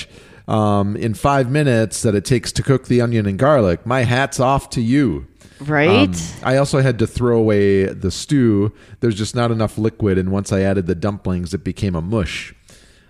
um, 0.49 0.97
in 0.97 1.15
five 1.15 1.51
minutes 1.51 2.03
that 2.03 2.15
it 2.15 2.25
takes 2.25 2.53
to 2.53 2.63
cook 2.63 2.89
the 2.89 3.01
onion 3.01 3.27
and 3.27 3.39
garlic, 3.39 3.87
my 3.87 4.03
hat's 4.03 4.41
off 4.41 4.71
to 4.71 4.81
you. 4.81 5.29
Right. 5.69 6.09
Um, 6.09 6.15
I 6.43 6.57
also 6.57 6.81
had 6.81 6.99
to 7.01 7.07
throw 7.07 7.39
away 7.39 7.85
the 7.85 8.11
stew. 8.11 8.73
There's 9.01 9.15
just 9.15 9.35
not 9.35 9.51
enough 9.51 9.79
liquid, 9.79 10.19
and 10.19 10.31
once 10.31 10.53
I 10.53 10.61
added 10.61 10.87
the 10.87 10.95
dumplings, 10.95 11.55
it 11.55 11.65
became 11.65 11.95
a 11.95 12.03
mush. 12.03 12.55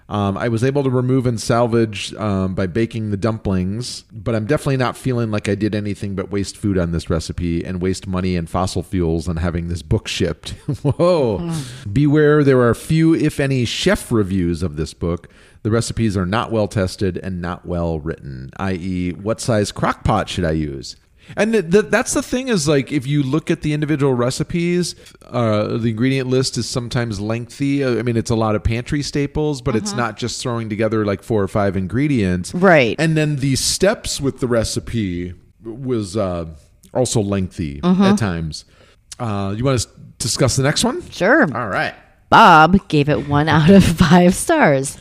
Um, 0.09 0.37
I 0.37 0.49
was 0.49 0.63
able 0.63 0.83
to 0.85 0.91
remove 0.91 1.25
and 1.25 1.41
salvage 1.41 2.13
um, 2.17 2.55
by 2.55 2.67
baking 2.67 3.11
the 3.11 3.17
dumplings, 3.17 4.03
but 4.13 4.35
I'm 4.35 4.45
definitely 4.45 4.77
not 4.77 4.95
feeling 4.95 5.31
like 5.31 5.49
I 5.49 5.55
did 5.55 5.75
anything 5.75 6.15
but 6.15 6.31
waste 6.31 6.59
food 6.59 6.77
on 6.77 6.93
this 6.93 7.09
recipe 7.09 7.65
and 7.65 7.81
waste 7.81 8.07
money 8.07 8.37
and 8.37 8.51
fossil 8.51 8.83
fuels 8.83 9.27
on 9.27 9.37
having 9.37 9.69
this 9.69 9.81
book 9.81 10.09
shipped. 10.09 10.51
Whoa. 10.83 11.51
Beware, 11.91 12.45
there 12.45 12.61
are 12.61 12.75
few, 12.75 13.15
if 13.15 13.41
any, 13.41 13.65
chef 13.65 14.13
reviews 14.13 14.63
of 14.63 14.77
this 14.77 14.93
book. 14.93 15.31
The 15.63 15.71
recipes 15.71 16.15
are 16.15 16.27
not 16.27 16.53
well 16.53 16.69
tested 16.69 17.17
and 17.17 17.41
not 17.41 17.65
well 17.65 17.99
written, 17.99 18.51
i.e., 18.59 19.13
what 19.13 19.41
size 19.41 19.73
crock 19.73 20.05
pot 20.05 20.29
should 20.29 20.45
I 20.45 20.53
use? 20.53 20.97
And 21.37 21.53
th- 21.53 21.71
th- 21.71 21.85
that's 21.89 22.15
the 22.15 22.23
thing 22.23 22.49
is 22.49 22.69
like 22.69 22.93
if 22.93 23.07
you 23.07 23.23
look 23.23 23.51
at 23.51 23.63
the 23.63 23.73
individual 23.73 24.13
recipes, 24.15 24.95
uh, 25.27 25.79
the 25.79 25.91
ingredient 25.91 26.29
list 26.29 26.59
is 26.59 26.69
sometimes 26.69 27.21
lengthy. 27.21 27.83
Uh, 27.85 27.99
I 27.99 28.03
mean, 28.03 28.17
it's 28.17 28.31
a 28.31 28.35
lot 28.37 28.55
of 28.55 28.63
pantry 28.65 29.03
staples, 29.03 29.63
but 29.63 29.75
it's 29.77 29.93
not 29.95 30.17
just 30.19 30.43
throwing 30.43 30.69
together 30.69 31.05
like 31.05 31.23
four 31.23 31.43
or 31.43 31.49
five 31.49 31.77
ingredients. 31.77 32.55
Right. 32.55 32.97
And 32.99 33.17
then 33.17 33.37
the 33.37 33.57
steps 33.57 34.21
with 34.21 34.41
the 34.41 34.47
recipe 34.49 35.35
was 35.65 36.17
uh, 36.17 36.47
also 36.93 37.21
lengthy 37.21 37.81
at 37.83 38.17
times. 38.19 38.65
Uh, 39.19 39.55
you 39.57 39.65
want 39.65 39.81
to 39.81 39.89
s- 39.89 39.95
discuss 40.19 40.57
the 40.57 40.63
next 40.63 40.85
one? 40.85 41.09
sure. 41.11 41.43
All 41.57 41.69
right. 41.69 41.95
Bob 42.31 42.89
gave 42.89 43.09
it 43.09 43.29
one 43.29 43.49
out 43.49 43.71
of 43.71 43.85
five 43.85 44.35
stars. 44.35 44.99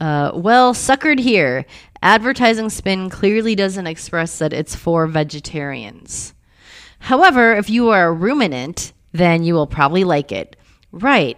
Uh, 0.00 0.32
well, 0.34 0.74
suckered 0.74 1.18
here. 1.18 1.64
Advertising 2.06 2.70
spin 2.70 3.10
clearly 3.10 3.56
doesn't 3.56 3.88
express 3.88 4.38
that 4.38 4.52
it's 4.52 4.76
for 4.76 5.08
vegetarians. 5.08 6.34
However, 7.00 7.56
if 7.56 7.68
you 7.68 7.88
are 7.88 8.06
a 8.06 8.12
ruminant, 8.12 8.92
then 9.10 9.42
you 9.42 9.54
will 9.54 9.66
probably 9.66 10.04
like 10.04 10.30
it. 10.30 10.54
Right. 10.92 11.36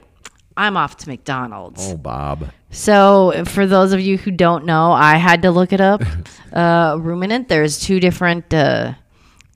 I'm 0.58 0.76
off 0.76 0.98
to 0.98 1.08
McDonald's. 1.08 1.90
Oh, 1.90 1.96
Bob. 1.96 2.50
So, 2.68 3.44
for 3.46 3.66
those 3.66 3.92
of 3.92 4.00
you 4.00 4.18
who 4.18 4.30
don't 4.30 4.66
know, 4.66 4.92
I 4.92 5.16
had 5.16 5.40
to 5.40 5.50
look 5.50 5.72
it 5.72 5.80
up. 5.80 6.02
uh, 6.52 6.98
ruminant. 7.00 7.48
There's 7.48 7.80
two 7.80 7.98
different 7.98 8.52
uh, 8.52 8.92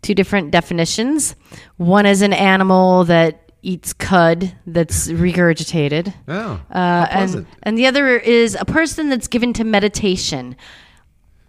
two 0.00 0.14
different 0.14 0.50
definitions. 0.50 1.36
One 1.76 2.06
is 2.06 2.22
an 2.22 2.32
animal 2.32 3.04
that 3.04 3.52
eats 3.60 3.92
cud 3.92 4.56
that's 4.66 5.08
regurgitated, 5.24 6.14
Oh, 6.26 6.58
uh, 6.70 7.06
and 7.10 7.46
and 7.64 7.76
the 7.76 7.86
other 7.86 8.16
is 8.16 8.56
a 8.58 8.64
person 8.64 9.10
that's 9.10 9.28
given 9.28 9.52
to 9.52 9.64
meditation, 9.64 10.56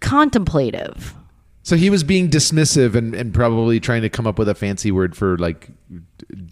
contemplative. 0.04 1.14
So 1.62 1.76
he 1.76 1.88
was 1.88 2.04
being 2.04 2.28
dismissive 2.28 2.94
and, 2.94 3.14
and 3.14 3.32
probably 3.32 3.80
trying 3.80 4.02
to 4.02 4.10
come 4.10 4.26
up 4.26 4.38
with 4.38 4.50
a 4.50 4.54
fancy 4.54 4.92
word 4.92 5.16
for 5.16 5.38
like 5.38 5.70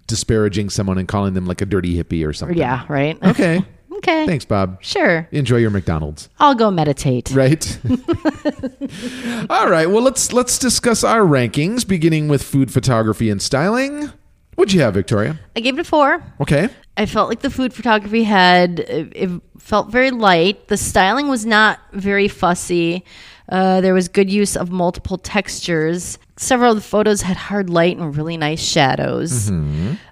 disparaging 0.06 0.70
someone 0.70 0.96
and 0.96 1.06
calling 1.06 1.34
them 1.34 1.44
like 1.46 1.60
a 1.60 1.66
dirty 1.66 2.02
hippie 2.02 2.26
or 2.26 2.32
something. 2.32 2.56
Yeah, 2.56 2.86
right. 2.88 3.22
Okay. 3.22 3.62
okay. 3.96 4.24
Thanks, 4.24 4.46
Bob. 4.46 4.82
Sure. 4.82 5.28
Enjoy 5.30 5.58
your 5.58 5.68
McDonald's. 5.68 6.30
I'll 6.38 6.54
go 6.54 6.70
meditate. 6.70 7.30
Right. 7.30 7.78
All 9.50 9.68
right. 9.68 9.90
Well, 9.90 10.02
let's 10.02 10.32
let's 10.32 10.58
discuss 10.58 11.04
our 11.04 11.20
rankings, 11.20 11.86
beginning 11.86 12.28
with 12.28 12.42
food 12.42 12.72
photography 12.72 13.28
and 13.28 13.42
styling. 13.42 14.10
What'd 14.54 14.72
you 14.72 14.80
have, 14.80 14.94
Victoria? 14.94 15.38
I 15.56 15.60
gave 15.60 15.78
it 15.78 15.80
a 15.80 15.84
four. 15.84 16.22
Okay. 16.40 16.70
I 16.96 17.06
felt 17.06 17.28
like 17.28 17.40
the 17.40 17.50
food 17.50 17.72
photography 17.72 18.22
had 18.22 18.80
it, 18.80 19.12
it 19.14 19.42
felt 19.58 19.90
very 19.90 20.10
light. 20.10 20.68
The 20.68 20.76
styling 20.76 21.28
was 21.28 21.46
not 21.46 21.80
very 21.92 22.28
fussy. 22.28 23.04
Uh, 23.48 23.80
there 23.80 23.94
was 23.94 24.08
good 24.08 24.30
use 24.30 24.56
of 24.56 24.70
multiple 24.70 25.18
textures. 25.18 26.18
Several 26.36 26.70
of 26.72 26.76
the 26.76 26.82
photos 26.82 27.22
had 27.22 27.36
hard 27.36 27.68
light 27.70 27.98
and 27.98 28.16
really 28.16 28.36
nice 28.36 28.60
shadows. 28.62 29.50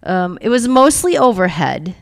Um, 0.02 0.38
it 0.40 0.48
was 0.48 0.66
mostly 0.68 1.16
overhead. 1.16 1.94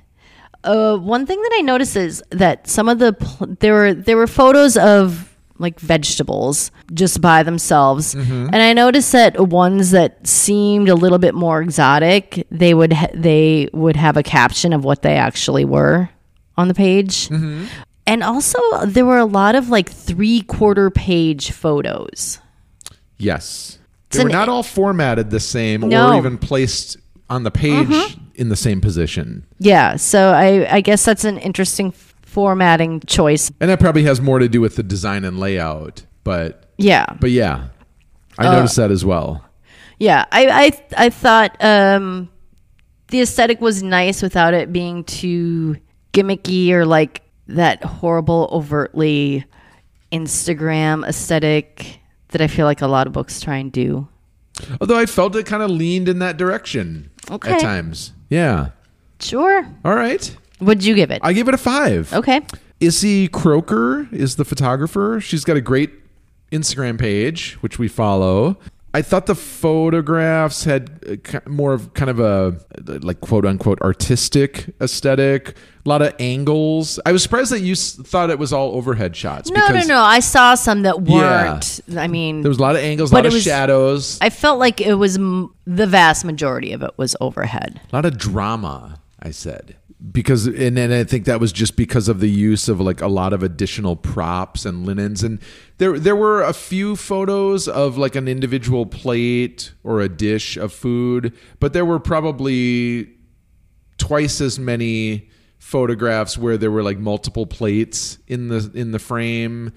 Uh, 0.65 0.97
one 0.97 1.25
thing 1.27 1.41
that 1.41 1.53
I 1.59 1.61
noticed 1.63 1.97
is 1.97 2.23
that 2.31 2.67
some 2.69 2.89
of 2.89 2.99
the 2.99 3.13
pl- 3.13 3.57
there 3.61 3.75
were 3.75 3.95
there 3.95 4.17
were 4.17 4.27
photos 4.27 4.77
of 4.77 5.37
like 5.61 5.79
vegetables 5.81 6.71
just 6.93 7.21
by 7.21 7.43
themselves, 7.43 8.15
and 8.15 8.57
I 8.57 8.73
noticed 8.73 9.13
that 9.13 9.39
ones 9.49 9.91
that 9.93 10.27
seemed 10.27 10.89
a 10.89 10.95
little 10.95 11.19
bit 11.19 11.35
more 11.35 11.61
exotic, 11.63 12.47
they 12.51 12.75
would 12.75 12.93
ha- 12.93 13.09
they 13.15 13.69
would 13.73 13.97
have 13.97 14.17
a 14.17 14.23
caption 14.23 14.73
of 14.73 14.85
what 14.85 15.03
they 15.03 15.15
actually 15.17 15.65
were 15.65 16.11
on 16.57 16.69
the 16.69 16.75
page, 16.75 17.29
and 18.09 18.23
also 18.25 18.59
there 18.87 19.05
were 19.07 19.19
a 19.19 19.25
lot 19.25 19.55
of 19.55 19.69
like 19.69 19.89
three 19.91 20.41
quarter 20.43 20.91
page 20.91 21.53
photos. 21.53 22.41
Yes. 23.19 23.79
They 24.11 24.25
were 24.25 24.31
not 24.31 24.49
all 24.49 24.63
formatted 24.63 25.31
the 25.31 25.41
same 25.41 25.83
No. 25.83 26.07
Mm-hmm. 26.07 26.15
or 26.15 26.19
even 26.19 26.39
placed 26.39 26.97
on 27.29 27.43
the 27.43 27.51
page 27.51 28.17
in 28.35 28.49
the 28.49 28.57
same 28.57 28.81
position. 28.81 29.45
Yeah, 29.59 29.97
so 29.97 30.33
I 30.33 30.77
I 30.77 30.81
guess 30.81 31.05
that's 31.05 31.25
an 31.25 31.37
interesting 31.39 31.93
formatting 32.23 33.01
choice. 33.07 33.51
And 33.61 33.69
that 33.71 33.81
probably 33.81 34.05
has 34.05 34.21
more 34.21 34.39
to 34.39 34.49
do 34.49 34.61
with 34.61 34.77
the 34.77 34.83
design 34.83 35.25
and 35.25 35.39
layout. 35.39 36.05
But 36.25 36.65
Yeah, 36.79 37.05
but 37.21 37.31
yeah. 37.31 37.69
I 38.39 38.47
Uh, 38.47 38.53
noticed 38.53 38.77
that 38.77 38.91
as 38.91 39.05
well. 39.05 39.45
Yeah, 39.99 40.25
I 40.33 40.47
I 40.97 41.07
I 41.07 41.11
thought 41.11 41.57
um, 41.63 42.31
the 43.09 43.21
aesthetic 43.21 43.61
was 43.61 43.83
nice 43.83 44.23
without 44.23 44.55
it 44.55 44.73
being 44.73 45.05
too 45.05 45.77
gimmicky 46.15 46.71
or 46.71 46.87
like 46.87 47.21
that 47.49 47.83
horrible, 47.85 48.49
overtly 48.53 49.45
Instagram 50.13 51.07
aesthetic 51.07 52.01
that 52.29 52.41
I 52.41 52.47
feel 52.47 52.67
like 52.67 52.83
a 52.83 52.87
lot 52.87 53.07
of 53.07 53.13
books 53.13 53.41
try 53.41 53.57
and 53.57 53.73
do. 53.73 54.09
Although 54.81 54.99
I 54.99 55.07
felt 55.07 55.37
it 55.37 55.47
kind 55.47 55.63
of 55.63 55.71
leaned 55.71 56.09
in 56.09 56.19
that 56.19 56.37
direction 56.37 57.11
Okay. 57.31 57.53
at 57.53 57.61
times. 57.61 58.13
Yeah. 58.29 58.71
Sure. 59.21 59.67
All 59.85 59.95
right. 59.95 60.35
What'd 60.59 60.85
you 60.85 60.95
give 60.95 61.11
it? 61.11 61.21
I 61.23 61.33
give 61.33 61.49
it 61.49 61.55
a 61.55 61.59
five. 61.59 62.13
okay. 62.13 62.41
Issy 62.81 63.29
Croker 63.29 64.09
is 64.13 64.37
the 64.37 64.45
photographer. 64.45 65.21
She's 65.21 65.45
got 65.45 65.57
a 65.57 65.61
great 65.61 65.91
Instagram 66.53 66.99
page, 66.99 67.55
which 67.61 67.79
we 67.79 67.89
follow. 67.89 68.57
I 68.95 69.03
thought 69.03 69.27
the 69.27 69.35
photographs 69.35 70.65
had 70.65 71.21
uh, 71.35 71.41
more 71.49 71.73
of 71.75 71.93
kind 71.95 72.11
of 72.11 72.21
a 72.21 72.59
like 73.03 73.21
quote 73.21 73.45
unquote 73.45 73.81
artistic 73.83 74.75
aesthetic, 74.81 75.51
a 75.85 75.89
lot 75.89 76.01
of 76.03 76.15
angles. 76.19 76.99
I 77.05 77.13
was 77.13 77.23
surprised 77.23 77.53
that 77.53 77.61
you 77.61 77.75
thought 77.75 78.31
it 78.31 78.39
was 78.39 78.53
all 78.53 78.73
overhead 78.75 79.15
shots. 79.15 79.51
No, 79.51 79.67
no, 79.69 79.83
no. 79.83 80.01
I 80.01 80.21
saw 80.21 80.55
some 80.55 80.83
that 80.83 81.03
weren't. 81.03 81.81
I 81.97 82.09
mean, 82.09 82.41
There 82.43 82.49
was 82.49 82.59
a 82.59 82.63
lot 82.63 82.77
of 82.77 82.83
angles, 82.83 83.13
a 83.13 83.15
lot 83.15 83.27
of 83.27 83.33
was- 83.35 83.43
shadows, 83.43 84.19
I 84.21 84.31
felt 84.31 84.59
like 84.59 84.81
it 84.81 84.95
was 84.95 85.17
m- 85.17 85.55
the 85.67 85.87
vast 85.87 86.25
majority 86.25 86.73
of 86.73 86.83
it 86.83 86.93
was 86.97 87.15
overhead. 87.21 87.81
a 87.93 87.97
lot 87.97 88.05
of 88.07 88.17
drama. 88.19 89.01
I 89.21 89.33
said 89.33 89.77
because, 90.13 90.47
and 90.47 90.77
then 90.77 90.93
I 90.93 91.03
think 91.03 91.25
that 91.25 91.41
was 91.41 91.51
just 91.51 91.77
because 91.77 92.09
of 92.09 92.21
the 92.21 92.31
use 92.31 92.69
of 92.69 92.81
like 92.81 93.01
a 93.01 93.09
lot 93.09 93.33
of 93.33 93.43
additional 93.43 93.97
props 93.97 94.65
and 94.65 94.87
linens, 94.87 95.25
and 95.25 95.41
there 95.79 95.99
there 95.99 96.15
were 96.15 96.43
a 96.43 96.53
few 96.53 96.95
photos 96.95 97.67
of 97.67 97.99
like 97.99 98.15
an 98.15 98.29
individual 98.29 98.87
plate 98.87 99.73
or 99.83 100.01
a 100.01 100.09
dish 100.09 100.57
of 100.57 100.73
food, 100.73 101.37
but 101.59 101.73
there 101.73 101.85
were 101.85 101.99
probably 101.99 103.09
twice 103.99 104.41
as 104.41 104.59
many 104.59 105.29
photographs 105.59 106.39
where 106.39 106.57
there 106.57 106.71
were 106.71 106.85
like 106.85 106.99
multiple 106.99 107.47
plates 107.47 108.19
in 108.29 108.49
the 108.49 108.71
in 108.75 108.93
the 108.93 108.99
frame 109.01 109.73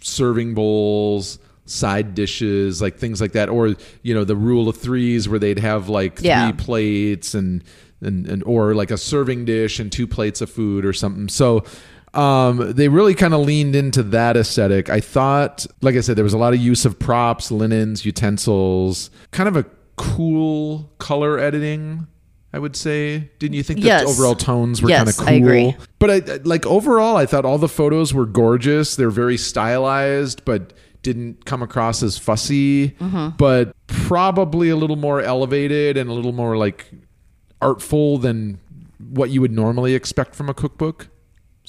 serving 0.00 0.54
bowls 0.54 1.38
side 1.70 2.14
dishes 2.14 2.82
like 2.82 2.96
things 2.98 3.20
like 3.20 3.32
that 3.32 3.48
or 3.48 3.74
you 4.02 4.12
know 4.14 4.24
the 4.24 4.34
rule 4.36 4.68
of 4.68 4.76
threes 4.76 5.28
where 5.28 5.38
they'd 5.38 5.58
have 5.58 5.88
like 5.88 6.16
three 6.18 6.28
Yeah. 6.28 6.52
plates 6.52 7.34
and, 7.34 7.62
and 8.00 8.26
and 8.26 8.42
or 8.44 8.74
like 8.74 8.90
a 8.90 8.96
serving 8.98 9.44
dish 9.44 9.78
and 9.78 9.90
two 9.92 10.06
plates 10.06 10.40
of 10.40 10.50
food 10.50 10.84
or 10.84 10.92
something 10.92 11.28
so 11.28 11.64
um, 12.12 12.72
they 12.72 12.88
really 12.88 13.14
kind 13.14 13.34
of 13.34 13.40
leaned 13.42 13.76
into 13.76 14.02
that 14.02 14.36
aesthetic. 14.36 14.90
I 14.90 14.98
thought, 14.98 15.64
like 15.80 15.94
I 15.94 16.00
said, 16.00 16.16
there 16.16 16.24
was 16.24 16.32
a 16.32 16.38
lot 16.38 16.52
of 16.52 16.58
use 16.58 16.84
of 16.84 16.98
props, 16.98 17.52
linens, 17.52 18.04
utensils, 18.04 19.10
kind 19.30 19.48
of 19.48 19.56
a 19.56 19.64
cool 19.94 20.90
color 20.98 21.38
editing. 21.38 22.08
I 22.52 22.58
would 22.58 22.74
say. 22.74 23.30
Didn't 23.38 23.54
you 23.54 23.62
think 23.62 23.78
that 23.82 23.86
Yes. 23.86 24.02
the 24.02 24.08
overall 24.10 24.34
tones 24.34 24.82
were 24.82 24.88
Yes, 24.88 24.98
kind 24.98 25.08
of 25.08 25.16
cool? 25.18 25.28
I 25.28 25.32
agree. 25.34 25.76
But 26.00 26.10
I 26.10 26.40
like 26.42 26.66
overall, 26.66 27.16
I 27.16 27.26
thought 27.26 27.44
all 27.44 27.58
the 27.58 27.68
photos 27.68 28.12
were 28.12 28.26
gorgeous. 28.26 28.96
They're 28.96 29.08
very 29.10 29.36
stylized, 29.36 30.44
but 30.44 30.72
didn't 31.02 31.44
come 31.44 31.62
across 31.62 32.02
as 32.02 32.18
fussy. 32.18 32.90
Mm-hmm. 32.90 33.36
But 33.36 33.74
probably 33.86 34.68
a 34.68 34.76
little 34.76 34.96
more 34.96 35.20
elevated 35.20 35.96
and 35.96 36.10
a 36.10 36.12
little 36.12 36.32
more 36.32 36.56
like 36.56 36.90
artful 37.60 38.18
than 38.18 38.60
what 38.98 39.30
you 39.30 39.40
would 39.40 39.52
normally 39.52 39.94
expect 39.94 40.34
from 40.34 40.48
a 40.48 40.54
cookbook. 40.54 41.08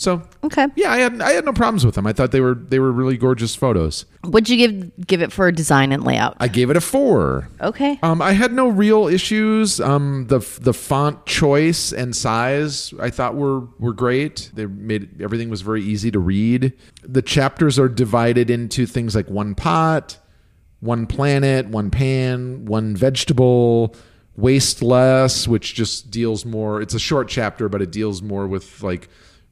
So 0.02 0.24
Okay. 0.44 0.66
yeah, 0.76 0.92
I 0.92 0.98
had 0.98 1.22
I 1.22 1.34
had 1.34 1.46
no 1.46 1.54
problems 1.54 1.86
with 1.86 1.94
them. 1.94 2.08
I 2.08 2.14
thought 2.14 2.32
they 2.32 2.42
were 2.42 2.56
they 2.56 2.80
were 2.80 2.92
really 2.92 3.18
gorgeous 3.18 3.54
photos. 3.54 4.06
What'd 4.24 4.50
you 4.50 4.58
give 4.58 5.06
give 5.06 5.22
it 5.22 5.32
for 5.32 5.52
design 5.52 5.92
and 5.92 6.04
layout? 6.04 6.36
I 6.40 6.48
gave 6.48 6.72
it 6.72 6.76
a 6.76 6.82
four. 6.82 7.48
okay. 7.62 8.00
Um, 8.02 8.20
I 8.20 8.32
had 8.32 8.52
no 8.52 8.68
real 8.68 9.08
issues. 9.08 9.80
Um, 9.80 10.26
the 10.28 10.40
the 10.60 10.74
font 10.74 11.28
choice 11.28 11.94
and 11.94 12.16
size 12.16 12.96
I 13.00 13.12
thought 13.12 13.36
were 13.36 13.60
were 13.78 13.94
great. 13.94 14.50
They 14.56 14.66
made 14.66 15.22
everything 15.22 15.52
was 15.52 15.62
very 15.62 15.84
easy 15.84 16.10
to 16.10 16.20
read. 16.20 16.74
The 17.04 17.22
chapters 17.22 17.78
are 17.78 17.88
divided 17.88 18.50
into 18.50 18.88
things 18.88 19.14
like 19.14 19.30
one 19.30 19.54
pot, 19.54 20.18
one 20.80 21.06
planet, 21.06 21.68
one 21.68 21.92
pan, 21.92 22.66
one 22.66 22.96
vegetable, 22.96 23.96
waste 24.36 24.82
less, 24.82 25.48
which 25.48 25.76
just 25.76 26.10
deals 26.10 26.44
more. 26.44 26.82
It's 26.82 26.96
a 26.96 27.00
short 27.00 27.28
chapter, 27.30 27.70
but 27.70 27.84
it 27.84 27.92
deals 27.92 28.24
more 28.24 28.48
with 28.48 28.82
like 28.82 29.08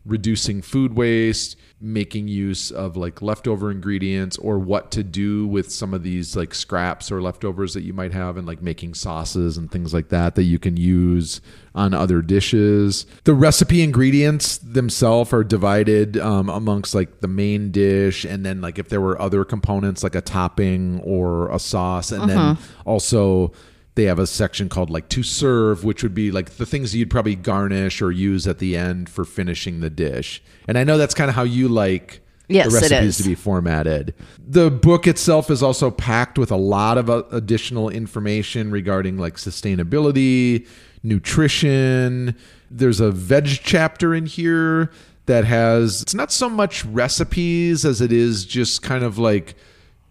reducing 0.09 0.61
food 0.61 0.95
waste, 0.95 1.55
making 1.81 2.27
use 2.27 2.71
of 2.71 2.97
like 2.97 3.21
leftover 3.21 3.71
ingredients 3.71 4.37
or 4.37 4.59
what 4.59 4.91
to 4.91 5.03
do 5.03 5.47
with 5.47 5.71
some 5.71 5.93
of 5.93 6.03
these 6.03 6.35
like 6.35 6.53
scraps 6.53 7.11
or 7.11 7.21
leftovers 7.21 7.73
that 7.73 7.83
you 7.83 7.93
might 7.93 8.11
have 8.11 8.35
and 8.35 8.45
like 8.45 8.61
making 8.61 8.93
sauces 8.93 9.57
and 9.57 9.71
things 9.71 9.93
like 9.93 10.09
that 10.09 10.35
that 10.35 10.43
you 10.43 10.59
can 10.59 10.75
use 10.75 11.39
on 11.73 11.93
other 11.93 12.21
dishes. 12.21 13.05
The 13.23 13.33
recipe 13.33 13.81
ingredients 13.81 14.57
themselves 14.57 15.31
are 15.31 15.43
divided 15.43 16.17
um, 16.17 16.49
amongst 16.49 16.93
like 16.93 17.21
the 17.21 17.27
main 17.27 17.71
dish 17.71 18.25
and 18.25 18.45
then 18.45 18.59
like 18.59 18.77
if 18.77 18.89
there 18.89 19.01
were 19.01 19.21
other 19.21 19.45
components 19.45 20.03
like 20.03 20.15
a 20.15 20.21
topping 20.21 20.99
or 21.01 21.49
a 21.49 21.59
sauce 21.59 22.11
and 22.11 22.29
then 22.29 22.57
also 22.85 23.53
they 23.99 24.05
have 24.05 24.17
a 24.17 24.25
section 24.25 24.69
called 24.69 24.89
like 24.89 25.09
to 25.09 25.21
serve 25.21 25.83
which 25.83 26.03
would 26.03 26.15
be 26.15 26.31
like 26.31 26.51
the 26.51 26.65
things 26.65 26.95
you'd 26.95 27.09
probably 27.09 27.35
garnish 27.35 28.01
or 28.01 28.13
use 28.13 28.47
at 28.47 28.59
the 28.59 28.77
end 28.77 29.09
for 29.09 29.25
finishing 29.25 29.81
the 29.81 29.89
dish. 29.89 30.41
And 30.69 30.77
i 30.77 30.85
know 30.85 30.97
that's 30.97 31.13
kind 31.13 31.29
of 31.29 31.35
how 31.35 31.43
you 31.43 31.67
like 31.67 32.21
Yes, 32.47 32.67
the 32.67 32.79
recipes 32.79 33.17
to 33.17 33.23
be 33.23 33.35
formatted. 33.35 34.15
The 34.39 34.71
book 34.71 35.05
itself 35.05 35.51
is 35.51 35.61
also 35.61 35.91
packed 35.91 36.39
with 36.39 36.49
a 36.49 36.55
lot 36.55 36.97
of 36.97 37.07
uh, 37.07 37.23
additional 37.31 37.89
information 37.89 38.71
regarding 38.71 39.19
like 39.19 39.35
sustainability 39.35 40.65
nutrition. 41.03 42.35
There's 42.71 43.01
a 43.01 43.11
veg 43.11 43.59
chapter 43.63 44.15
in 44.15 44.25
here 44.25 44.91
that 45.27 45.43
has 45.43 46.01
it's 46.01 46.15
not 46.15 46.31
so 46.31 46.49
much 46.49 46.83
recipes 46.85 47.85
as 47.85 48.01
it 48.01 48.11
is 48.11 48.45
just 48.45 48.81
kind 48.81 49.03
of 49.03 49.19
like 49.19 49.55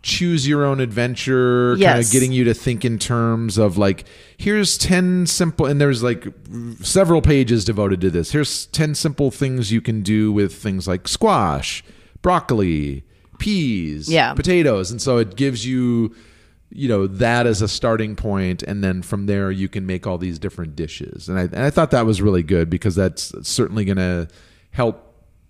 choose 0.03 0.47
your 0.47 0.65
own 0.65 0.79
adventure 0.81 1.73
kind 1.73 1.83
of 2.07 2.11
getting 2.13 2.31
you 2.33 2.45
to 2.45 2.55
think 2.55 2.85
in 2.85 2.99
terms 2.99 3.59
of 3.59 3.77
like 3.77 4.05
here's 4.37 4.79
10 4.79 5.27
simple 5.27 5.67
and 5.67 5.81
there's 5.81 6.03
like 6.03 6.27
several 6.81 7.21
pages 7.21 7.65
devoted 7.65 8.01
to 8.01 8.11
this. 8.11 8.31
Here's 8.33 8.67
10 8.67 8.95
simple 8.95 9.31
things 9.31 9.73
you 9.73 9.81
can 9.81 10.03
do 10.03 10.31
with 10.33 10.55
things 10.55 10.87
like 10.87 11.09
squash 11.09 11.83
broccoli 12.23 13.05
peas 13.39 14.09
Yeah. 14.09 14.35
potatoes. 14.35 14.91
And 14.91 15.01
so 15.03 15.19
it 15.19 15.37
gives 15.37 15.67
you 15.67 16.15
you 16.71 16.87
know 16.87 17.07
that 17.07 17.47
as 17.47 17.63
a 17.63 17.67
starting 17.69 18.15
point 18.15 18.63
and 18.63 18.85
then 18.85 19.01
from 19.01 19.25
there 19.25 19.51
you 19.51 19.69
can 19.71 19.87
make 19.87 20.07
all 20.07 20.19
these 20.19 20.39
different 20.39 20.77
dishes. 20.77 21.29
And 21.29 21.39
i, 21.39 21.43
and 21.43 21.59
I 21.59 21.71
thought 21.71 21.91
that 21.93 22.07
was 22.07 22.21
really 22.23 22.43
good 22.43 22.69
because 22.71 22.95
that's 22.95 23.33
certainly 23.49 23.85
going 23.85 23.97
to 23.97 24.29
help 24.71 25.05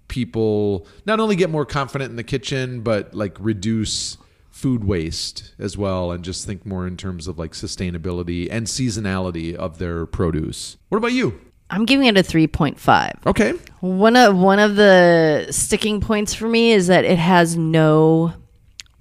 people 0.07 0.87
not 1.05 1.21
only 1.21 1.37
get 1.37 1.51
more 1.51 1.67
confident 1.67 2.09
in 2.11 2.17
the 2.17 2.23
kitchen 2.25 2.81
but 2.81 3.13
like 3.15 3.37
reduce 3.41 4.17
food 4.59 4.83
waste 4.83 5.55
as 5.57 5.79
well 5.79 6.11
and 6.11 6.25
just 6.25 6.45
think 6.45 6.67
more 6.67 6.85
in 6.85 6.97
terms 6.97 7.29
of 7.29 7.39
like 7.39 7.53
sustainability 7.53 8.49
and 8.51 8.67
seasonality 8.67 9.55
of 9.55 9.79
their 9.79 10.05
produce. 10.05 10.77
What 10.89 10.99
about 10.99 11.13
you? 11.13 11.41
I'm 11.71 11.85
giving 11.85 12.07
it 12.07 12.19
a 12.19 12.23
3.5. 12.23 13.27
okay. 13.27 13.53
One 13.81 14.17
of 14.17 14.37
one 14.37 14.59
of 14.59 14.75
the 14.75 15.47
sticking 15.51 16.01
points 16.01 16.35
for 16.35 16.49
me 16.49 16.73
is 16.73 16.89
that 16.89 17.05
it 17.05 17.19
has 17.19 17.57
no 17.57 18.33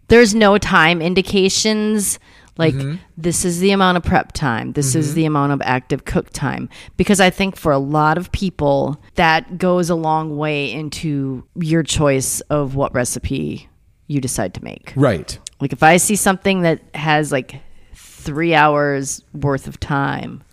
there's 0.10 0.36
no 0.36 0.60
time 0.60 1.01
indications. 1.01 2.20
Like 2.58 2.76
mm-hmm. 2.76 2.97
this 3.18 3.43
is 3.43 3.60
the 3.60 3.72
amount 3.72 3.97
of 3.97 4.03
prep 4.03 4.34
time. 4.34 4.74
This 4.74 4.93
is 4.93 5.08
mm-hmm. 5.08 5.16
the 5.16 5.26
amount 5.26 5.53
of 5.53 5.62
active 5.64 6.05
cook 6.05 6.30
time. 6.30 6.70
Because 6.97 7.20
i 7.20 7.32
think 7.32 7.55
for 7.55 7.72
a 7.72 7.80
lot 7.80 8.20
of 8.20 8.32
people 8.32 9.01
that 9.16 9.58
goes 9.58 9.89
a 9.89 9.95
long 9.95 10.38
way 10.38 10.72
into 10.72 11.47
your 11.55 11.82
choice 11.82 12.41
of 12.41 12.76
what 12.76 12.93
recipe 12.93 13.70
you 14.05 14.22
decide 14.22 14.53
to 14.53 14.64
make. 14.64 14.93
Right 14.95 15.39
like 15.60 15.74
if 15.74 15.84
i 15.84 15.97
see 15.97 16.16
something 16.16 16.62
that 16.62 16.82
has 16.93 17.32
like 17.32 17.62
3 17.95 18.53
hours 18.53 19.24
worth 19.34 19.68
of 19.68 19.80
time 19.80 20.43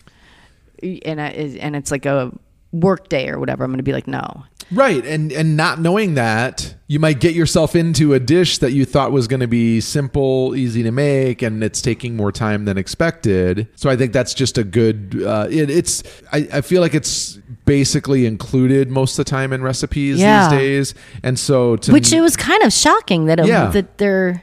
and 0.82 1.20
I, 1.20 1.28
and 1.60 1.74
it's 1.76 1.90
like 1.90 2.06
a 2.06 2.32
work 2.72 3.08
day 3.08 3.28
or 3.28 3.38
whatever 3.38 3.64
i'm 3.64 3.70
going 3.70 3.78
to 3.78 3.82
be 3.84 3.92
like 3.92 4.06
no 4.08 4.44
Right, 4.72 5.04
and 5.04 5.30
and 5.30 5.58
not 5.58 5.78
knowing 5.78 6.14
that, 6.14 6.74
you 6.88 6.98
might 6.98 7.20
get 7.20 7.34
yourself 7.34 7.76
into 7.76 8.14
a 8.14 8.18
dish 8.18 8.58
that 8.58 8.72
you 8.72 8.86
thought 8.86 9.12
was 9.12 9.28
going 9.28 9.40
to 9.40 9.46
be 9.46 9.78
simple, 9.82 10.56
easy 10.56 10.82
to 10.82 10.90
make, 10.90 11.42
and 11.42 11.62
it's 11.62 11.82
taking 11.82 12.16
more 12.16 12.32
time 12.32 12.64
than 12.64 12.78
expected. 12.78 13.68
So 13.76 13.90
I 13.90 13.96
think 13.96 14.14
that's 14.14 14.32
just 14.32 14.56
a 14.56 14.64
good. 14.64 15.22
Uh, 15.22 15.48
it, 15.50 15.68
it's 15.68 16.02
I, 16.32 16.48
I 16.50 16.60
feel 16.62 16.80
like 16.80 16.94
it's 16.94 17.34
basically 17.66 18.24
included 18.24 18.90
most 18.90 19.18
of 19.18 19.26
the 19.26 19.30
time 19.30 19.52
in 19.52 19.62
recipes 19.62 20.18
Yeah. 20.18 20.48
these 20.48 20.58
days, 20.58 20.94
and 21.22 21.38
so 21.38 21.76
to 21.76 21.92
which 21.92 22.10
it 22.14 22.22
was 22.22 22.34
kind 22.34 22.62
of 22.62 22.72
shocking 22.72 23.26
that 23.26 23.38
it, 23.40 23.46
Yeah. 23.46 23.66
that 23.66 23.98
they're 23.98 24.42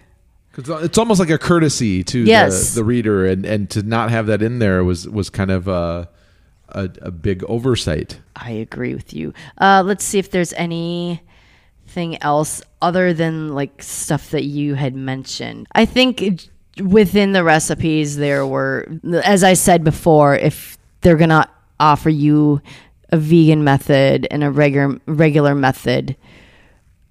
'cause 0.53 0.69
it's 0.83 0.97
almost 0.97 1.19
like 1.19 1.29
a 1.29 1.37
courtesy 1.37 2.03
to 2.05 2.19
Yes. 2.23 2.73
the, 2.73 2.81
the 2.81 2.83
reader, 2.83 3.25
and 3.25 3.45
and 3.45 3.69
to 3.71 3.83
not 3.83 4.09
have 4.11 4.27
that 4.27 4.41
in 4.41 4.59
there 4.59 4.83
was 4.83 5.07
was 5.07 5.29
kind 5.29 5.51
of 5.51 5.67
a 5.67 6.09
a, 6.69 6.89
a 7.01 7.11
big 7.11 7.43
oversight. 7.47 8.19
I 8.35 8.51
agree 8.51 8.93
with 8.93 9.13
you. 9.13 9.33
Uh, 9.59 9.83
let's 9.85 10.03
see 10.05 10.19
if 10.19 10.31
there's 10.31 10.53
anything 10.53 12.17
else 12.21 12.61
other 12.81 13.13
than 13.13 13.49
like 13.49 13.81
stuff 13.83 14.29
that 14.31 14.45
you 14.45 14.75
had 14.75 14.95
mentioned. 14.95 15.67
I 15.73 15.85
think 15.85 16.49
within 16.81 17.33
the 17.33 17.43
recipes 17.43 18.15
there 18.17 18.47
were, 18.47 18.87
as 19.23 19.43
I 19.43 19.53
said 19.53 19.83
before, 19.83 20.35
if 20.35 20.77
they're 21.01 21.17
gonna 21.17 21.47
offer 21.79 22.09
you 22.09 22.61
a 23.11 23.17
vegan 23.17 23.63
method 23.65 24.25
and 24.31 24.41
a 24.43 24.49
regular 24.49 24.97
regular 25.07 25.53
method, 25.55 26.15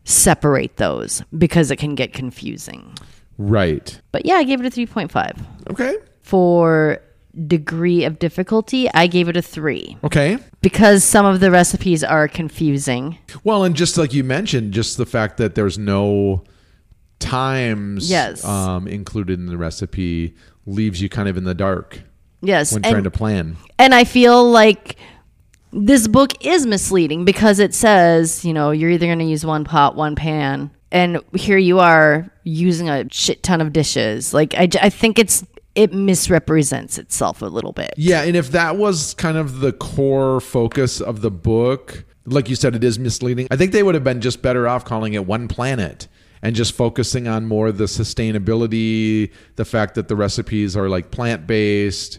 separate 0.05 0.77
those 0.79 1.23
because 1.37 1.71
it 1.71 1.77
can 1.77 1.95
get 1.95 2.13
confusing. 2.15 2.95
Right. 3.43 3.99
But 4.13 4.27
yeah, 4.27 4.35
I 4.35 4.45
gave 4.45 4.61
it 4.61 4.67
a 4.67 4.71
three 4.71 4.85
point 4.87 5.11
five 5.11 5.33
Okay. 5.71 5.97
for 6.21 7.01
degree 7.47 8.05
of 8.05 8.19
difficulty. 8.19 8.91
I 8.93 9.07
gave 9.07 9.29
it 9.29 9.37
a 9.37 9.41
three 9.43 9.97
Okay. 10.05 10.37
because 10.61 11.05
some 11.05 11.25
of 11.25 11.41
the 11.41 11.51
recipes 11.51 12.05
are 12.05 12.29
confusing. 12.29 13.17
Well, 13.43 13.65
and 13.65 13.75
just 13.75 13.97
like 13.97 14.13
you 14.13 14.25
mentioned, 14.25 14.73
just 14.75 14.99
the 14.99 15.07
fact 15.07 15.39
that 15.39 15.55
there's 15.55 15.79
no 15.79 16.45
times 17.19 18.11
Yes. 18.11 18.45
um, 18.45 18.87
included 18.89 19.39
in 19.39 19.47
the 19.47 19.57
recipe 19.57 20.35
leaves 20.67 21.01
you 21.01 21.09
kind 21.09 21.29
of 21.29 21.37
in 21.37 21.45
the 21.45 21.55
dark 21.55 22.03
Yes, 22.43 22.73
when 22.73 22.83
trying 22.83 23.05
to 23.05 23.11
plan. 23.11 23.57
and 23.79 23.95
I 23.95 24.05
feel 24.05 24.51
like 24.51 24.97
this 25.73 26.09
book 26.09 26.33
is 26.45 26.67
misleading 26.67 27.25
because 27.25 27.59
it 27.59 27.75
says, 27.75 28.45
you 28.45 28.53
know, 28.53 28.71
you're 28.71 28.91
either 28.91 29.07
going 29.07 29.19
to 29.21 29.25
use 29.25 29.47
one 29.47 29.65
pot, 29.65 29.95
one 29.97 30.17
pan, 30.17 30.71
and 30.91 31.21
here 31.35 31.59
you 31.59 31.79
are 31.79 32.29
using 32.51 32.89
a 32.89 33.07
shit 33.11 33.43
ton 33.43 33.61
of 33.61 33.73
dishes. 33.73 34.35
Like 34.35 34.55
I, 34.55 34.69
I 34.81 34.91
think 34.91 35.19
it's 35.19 35.45
it 35.75 35.93
misrepresents 35.93 36.99
itself 36.99 37.43
a 37.43 37.47
little 37.47 37.73
bit. 37.73 37.95
Yeah, 37.97 38.23
and 38.23 38.37
if 38.37 38.51
that 38.51 38.77
was 38.77 39.15
kind 39.15 39.37
of 39.37 39.61
the 39.61 39.73
core 39.73 40.41
focus 40.41 41.01
of 41.01 41.21
the 41.21 41.31
book, 41.31 42.05
like 42.27 42.49
you 42.49 42.57
said, 42.57 42.75
it 42.75 42.85
is 42.85 42.99
misleading. 42.99 43.47
I 43.51 43.57
think 43.57 43.73
they 43.73 43.83
would 43.83 43.95
have 43.95 44.05
been 44.05 44.21
just 44.21 44.43
better 44.43 44.67
off 44.67 44.85
calling 44.85 45.15
it 45.15 45.27
One 45.27 45.49
Planet 45.49 46.09
and 46.43 46.57
just 46.57 46.73
focusing 46.73 47.29
on 47.29 47.47
more 47.47 47.71
the 47.71 47.85
sustainability, 47.85 49.33
the 49.57 49.65
fact 49.65 49.95
that 49.95 50.09
the 50.09 50.17
recipes 50.17 50.77
are 50.77 50.89
like 50.89 51.11
plant 51.11 51.47
based, 51.47 52.19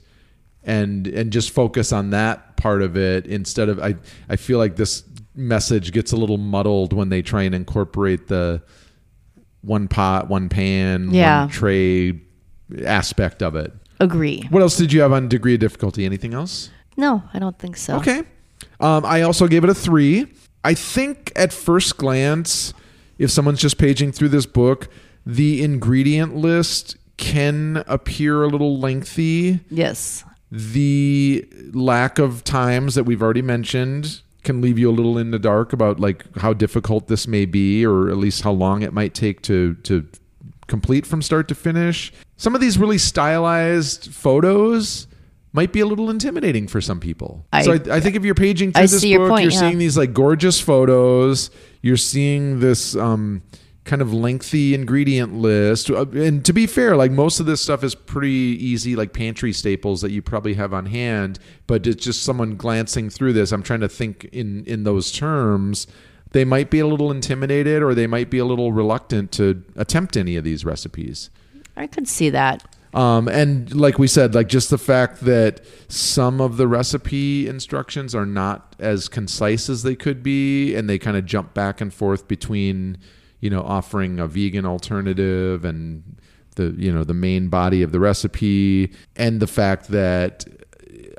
and 0.64 1.08
and 1.08 1.32
just 1.32 1.52
focus 1.52 1.92
on 1.92 2.12
that 2.12 2.56
part 2.58 2.82
of 2.82 2.96
it 2.96 3.26
instead 3.26 3.68
of 3.68 3.80
I 3.80 3.96
I 4.30 4.36
feel 4.36 4.60
like 4.60 4.76
this 4.76 5.04
message 5.36 5.92
gets 5.92 6.12
a 6.12 6.18
little 6.18 6.38
muddled 6.38 6.94
when 6.94 7.10
they 7.10 7.22
try 7.22 7.44
and 7.44 7.56
incorporate 7.56 8.28
the 8.28 8.62
one 9.62 9.88
pot, 9.88 10.28
one 10.30 10.50
pan, 10.50 11.12
Yeah. 11.12 11.42
one 11.42 11.50
tray 11.50 12.20
aspect 12.86 13.42
of 13.44 13.56
it. 13.56 13.74
Agree. 14.00 14.48
What 14.50 14.62
else 14.62 14.78
did 14.78 14.92
you 14.92 15.02
have 15.02 15.12
on 15.12 15.28
degree 15.28 15.54
of 15.54 15.60
difficulty? 15.60 16.06
Anything 16.06 16.34
else? 16.34 16.70
No, 16.98 17.24
I 17.34 17.40
don't 17.40 17.58
think 17.60 17.78
so. 17.78 17.98
Okay. 17.98 18.24
Um, 18.80 19.06
I 19.06 19.22
also 19.22 19.48
gave 19.48 19.64
it 19.64 19.70
a 19.70 19.74
three. 19.76 20.28
I 20.64 20.74
think 20.74 21.32
at 21.36 21.54
first 21.54 21.98
glance, 21.98 22.74
if 23.18 23.30
someone's 23.32 23.60
just 23.60 23.78
paging 23.78 24.12
through 24.12 24.30
this 24.30 24.46
book, 24.46 24.88
the 25.26 25.62
ingredient 25.64 26.36
list 26.36 26.98
can 27.18 27.84
appear 27.88 28.44
a 28.44 28.48
little 28.48 28.80
lengthy. 28.80 29.60
Yes. 29.70 30.24
The 30.52 31.46
lack 31.74 32.18
of 32.20 32.44
times 32.44 32.96
that 32.96 33.04
we've 33.04 33.22
already 33.22 33.42
mentioned 33.44 34.22
can 34.44 34.62
leave 34.62 34.80
you 34.80 34.90
a 34.90 34.92
little 34.94 35.18
in 35.18 35.32
the 35.32 35.40
dark 35.40 35.72
about 35.74 36.00
like 36.00 36.26
how 36.38 36.54
difficult 36.54 37.08
this 37.08 37.28
may 37.28 37.46
be 37.46 37.86
or 37.86 38.10
at 38.10 38.18
least 38.18 38.42
how 38.42 38.52
long 38.52 38.82
it 38.82 38.94
might 38.94 39.14
take 39.14 39.42
to 39.44 39.76
to 39.76 40.08
complete 40.68 41.06
from 41.06 41.22
start 41.22 41.48
to 41.50 41.56
finish. 41.56 42.12
Some 42.38 42.56
of 42.56 42.62
these 42.62 42.78
really 42.78 42.98
stylized 42.98 44.12
photos 44.14 45.08
might 45.54 45.74
be 45.74 45.82
a 45.82 45.86
little 45.86 46.10
intimidating 46.10 46.68
for 46.68 46.80
some 46.80 47.00
people. 47.00 47.46
I- 47.52 47.64
so 47.64 47.74
I, 47.74 47.98
I 47.98 48.00
think 48.00 48.16
if 48.16 48.24
you're 48.24 48.36
paging 48.36 48.72
through 48.72 48.84
I 48.84 48.86
this 48.88 49.04
book, 49.04 49.30
point, 49.30 49.44
you're 49.44 49.52
yeah. 49.52 49.60
seeing 49.60 49.78
these 49.78 49.98
like 49.98 50.14
gorgeous 50.14 50.60
photos. 50.62 51.52
You're 51.82 51.98
seeing 51.98 52.60
this 52.62 52.96
um, 52.96 53.42
kind 53.84 54.02
of 54.02 54.14
lengthy 54.14 54.74
ingredient 54.74 55.34
list. 55.34 55.90
Uh, 55.90 56.06
And 56.14 56.46
to 56.46 56.54
be 56.54 56.68
fair, 56.68 56.96
like 56.96 57.12
most 57.12 57.40
of 57.40 57.46
this 57.46 57.62
stuff 57.62 57.84
is 57.84 57.96
pretty 57.96 58.30
easy, 58.30 58.96
like 58.96 59.14
pantry 59.14 59.54
staples 59.54 60.02
that 60.02 60.12
you 60.12 60.22
probably 60.22 60.54
have 60.54 60.74
on 60.74 60.86
hand. 60.86 61.40
But 61.68 61.88
it's 61.88 62.04
just 62.04 62.24
someone 62.24 62.56
glancing 62.56 63.10
through 63.10 63.34
this. 63.34 63.52
I'm 63.52 63.64
trying 63.64 63.82
to 63.82 63.90
think 63.90 64.26
in 64.26 64.64
in 64.66 64.84
those 64.84 65.12
terms. 65.12 65.88
They 66.32 66.46
might 66.46 66.70
be 66.70 66.80
a 66.80 66.88
little 66.88 67.12
intimidated, 67.12 67.84
or 67.84 67.94
they 67.94 68.08
might 68.08 68.30
be 68.30 68.38
a 68.38 68.46
little 68.46 68.72
reluctant 68.72 69.34
to 69.34 69.64
attempt 69.76 70.16
any 70.16 70.38
of 70.38 70.46
these 70.46 70.64
recipes. 70.64 71.30
I 71.76 71.88
could 71.88 72.08
see 72.08 72.30
that. 72.30 72.64
Um, 72.94 73.28
and 73.28 73.74
like 73.74 73.98
we 73.98 74.08
said, 74.08 74.36
like 74.36 74.48
just 74.48 74.70
the 74.70 74.78
fact 74.78 75.22
that 75.22 75.62
some 75.88 76.42
of 76.42 76.58
the 76.58 76.68
recipe 76.68 77.48
instructions 77.48 78.14
are 78.14 78.26
not 78.26 78.76
as 78.80 79.08
concise 79.08 79.70
as 79.70 79.84
they 79.84 79.96
could 79.96 80.22
be, 80.22 80.76
and 80.76 80.90
they 80.90 80.98
kind 80.98 81.18
of 81.18 81.26
jump 81.26 81.54
back 81.54 81.80
and 81.82 81.94
forth 81.94 82.28
between, 82.28 82.98
you 83.42 83.50
know, 83.50 83.62
offering 83.62 84.20
a 84.20 84.28
vegan 84.28 84.66
alternative 84.66 85.66
and 85.66 86.04
the 86.56 86.74
you 86.78 86.92
know 86.92 87.04
the 87.04 87.14
main 87.14 87.50
body 87.50 87.82
of 87.82 87.92
the 87.92 88.00
recipe, 88.00 88.92
and 89.16 89.40
the 89.40 89.48
fact 89.48 89.88
that 89.90 90.46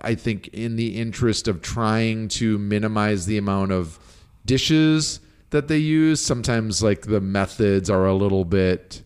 I 0.03 0.15
think 0.15 0.49
in 0.49 0.77
the 0.77 0.97
interest 0.99 1.47
of 1.49 1.63
trying 1.63 2.29
to 2.29 2.59
minimize 2.59 3.27
the 3.27 3.39
amount 3.39 3.73
of 3.73 3.99
dishes 4.45 5.21
that 5.51 5.69
they 5.69 5.79
use, 5.79 6.21
sometimes 6.21 6.83
like 6.83 7.03
the 7.03 7.21
methods 7.21 7.89
are 7.91 8.07
a 8.07 8.15
little 8.15 8.45
bit 8.45 9.03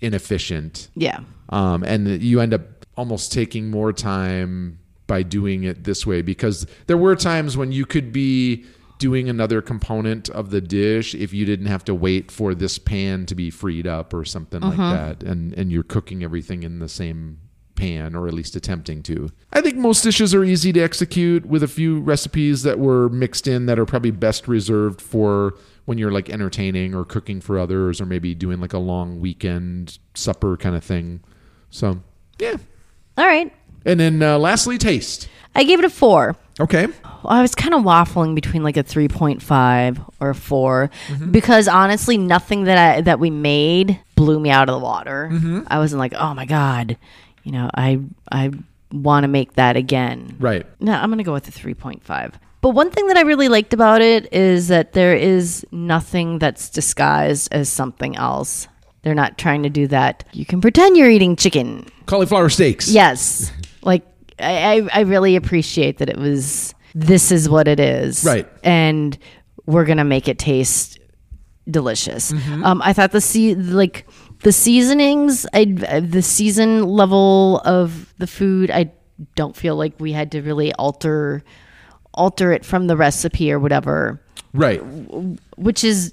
inefficient 0.00 0.88
Yeah. 0.96 1.20
um, 1.50 1.82
and 1.84 2.22
you 2.22 2.40
end 2.40 2.54
up 2.54 2.62
almost 2.96 3.32
taking 3.32 3.70
more 3.70 3.92
time 3.92 4.78
by 5.06 5.22
doing 5.22 5.64
it 5.64 5.84
this 5.84 6.06
way 6.06 6.22
because 6.22 6.66
there 6.86 6.96
were 6.96 7.14
times 7.16 7.56
when 7.56 7.72
you 7.72 7.84
could 7.86 8.12
be 8.12 8.64
doing 9.02 9.28
another 9.28 9.60
component 9.60 10.30
of 10.30 10.50
the 10.50 10.60
dish 10.60 11.12
if 11.12 11.32
you 11.34 11.44
didn't 11.44 11.66
have 11.66 11.84
to 11.84 11.92
wait 11.92 12.30
for 12.30 12.54
this 12.54 12.78
pan 12.78 13.26
to 13.26 13.34
be 13.34 13.50
freed 13.50 13.84
up 13.84 14.14
or 14.14 14.24
something 14.24 14.60
like 14.60 14.78
that 14.78 15.24
and 15.24 15.52
and 15.54 15.72
you're 15.72 15.82
cooking 15.82 16.22
everything 16.22 16.62
in 16.62 16.78
the 16.78 16.88
same 16.88 17.38
pan, 17.74 18.14
or 18.14 18.28
at 18.28 18.34
least 18.34 18.54
attempting 18.54 19.02
to. 19.02 19.28
I 19.52 19.60
think 19.60 19.74
most 19.74 20.02
dishes 20.02 20.32
are 20.34 20.44
easy 20.44 20.72
to 20.72 20.80
execute 20.80 21.44
with 21.46 21.64
a 21.64 21.68
few 21.68 21.98
recipes 21.98 22.62
that 22.62 22.78
were 22.78 23.08
mixed 23.08 23.48
in 23.48 23.66
that 23.66 23.76
are 23.76 23.86
probably 23.86 24.12
best 24.12 24.46
reserved 24.46 25.00
for 25.00 25.54
when 25.86 25.98
you're 25.98 26.12
like 26.12 26.30
entertaining 26.30 26.94
or 26.94 27.04
cooking 27.04 27.40
for 27.40 27.58
others, 27.58 28.00
or 28.00 28.06
maybe 28.06 28.36
doing 28.36 28.60
like 28.60 28.72
a 28.72 28.78
long 28.78 29.18
weekend 29.18 29.98
supper 30.14 30.56
kind 30.56 30.76
of 30.76 30.84
thing. 30.84 31.24
So, 31.70 32.00
yeah. 32.38 32.56
All 33.18 33.26
right. 33.26 33.52
And 33.84 33.98
then 33.98 34.22
uh, 34.22 34.38
lastly, 34.38 34.78
taste. 34.78 35.28
I 35.56 35.64
gave 35.64 35.80
it 35.80 35.84
a 35.84 35.90
four. 35.90 36.36
Okay. 36.60 36.86
I 37.24 37.40
was 37.40 37.54
kind 37.54 37.74
of 37.74 37.82
waffling 37.82 38.34
between 38.34 38.62
like 38.62 38.76
a 38.76 38.84
3.5 38.84 40.12
or 40.20 40.30
a 40.30 40.34
4 40.34 40.90
mm-hmm. 41.08 41.30
because 41.30 41.68
honestly 41.68 42.18
nothing 42.18 42.64
that 42.64 42.78
I 42.78 43.00
that 43.02 43.18
we 43.18 43.30
made 43.30 43.98
blew 44.16 44.38
me 44.38 44.50
out 44.50 44.68
of 44.68 44.74
the 44.74 44.84
water. 44.84 45.30
Mm-hmm. 45.32 45.60
I 45.66 45.78
wasn't 45.78 46.00
like, 46.00 46.14
"Oh 46.14 46.34
my 46.34 46.44
god, 46.44 46.96
you 47.42 47.52
know, 47.52 47.70
I 47.74 48.00
I 48.30 48.50
want 48.92 49.24
to 49.24 49.28
make 49.28 49.54
that 49.54 49.76
again." 49.76 50.36
Right. 50.38 50.66
No, 50.80 50.92
I'm 50.92 51.08
going 51.08 51.18
to 51.18 51.24
go 51.24 51.32
with 51.32 51.44
the 51.44 51.52
3.5. 51.52 52.34
But 52.60 52.70
one 52.70 52.90
thing 52.90 53.08
that 53.08 53.16
I 53.16 53.22
really 53.22 53.48
liked 53.48 53.74
about 53.74 54.02
it 54.02 54.32
is 54.32 54.68
that 54.68 54.92
there 54.92 55.16
is 55.16 55.66
nothing 55.72 56.38
that's 56.38 56.70
disguised 56.70 57.52
as 57.52 57.68
something 57.68 58.14
else. 58.16 58.68
They're 59.02 59.16
not 59.16 59.36
trying 59.36 59.64
to 59.64 59.68
do 59.68 59.88
that. 59.88 60.24
You 60.32 60.46
can 60.46 60.60
pretend 60.60 60.96
you're 60.96 61.10
eating 61.10 61.34
chicken. 61.34 61.88
Cauliflower 62.06 62.48
steaks. 62.48 62.88
Yes. 62.88 63.50
like 63.82 64.04
I, 64.38 64.88
I 64.92 65.00
really 65.00 65.36
appreciate 65.36 65.98
that 65.98 66.08
it 66.08 66.16
was 66.18 66.74
this 66.94 67.32
is 67.32 67.48
what 67.48 67.68
it 67.68 67.80
is. 67.80 68.24
Right. 68.24 68.48
And 68.62 69.16
we're 69.66 69.84
gonna 69.84 70.04
make 70.04 70.28
it 70.28 70.38
taste 70.38 70.98
delicious. 71.70 72.32
Mm-hmm. 72.32 72.64
Um, 72.64 72.82
I 72.82 72.92
thought 72.92 73.12
the 73.12 73.20
sea 73.20 73.54
like 73.54 74.06
the 74.42 74.52
seasonings, 74.52 75.46
I 75.52 75.64
the 75.64 76.22
season 76.22 76.84
level 76.84 77.60
of 77.64 78.12
the 78.18 78.26
food, 78.26 78.70
I 78.70 78.92
don't 79.36 79.56
feel 79.56 79.76
like 79.76 79.94
we 80.00 80.12
had 80.12 80.32
to 80.32 80.42
really 80.42 80.72
alter 80.74 81.42
alter 82.14 82.52
it 82.52 82.64
from 82.64 82.88
the 82.88 82.96
recipe 82.96 83.50
or 83.52 83.58
whatever 83.58 84.20
Right. 84.52 84.78
which 85.56 85.82
is 85.82 86.12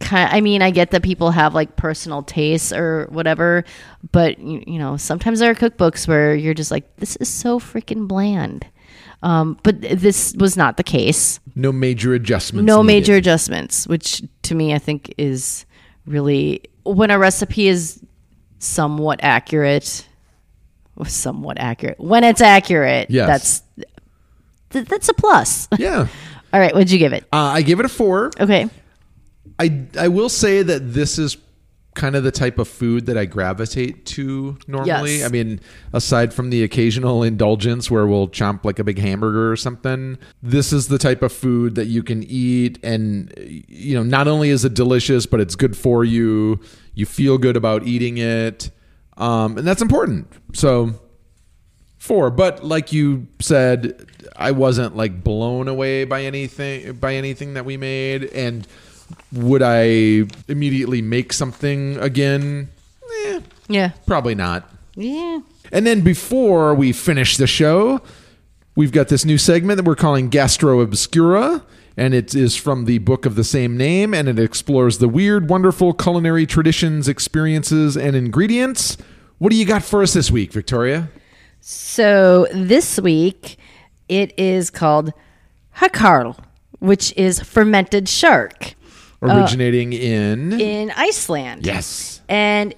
kind 0.00 0.28
I 0.32 0.40
mean, 0.40 0.62
I 0.62 0.70
get 0.70 0.90
that 0.92 1.02
people 1.02 1.30
have 1.30 1.54
like 1.54 1.76
personal 1.76 2.22
tastes 2.22 2.72
or 2.72 3.06
whatever, 3.10 3.64
but 4.12 4.38
you, 4.38 4.62
you 4.66 4.78
know, 4.78 4.96
sometimes 4.96 5.38
there 5.38 5.50
are 5.50 5.54
cookbooks 5.54 6.08
where 6.08 6.34
you're 6.34 6.54
just 6.54 6.70
like, 6.70 6.96
this 6.96 7.16
is 7.16 7.28
so 7.28 7.58
freaking 7.60 8.08
bland. 8.08 8.66
Um, 9.22 9.58
but 9.62 9.80
this 9.82 10.34
was 10.38 10.56
not 10.56 10.78
the 10.78 10.82
case. 10.82 11.40
No 11.54 11.72
major 11.72 12.14
adjustments. 12.14 12.66
No 12.66 12.82
needed. 12.82 12.86
major 12.86 13.16
adjustments, 13.16 13.86
which 13.86 14.22
to 14.42 14.54
me 14.54 14.72
I 14.74 14.78
think 14.78 15.12
is 15.18 15.66
really 16.06 16.62
when 16.84 17.10
a 17.10 17.18
recipe 17.18 17.68
is 17.68 18.02
somewhat 18.58 19.20
accurate. 19.22 20.06
Somewhat 21.06 21.58
accurate. 21.58 21.98
When 21.98 22.24
it's 22.24 22.40
accurate, 22.42 23.10
Yes. 23.10 23.26
that's 23.26 23.86
th- 24.70 24.86
that's 24.86 25.08
a 25.08 25.14
plus. 25.14 25.66
Yeah. 25.78 26.06
All 26.52 26.60
right, 26.60 26.74
what'd 26.74 26.90
you 26.90 26.98
give 26.98 27.12
it? 27.12 27.24
Uh, 27.32 27.36
I 27.36 27.62
give 27.62 27.78
it 27.80 27.86
a 27.86 27.88
four. 27.88 28.30
Okay. 28.40 28.68
I 29.58 29.86
I 29.98 30.08
will 30.08 30.28
say 30.28 30.62
that 30.62 30.92
this 30.92 31.18
is 31.18 31.36
kind 31.94 32.14
of 32.14 32.22
the 32.22 32.30
type 32.30 32.58
of 32.58 32.68
food 32.68 33.06
that 33.06 33.18
I 33.18 33.24
gravitate 33.24 34.06
to 34.06 34.56
normally. 34.66 35.18
Yes. 35.18 35.24
I 35.26 35.28
mean, 35.28 35.60
aside 35.92 36.32
from 36.32 36.50
the 36.50 36.62
occasional 36.62 37.22
indulgence 37.22 37.90
where 37.90 38.06
we'll 38.06 38.28
chomp 38.28 38.64
like 38.64 38.78
a 38.78 38.84
big 38.84 38.98
hamburger 38.98 39.50
or 39.50 39.56
something, 39.56 40.16
this 40.42 40.72
is 40.72 40.88
the 40.88 40.98
type 40.98 41.22
of 41.22 41.32
food 41.32 41.74
that 41.74 41.86
you 41.86 42.02
can 42.02 42.22
eat 42.22 42.78
and 42.82 43.32
you 43.36 43.96
know, 43.96 44.02
not 44.02 44.28
only 44.28 44.50
is 44.50 44.64
it 44.64 44.74
delicious, 44.74 45.26
but 45.26 45.40
it's 45.40 45.56
good 45.56 45.76
for 45.76 46.04
you. 46.04 46.60
You 46.94 47.06
feel 47.06 47.38
good 47.38 47.56
about 47.56 47.84
eating 47.84 48.18
it. 48.18 48.70
Um, 49.16 49.58
and 49.58 49.66
that's 49.66 49.82
important. 49.82 50.32
So 50.54 50.94
four 51.98 52.30
but 52.30 52.64
like 52.64 52.94
you 52.94 53.26
said 53.40 54.06
i 54.34 54.50
wasn't 54.50 54.96
like 54.96 55.22
blown 55.22 55.68
away 55.68 56.02
by 56.04 56.22
anything 56.22 56.94
by 56.94 57.14
anything 57.14 57.52
that 57.52 57.66
we 57.66 57.76
made 57.76 58.24
and 58.32 58.66
would 59.32 59.62
i 59.62 60.24
immediately 60.48 61.02
make 61.02 61.32
something 61.32 61.96
again? 61.98 62.68
Eh, 63.26 63.40
Yeah. 63.68 63.90
probably 64.06 64.34
not. 64.34 64.68
Yeah. 64.96 65.40
and 65.72 65.86
then 65.86 66.00
before 66.00 66.74
we 66.74 66.92
finish 66.92 67.36
the 67.36 67.46
show 67.46 68.00
we've 68.74 68.92
got 68.92 69.08
this 69.08 69.24
new 69.24 69.38
segment 69.38 69.76
that 69.76 69.84
we're 69.84 69.94
calling 69.96 70.28
gastro 70.28 70.80
obscura 70.80 71.62
and 71.96 72.12
it 72.14 72.34
is 72.34 72.56
from 72.56 72.84
the 72.86 72.98
book 72.98 73.24
of 73.26 73.34
the 73.36 73.44
same 73.44 73.76
name 73.76 74.12
and 74.14 74.28
it 74.28 74.38
explores 74.38 74.98
the 74.98 75.08
weird 75.08 75.48
wonderful 75.48 75.92
culinary 75.92 76.46
traditions 76.46 77.08
experiences 77.08 77.96
and 77.96 78.16
ingredients. 78.16 78.96
What 79.38 79.50
do 79.50 79.56
you 79.56 79.64
got 79.66 79.82
for 79.84 80.02
us 80.02 80.12
this 80.14 80.30
week 80.30 80.52
victoria? 80.52 81.08
So 81.60 82.46
this 82.52 82.98
week 82.98 83.58
it 84.08 84.32
is 84.38 84.70
called 84.70 85.12
hakarl, 85.76 86.36
which 86.78 87.12
is 87.16 87.40
fermented 87.40 88.08
shark 88.08 88.74
originating 89.22 89.92
in 89.92 90.60
in 90.60 90.90
Iceland. 90.96 91.66
yes 91.66 92.20
And 92.28 92.74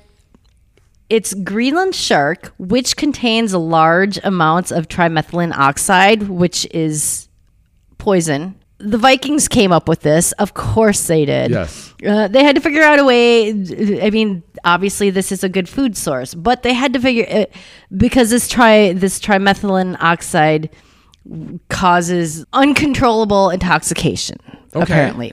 it's 1.12 1.34
Greenland 1.34 1.94
shark, 1.94 2.54
which 2.58 2.96
contains 2.96 3.52
large 3.52 4.18
amounts 4.24 4.70
of 4.70 4.88
trimethylene 4.88 5.52
oxide, 5.52 6.22
which 6.22 6.66
is 6.70 7.28
poison. 7.98 8.54
The 8.78 8.96
Vikings 8.96 9.46
came 9.46 9.72
up 9.72 9.88
with 9.88 10.00
this. 10.00 10.32
Of 10.32 10.54
course 10.54 11.06
they 11.06 11.26
did. 11.26 11.50
Yes. 11.50 11.94
Uh, 12.04 12.28
they 12.28 12.42
had 12.42 12.56
to 12.56 12.62
figure 12.62 12.82
out 12.82 12.98
a 12.98 13.04
way. 13.04 13.50
I 14.02 14.08
mean, 14.08 14.42
obviously 14.64 15.10
this 15.10 15.30
is 15.30 15.44
a 15.44 15.50
good 15.50 15.68
food 15.68 15.98
source, 15.98 16.34
but 16.34 16.62
they 16.62 16.72
had 16.72 16.94
to 16.94 16.98
figure 16.98 17.26
it 17.28 17.54
because 17.94 18.30
this 18.30 18.48
tri 18.48 18.94
this 18.94 19.20
trimethylene 19.20 19.98
oxide 20.00 20.70
causes 21.68 22.44
uncontrollable 22.54 23.50
intoxication. 23.50 24.38
Okay. 24.74 24.82
Apparently, 24.84 25.32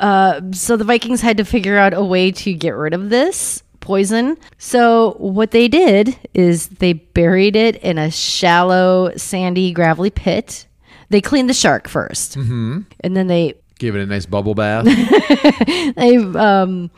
uh, 0.00 0.40
so 0.52 0.76
the 0.76 0.84
Vikings 0.84 1.20
had 1.20 1.36
to 1.36 1.44
figure 1.44 1.76
out 1.76 1.92
a 1.92 2.02
way 2.02 2.32
to 2.32 2.54
get 2.54 2.70
rid 2.70 2.94
of 2.94 3.10
this 3.10 3.62
poison. 3.80 4.36
So 4.58 5.16
what 5.18 5.50
they 5.50 5.68
did 5.68 6.16
is 6.32 6.68
they 6.68 6.92
buried 6.94 7.56
it 7.56 7.76
in 7.76 7.98
a 7.98 8.10
shallow, 8.10 9.12
sandy, 9.16 9.72
gravelly 9.72 10.10
pit. 10.10 10.66
They 11.08 11.20
cleaned 11.20 11.50
the 11.50 11.54
shark 11.54 11.88
1st 11.88 12.36
mm-hmm. 12.36 12.80
and 13.00 13.16
then 13.16 13.26
they 13.26 13.54
Gave 13.80 13.96
it 13.96 14.02
a 14.02 14.06
nice 14.06 14.26
bubble 14.26 14.54
bath. 14.54 14.84
they 15.96 16.16
um, 16.16 16.90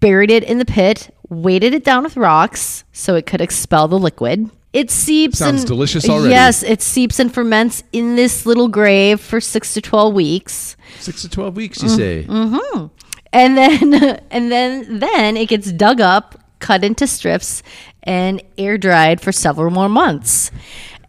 buried 0.00 0.30
it 0.30 0.42
in 0.42 0.58
the 0.58 0.64
pit, 0.64 1.14
weighted 1.28 1.72
it 1.72 1.84
down 1.84 2.02
with 2.02 2.16
rocks 2.16 2.82
so 2.92 3.14
it 3.14 3.26
could 3.26 3.40
expel 3.40 3.86
the 3.86 3.98
liquid. 3.98 4.50
It 4.76 4.90
seeps 4.90 5.38
Sounds 5.38 5.62
and 5.62 5.68
delicious 5.68 6.06
already. 6.08 6.30
Yes, 6.30 6.62
it 6.62 6.82
seeps 6.82 7.18
and 7.18 7.32
ferments 7.32 7.82
in 7.92 8.14
this 8.16 8.44
little 8.44 8.68
grave 8.68 9.20
for 9.20 9.40
six 9.40 9.72
to 9.74 9.80
twelve 9.80 10.12
weeks, 10.12 10.76
Six 11.00 11.22
to 11.22 11.30
twelve 11.30 11.56
weeks, 11.56 11.78
Mm, 11.78 11.82
you 11.82 11.88
say? 11.88 12.90
and 13.32 13.56
then 13.56 13.94
and 14.30 14.52
then 14.52 14.98
then 14.98 15.36
it 15.38 15.48
gets 15.48 15.72
dug 15.72 16.00
up, 16.02 16.38
cut 16.58 16.84
into 16.84 17.06
strips, 17.06 17.62
and 18.02 18.42
air 18.58 18.76
dried 18.76 19.20
for 19.22 19.32
several 19.32 19.70
more 19.70 19.88
months. 19.88 20.50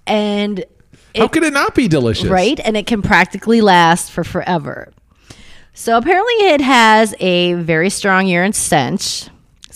And 0.05 0.63
How 1.15 1.27
could 1.27 1.43
it 1.43 1.51
not 1.51 1.75
be 1.75 1.89
delicious? 1.89 2.29
right? 2.29 2.59
And 2.63 2.77
it 2.77 2.87
can 2.87 3.01
practically 3.01 3.59
last 3.59 4.11
for 4.11 4.23
forever. 4.23 4.93
So 5.73 5.97
apparently, 5.97 6.33
it 6.55 6.61
has 6.61 7.13
a 7.19 7.53
very 7.53 7.89
strong 7.89 8.27
urine 8.27 8.53
stench. 8.53 9.27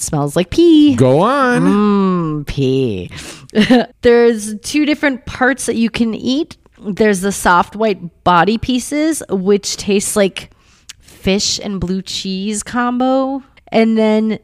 Smells 0.01 0.35
like 0.35 0.49
pee. 0.49 0.95
Go 0.95 1.21
on. 1.21 1.61
Mm, 1.61 2.47
pee. 2.47 3.11
There's 4.01 4.59
two 4.59 4.85
different 4.85 5.25
parts 5.25 5.65
that 5.65 5.75
you 5.75 5.89
can 5.89 6.13
eat. 6.13 6.57
There's 6.79 7.21
the 7.21 7.31
soft 7.31 7.75
white 7.75 8.23
body 8.23 8.57
pieces, 8.57 9.21
which 9.29 9.77
tastes 9.77 10.15
like 10.15 10.51
fish 10.99 11.59
and 11.59 11.79
blue 11.79 12.01
cheese 12.01 12.63
combo. 12.63 13.43
And 13.67 13.97
then 13.97 14.39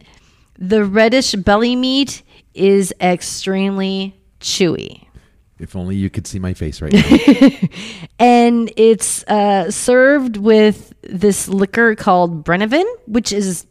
the 0.57 0.85
reddish 0.85 1.33
belly 1.33 1.75
meat 1.75 2.21
is 2.53 2.93
extremely 3.01 4.15
chewy. 4.39 5.03
If 5.59 5.75
only 5.75 5.95
you 5.95 6.09
could 6.09 6.27
see 6.27 6.37
my 6.37 6.53
face 6.53 6.81
right 6.81 6.93
now. 6.93 7.49
and 8.19 8.71
it's 8.77 9.23
uh, 9.23 9.71
served 9.71 10.37
with 10.37 10.93
this 11.01 11.47
liquor 11.47 11.95
called 11.95 12.43
Brennivin, 12.43 12.85
which 13.07 13.33
is 13.33 13.65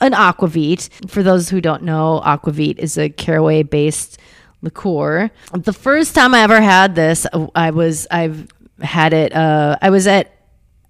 an 0.00 0.12
aquavit. 0.12 0.88
For 1.10 1.22
those 1.22 1.48
who 1.48 1.60
don't 1.60 1.82
know, 1.82 2.22
aquavit 2.24 2.78
is 2.78 2.96
a 2.98 3.08
caraway 3.08 3.62
based 3.62 4.18
liqueur. 4.62 5.30
The 5.52 5.72
first 5.72 6.14
time 6.14 6.34
I 6.34 6.40
ever 6.40 6.60
had 6.60 6.94
this, 6.94 7.26
I 7.54 7.70
was 7.70 8.06
I've 8.10 8.48
had 8.80 9.12
it. 9.12 9.34
Uh, 9.34 9.76
I 9.80 9.90
was 9.90 10.06
at 10.06 10.32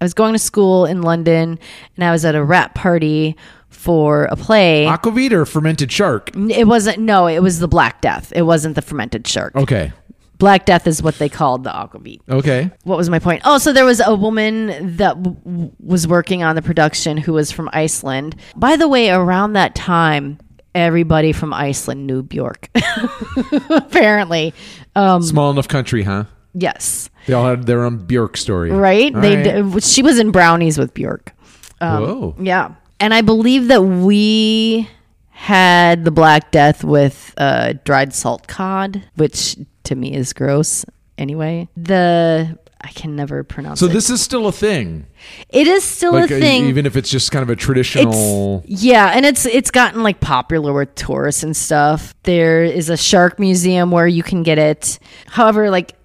I 0.01 0.05
was 0.05 0.13
going 0.13 0.33
to 0.33 0.39
school 0.39 0.85
in 0.85 1.01
London, 1.01 1.59
and 1.95 2.05
I 2.05 2.11
was 2.11 2.23
at 2.23 2.35
a 2.35 2.43
rap 2.43 2.73
party 2.75 3.35
for 3.69 4.25
a 4.25 4.35
play. 4.35 4.85
Aquavit 4.85 5.31
or 5.31 5.45
fermented 5.45 5.91
shark? 5.91 6.31
It 6.35 6.67
wasn't. 6.67 6.99
No, 6.99 7.27
it 7.27 7.39
was 7.39 7.59
the 7.59 7.67
Black 7.67 8.01
Death. 8.01 8.31
It 8.35 8.43
wasn't 8.43 8.75
the 8.75 8.81
fermented 8.81 9.27
shark. 9.27 9.55
Okay. 9.55 9.91
Black 10.39 10.65
Death 10.65 10.87
is 10.87 11.03
what 11.03 11.17
they 11.19 11.29
called 11.29 11.63
the 11.63 11.69
aquavit 11.69 12.21
Okay. 12.29 12.71
what 12.83 12.97
was 12.97 13.09
my 13.09 13.19
point? 13.19 13.41
Oh, 13.45 13.57
so 13.59 13.71
there 13.73 13.85
was 13.85 13.99
a 13.99 14.15
woman 14.15 14.95
that 14.97 15.21
w- 15.21 15.71
was 15.79 16.07
working 16.07 16.41
on 16.43 16.55
the 16.55 16.61
production 16.61 17.17
who 17.17 17.33
was 17.33 17.51
from 17.51 17.69
Iceland. 17.73 18.35
By 18.55 18.75
the 18.77 18.87
way, 18.87 19.09
around 19.11 19.53
that 19.53 19.75
time, 19.75 20.39
everybody 20.73 21.31
from 21.33 21.53
Iceland 21.53 22.07
knew 22.07 22.23
Bjork. 22.23 22.69
Apparently, 23.69 24.53
Small 24.95 25.51
enough 25.51 25.67
country, 25.67 26.03
huh? 26.03 26.25
yes, 26.53 27.09
They 27.27 27.33
all 27.33 27.45
had 27.45 27.65
their 27.65 27.83
own 27.83 27.97
Bjork 28.05 28.37
story. 28.37 28.71
right. 28.71 29.13
All 29.13 29.21
they 29.21 29.35
right. 29.61 29.73
d- 29.73 29.79
she 29.81 30.01
was 30.01 30.19
in 30.19 30.31
Brownies 30.31 30.77
with 30.77 30.93
Bjork. 30.93 31.33
Whoa. 31.81 32.35
Yeah. 32.39 32.75
And 32.99 33.13
I 33.13 33.21
believe 33.21 33.67
that 33.69 33.81
we 33.83 34.89
had 35.29 36.03
the 36.03 36.11
Black 36.11 36.51
Death 36.51 36.83
with 36.83 37.33
uh, 37.37 37.73
dried 37.85 38.13
salt 38.13 38.47
cod, 38.47 39.03
which 39.15 39.55
to 39.85 39.95
me 39.95 40.13
is 40.13 40.33
gross 40.33 40.85
anyway. 41.17 41.67
The 41.77 42.57
I 42.81 42.87
can 42.89 43.15
never 43.15 43.43
pronounce 43.43 43.81
it. 43.81 43.85
So 43.85 43.89
it. 43.89 43.93
this 43.93 44.09
is 44.09 44.21
still 44.21 44.47
a 44.47 44.53
thing. 44.53 45.05
it 45.49 45.67
is 45.67 45.83
still 45.83 46.13
Like 46.13 46.31
a 46.31 46.37
uh, 46.37 46.39
thing. 46.39 46.65
even 46.67 46.85
if 46.85 46.95
it's 46.95 47.09
just 47.09 47.29
kind 47.31 47.43
of 47.43 47.49
a 47.49 47.55
traditional 47.57 48.63
It's, 48.65 48.81
yeah, 48.83 49.07
and 49.13 49.25
it's 49.25 49.45
it's 49.45 49.69
gotten 49.69 50.01
like 50.01 50.21
popular 50.21 50.71
with 50.71 50.95
tourists 50.95 51.43
and 51.43 51.55
stuff. 51.55 52.15
There 52.23 52.63
is 52.63 52.89
a 52.89 52.95
shark 52.97 53.37
museum 53.39 53.91
where 53.91 54.07
you 54.07 54.23
can 54.23 54.43
get 54.43 54.57
it. 54.57 54.97
However, 55.27 55.69
like 55.69 55.95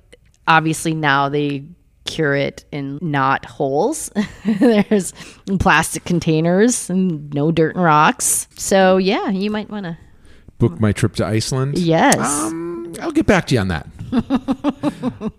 obviously 0.48 0.94
now 0.94 1.28
they 1.28 1.64
cure 2.06 2.34
it 2.34 2.64
in 2.72 2.98
not 3.00 3.44
holes. 3.46 4.10
There's 4.44 5.12
plastic 5.60 6.04
containers 6.04 6.90
and 6.90 7.32
no 7.32 7.52
dirt 7.52 7.76
and 7.76 7.84
rocks. 7.84 8.48
So 8.56 8.96
yeah, 8.96 9.30
you 9.30 9.50
might 9.50 9.70
want 9.70 9.84
to. 9.86 9.96
book 10.58 10.80
my 10.80 10.90
trip 10.92 11.14
to 11.16 11.24
Iceland. 11.24 11.78
Yes. 11.78 12.18
Um, 12.18 12.63
I'll 13.01 13.12
get 13.12 13.26
back 13.26 13.47
to 13.49 13.55
you 13.55 13.61
on 13.61 13.68
that. 13.68 13.86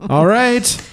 all 0.10 0.26
right. 0.26 0.90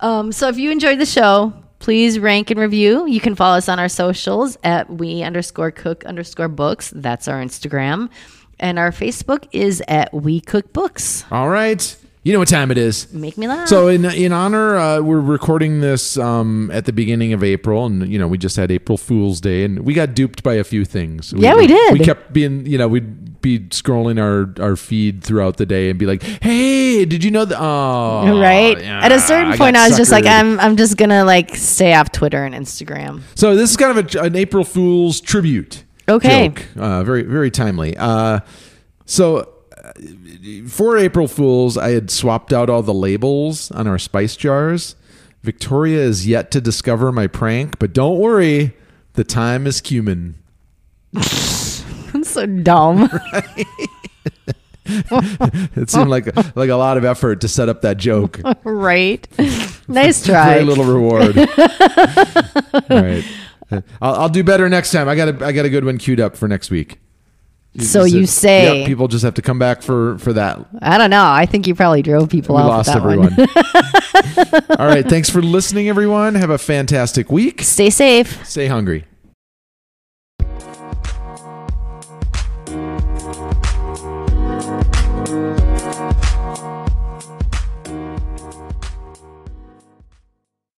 Um, 0.00 0.32
so 0.32 0.48
if 0.48 0.58
you 0.58 0.70
enjoyed 0.70 0.98
the 0.98 1.06
show, 1.06 1.52
please 1.78 2.18
rank 2.18 2.50
and 2.50 2.60
review. 2.60 3.06
You 3.06 3.20
can 3.20 3.34
follow 3.34 3.56
us 3.56 3.68
on 3.68 3.78
our 3.78 3.88
socials 3.88 4.56
at 4.62 4.90
we 4.90 5.22
underscore 5.22 5.70
cook 5.70 6.04
underscore 6.04 6.48
books. 6.48 6.92
That's 6.94 7.28
our 7.28 7.42
Instagram. 7.42 8.10
And 8.58 8.78
our 8.78 8.90
Facebook 8.90 9.46
is 9.52 9.82
at 9.86 10.12
we 10.14 10.40
cook 10.40 10.72
books. 10.72 11.24
All 11.30 11.48
right. 11.48 11.96
You 12.26 12.32
know 12.32 12.40
what 12.40 12.48
time 12.48 12.72
it 12.72 12.76
is. 12.76 13.12
Make 13.12 13.38
me 13.38 13.46
laugh. 13.46 13.68
So 13.68 13.86
in 13.86 14.04
in 14.04 14.32
honor, 14.32 14.74
uh, 14.74 15.00
we're 15.00 15.20
recording 15.20 15.78
this 15.80 16.18
um, 16.18 16.72
at 16.72 16.84
the 16.84 16.92
beginning 16.92 17.32
of 17.32 17.44
April, 17.44 17.86
and 17.86 18.10
you 18.10 18.18
know 18.18 18.26
we 18.26 18.36
just 18.36 18.56
had 18.56 18.72
April 18.72 18.98
Fool's 18.98 19.40
Day, 19.40 19.62
and 19.62 19.86
we 19.86 19.94
got 19.94 20.12
duped 20.12 20.42
by 20.42 20.54
a 20.54 20.64
few 20.64 20.84
things. 20.84 21.32
Yeah, 21.36 21.54
we 21.54 21.68
did. 21.68 21.92
We 21.92 22.04
kept 22.04 22.32
being, 22.32 22.66
you 22.66 22.78
know, 22.78 22.88
we'd 22.88 23.40
be 23.42 23.60
scrolling 23.68 24.20
our 24.20 24.60
our 24.60 24.74
feed 24.74 25.22
throughout 25.22 25.56
the 25.56 25.66
day 25.66 25.88
and 25.88 26.00
be 26.00 26.06
like, 26.06 26.24
"Hey, 26.42 27.04
did 27.04 27.22
you 27.22 27.30
know 27.30 27.44
that?" 27.44 27.60
Oh, 27.60 28.40
right. 28.40 28.76
yeah, 28.76 29.04
At 29.04 29.12
a 29.12 29.20
certain 29.20 29.50
got 29.50 29.58
point, 29.58 29.76
I 29.76 29.86
was 29.86 29.96
just 29.96 30.10
like. 30.10 30.26
I'm, 30.26 30.58
I'm 30.58 30.76
just 30.76 30.96
gonna 30.96 31.24
like 31.24 31.54
stay 31.54 31.94
off 31.94 32.10
Twitter 32.10 32.44
and 32.44 32.56
Instagram. 32.56 33.22
So 33.36 33.54
this 33.54 33.70
is 33.70 33.76
kind 33.76 33.96
of 33.96 34.16
a, 34.16 34.22
an 34.22 34.34
April 34.34 34.64
Fool's 34.64 35.20
tribute. 35.20 35.84
Okay. 36.08 36.48
Joke. 36.48 36.66
Uh, 36.76 37.04
very 37.04 37.22
very 37.22 37.52
timely. 37.52 37.96
Uh, 37.96 38.40
so 39.04 39.55
for 40.68 40.96
April 40.96 41.28
Fools, 41.28 41.76
I 41.76 41.90
had 41.90 42.10
swapped 42.10 42.52
out 42.52 42.70
all 42.70 42.82
the 42.82 42.94
labels 42.94 43.70
on 43.70 43.86
our 43.86 43.98
spice 43.98 44.36
jars. 44.36 44.96
Victoria 45.42 46.00
is 46.00 46.26
yet 46.26 46.50
to 46.52 46.60
discover 46.60 47.12
my 47.12 47.26
prank, 47.26 47.78
but 47.78 47.92
don't 47.92 48.18
worry, 48.18 48.74
the 49.14 49.24
time 49.24 49.66
is 49.66 49.80
cumin. 49.80 50.36
I'm 51.14 52.24
so 52.24 52.46
dumb. 52.46 53.08
It 55.76 55.90
seemed 55.90 56.08
like 56.08 56.26
like 56.56 56.70
a 56.70 56.76
lot 56.76 56.96
of 56.96 57.04
effort 57.04 57.40
to 57.40 57.48
set 57.48 57.68
up 57.68 57.82
that 57.82 57.96
joke. 57.96 58.40
right. 58.64 59.26
nice 59.88 60.24
try. 60.24 60.54
Very 60.54 60.64
little 60.64 60.84
reward. 60.84 61.36
all 61.38 63.02
right. 63.02 63.24
I'll, 64.00 64.14
I'll 64.14 64.28
do 64.28 64.44
better 64.44 64.68
next 64.68 64.92
time. 64.92 65.08
I 65.08 65.16
got 65.16 65.28
a 65.28 65.44
I 65.44 65.52
got 65.52 65.64
a 65.64 65.70
good 65.70 65.84
one 65.84 65.98
queued 65.98 66.20
up 66.20 66.36
for 66.36 66.46
next 66.46 66.70
week. 66.70 67.00
So 67.80 68.04
you 68.04 68.20
Yep, 68.20 68.28
say. 68.28 68.84
people 68.86 69.08
just 69.08 69.24
have 69.24 69.34
to 69.34 69.42
come 69.42 69.58
back 69.58 69.82
for 69.82 70.18
for 70.18 70.32
that. 70.32 70.58
I 70.82 70.98
don't 70.98 71.10
know. 71.10 71.24
I 71.24 71.46
think 71.46 71.66
you 71.66 71.74
probably 71.74 72.02
drove 72.02 72.28
people 72.28 72.56
We 72.56 72.62
off 72.62 72.86
lost 72.86 72.88
everyone. 72.90 73.34
one. 73.34 73.48
All 74.78 74.86
right. 74.86 75.06
Thanks 75.06 75.28
for 75.30 75.42
listening, 75.42 75.88
everyone. 75.88 76.34
Have 76.36 76.50
a 76.50 76.58
fantastic 76.58 77.30
week. 77.30 77.62
Stay 77.62 77.90
safe. 77.90 78.46
Stay 78.46 78.66
hungry. 78.66 79.04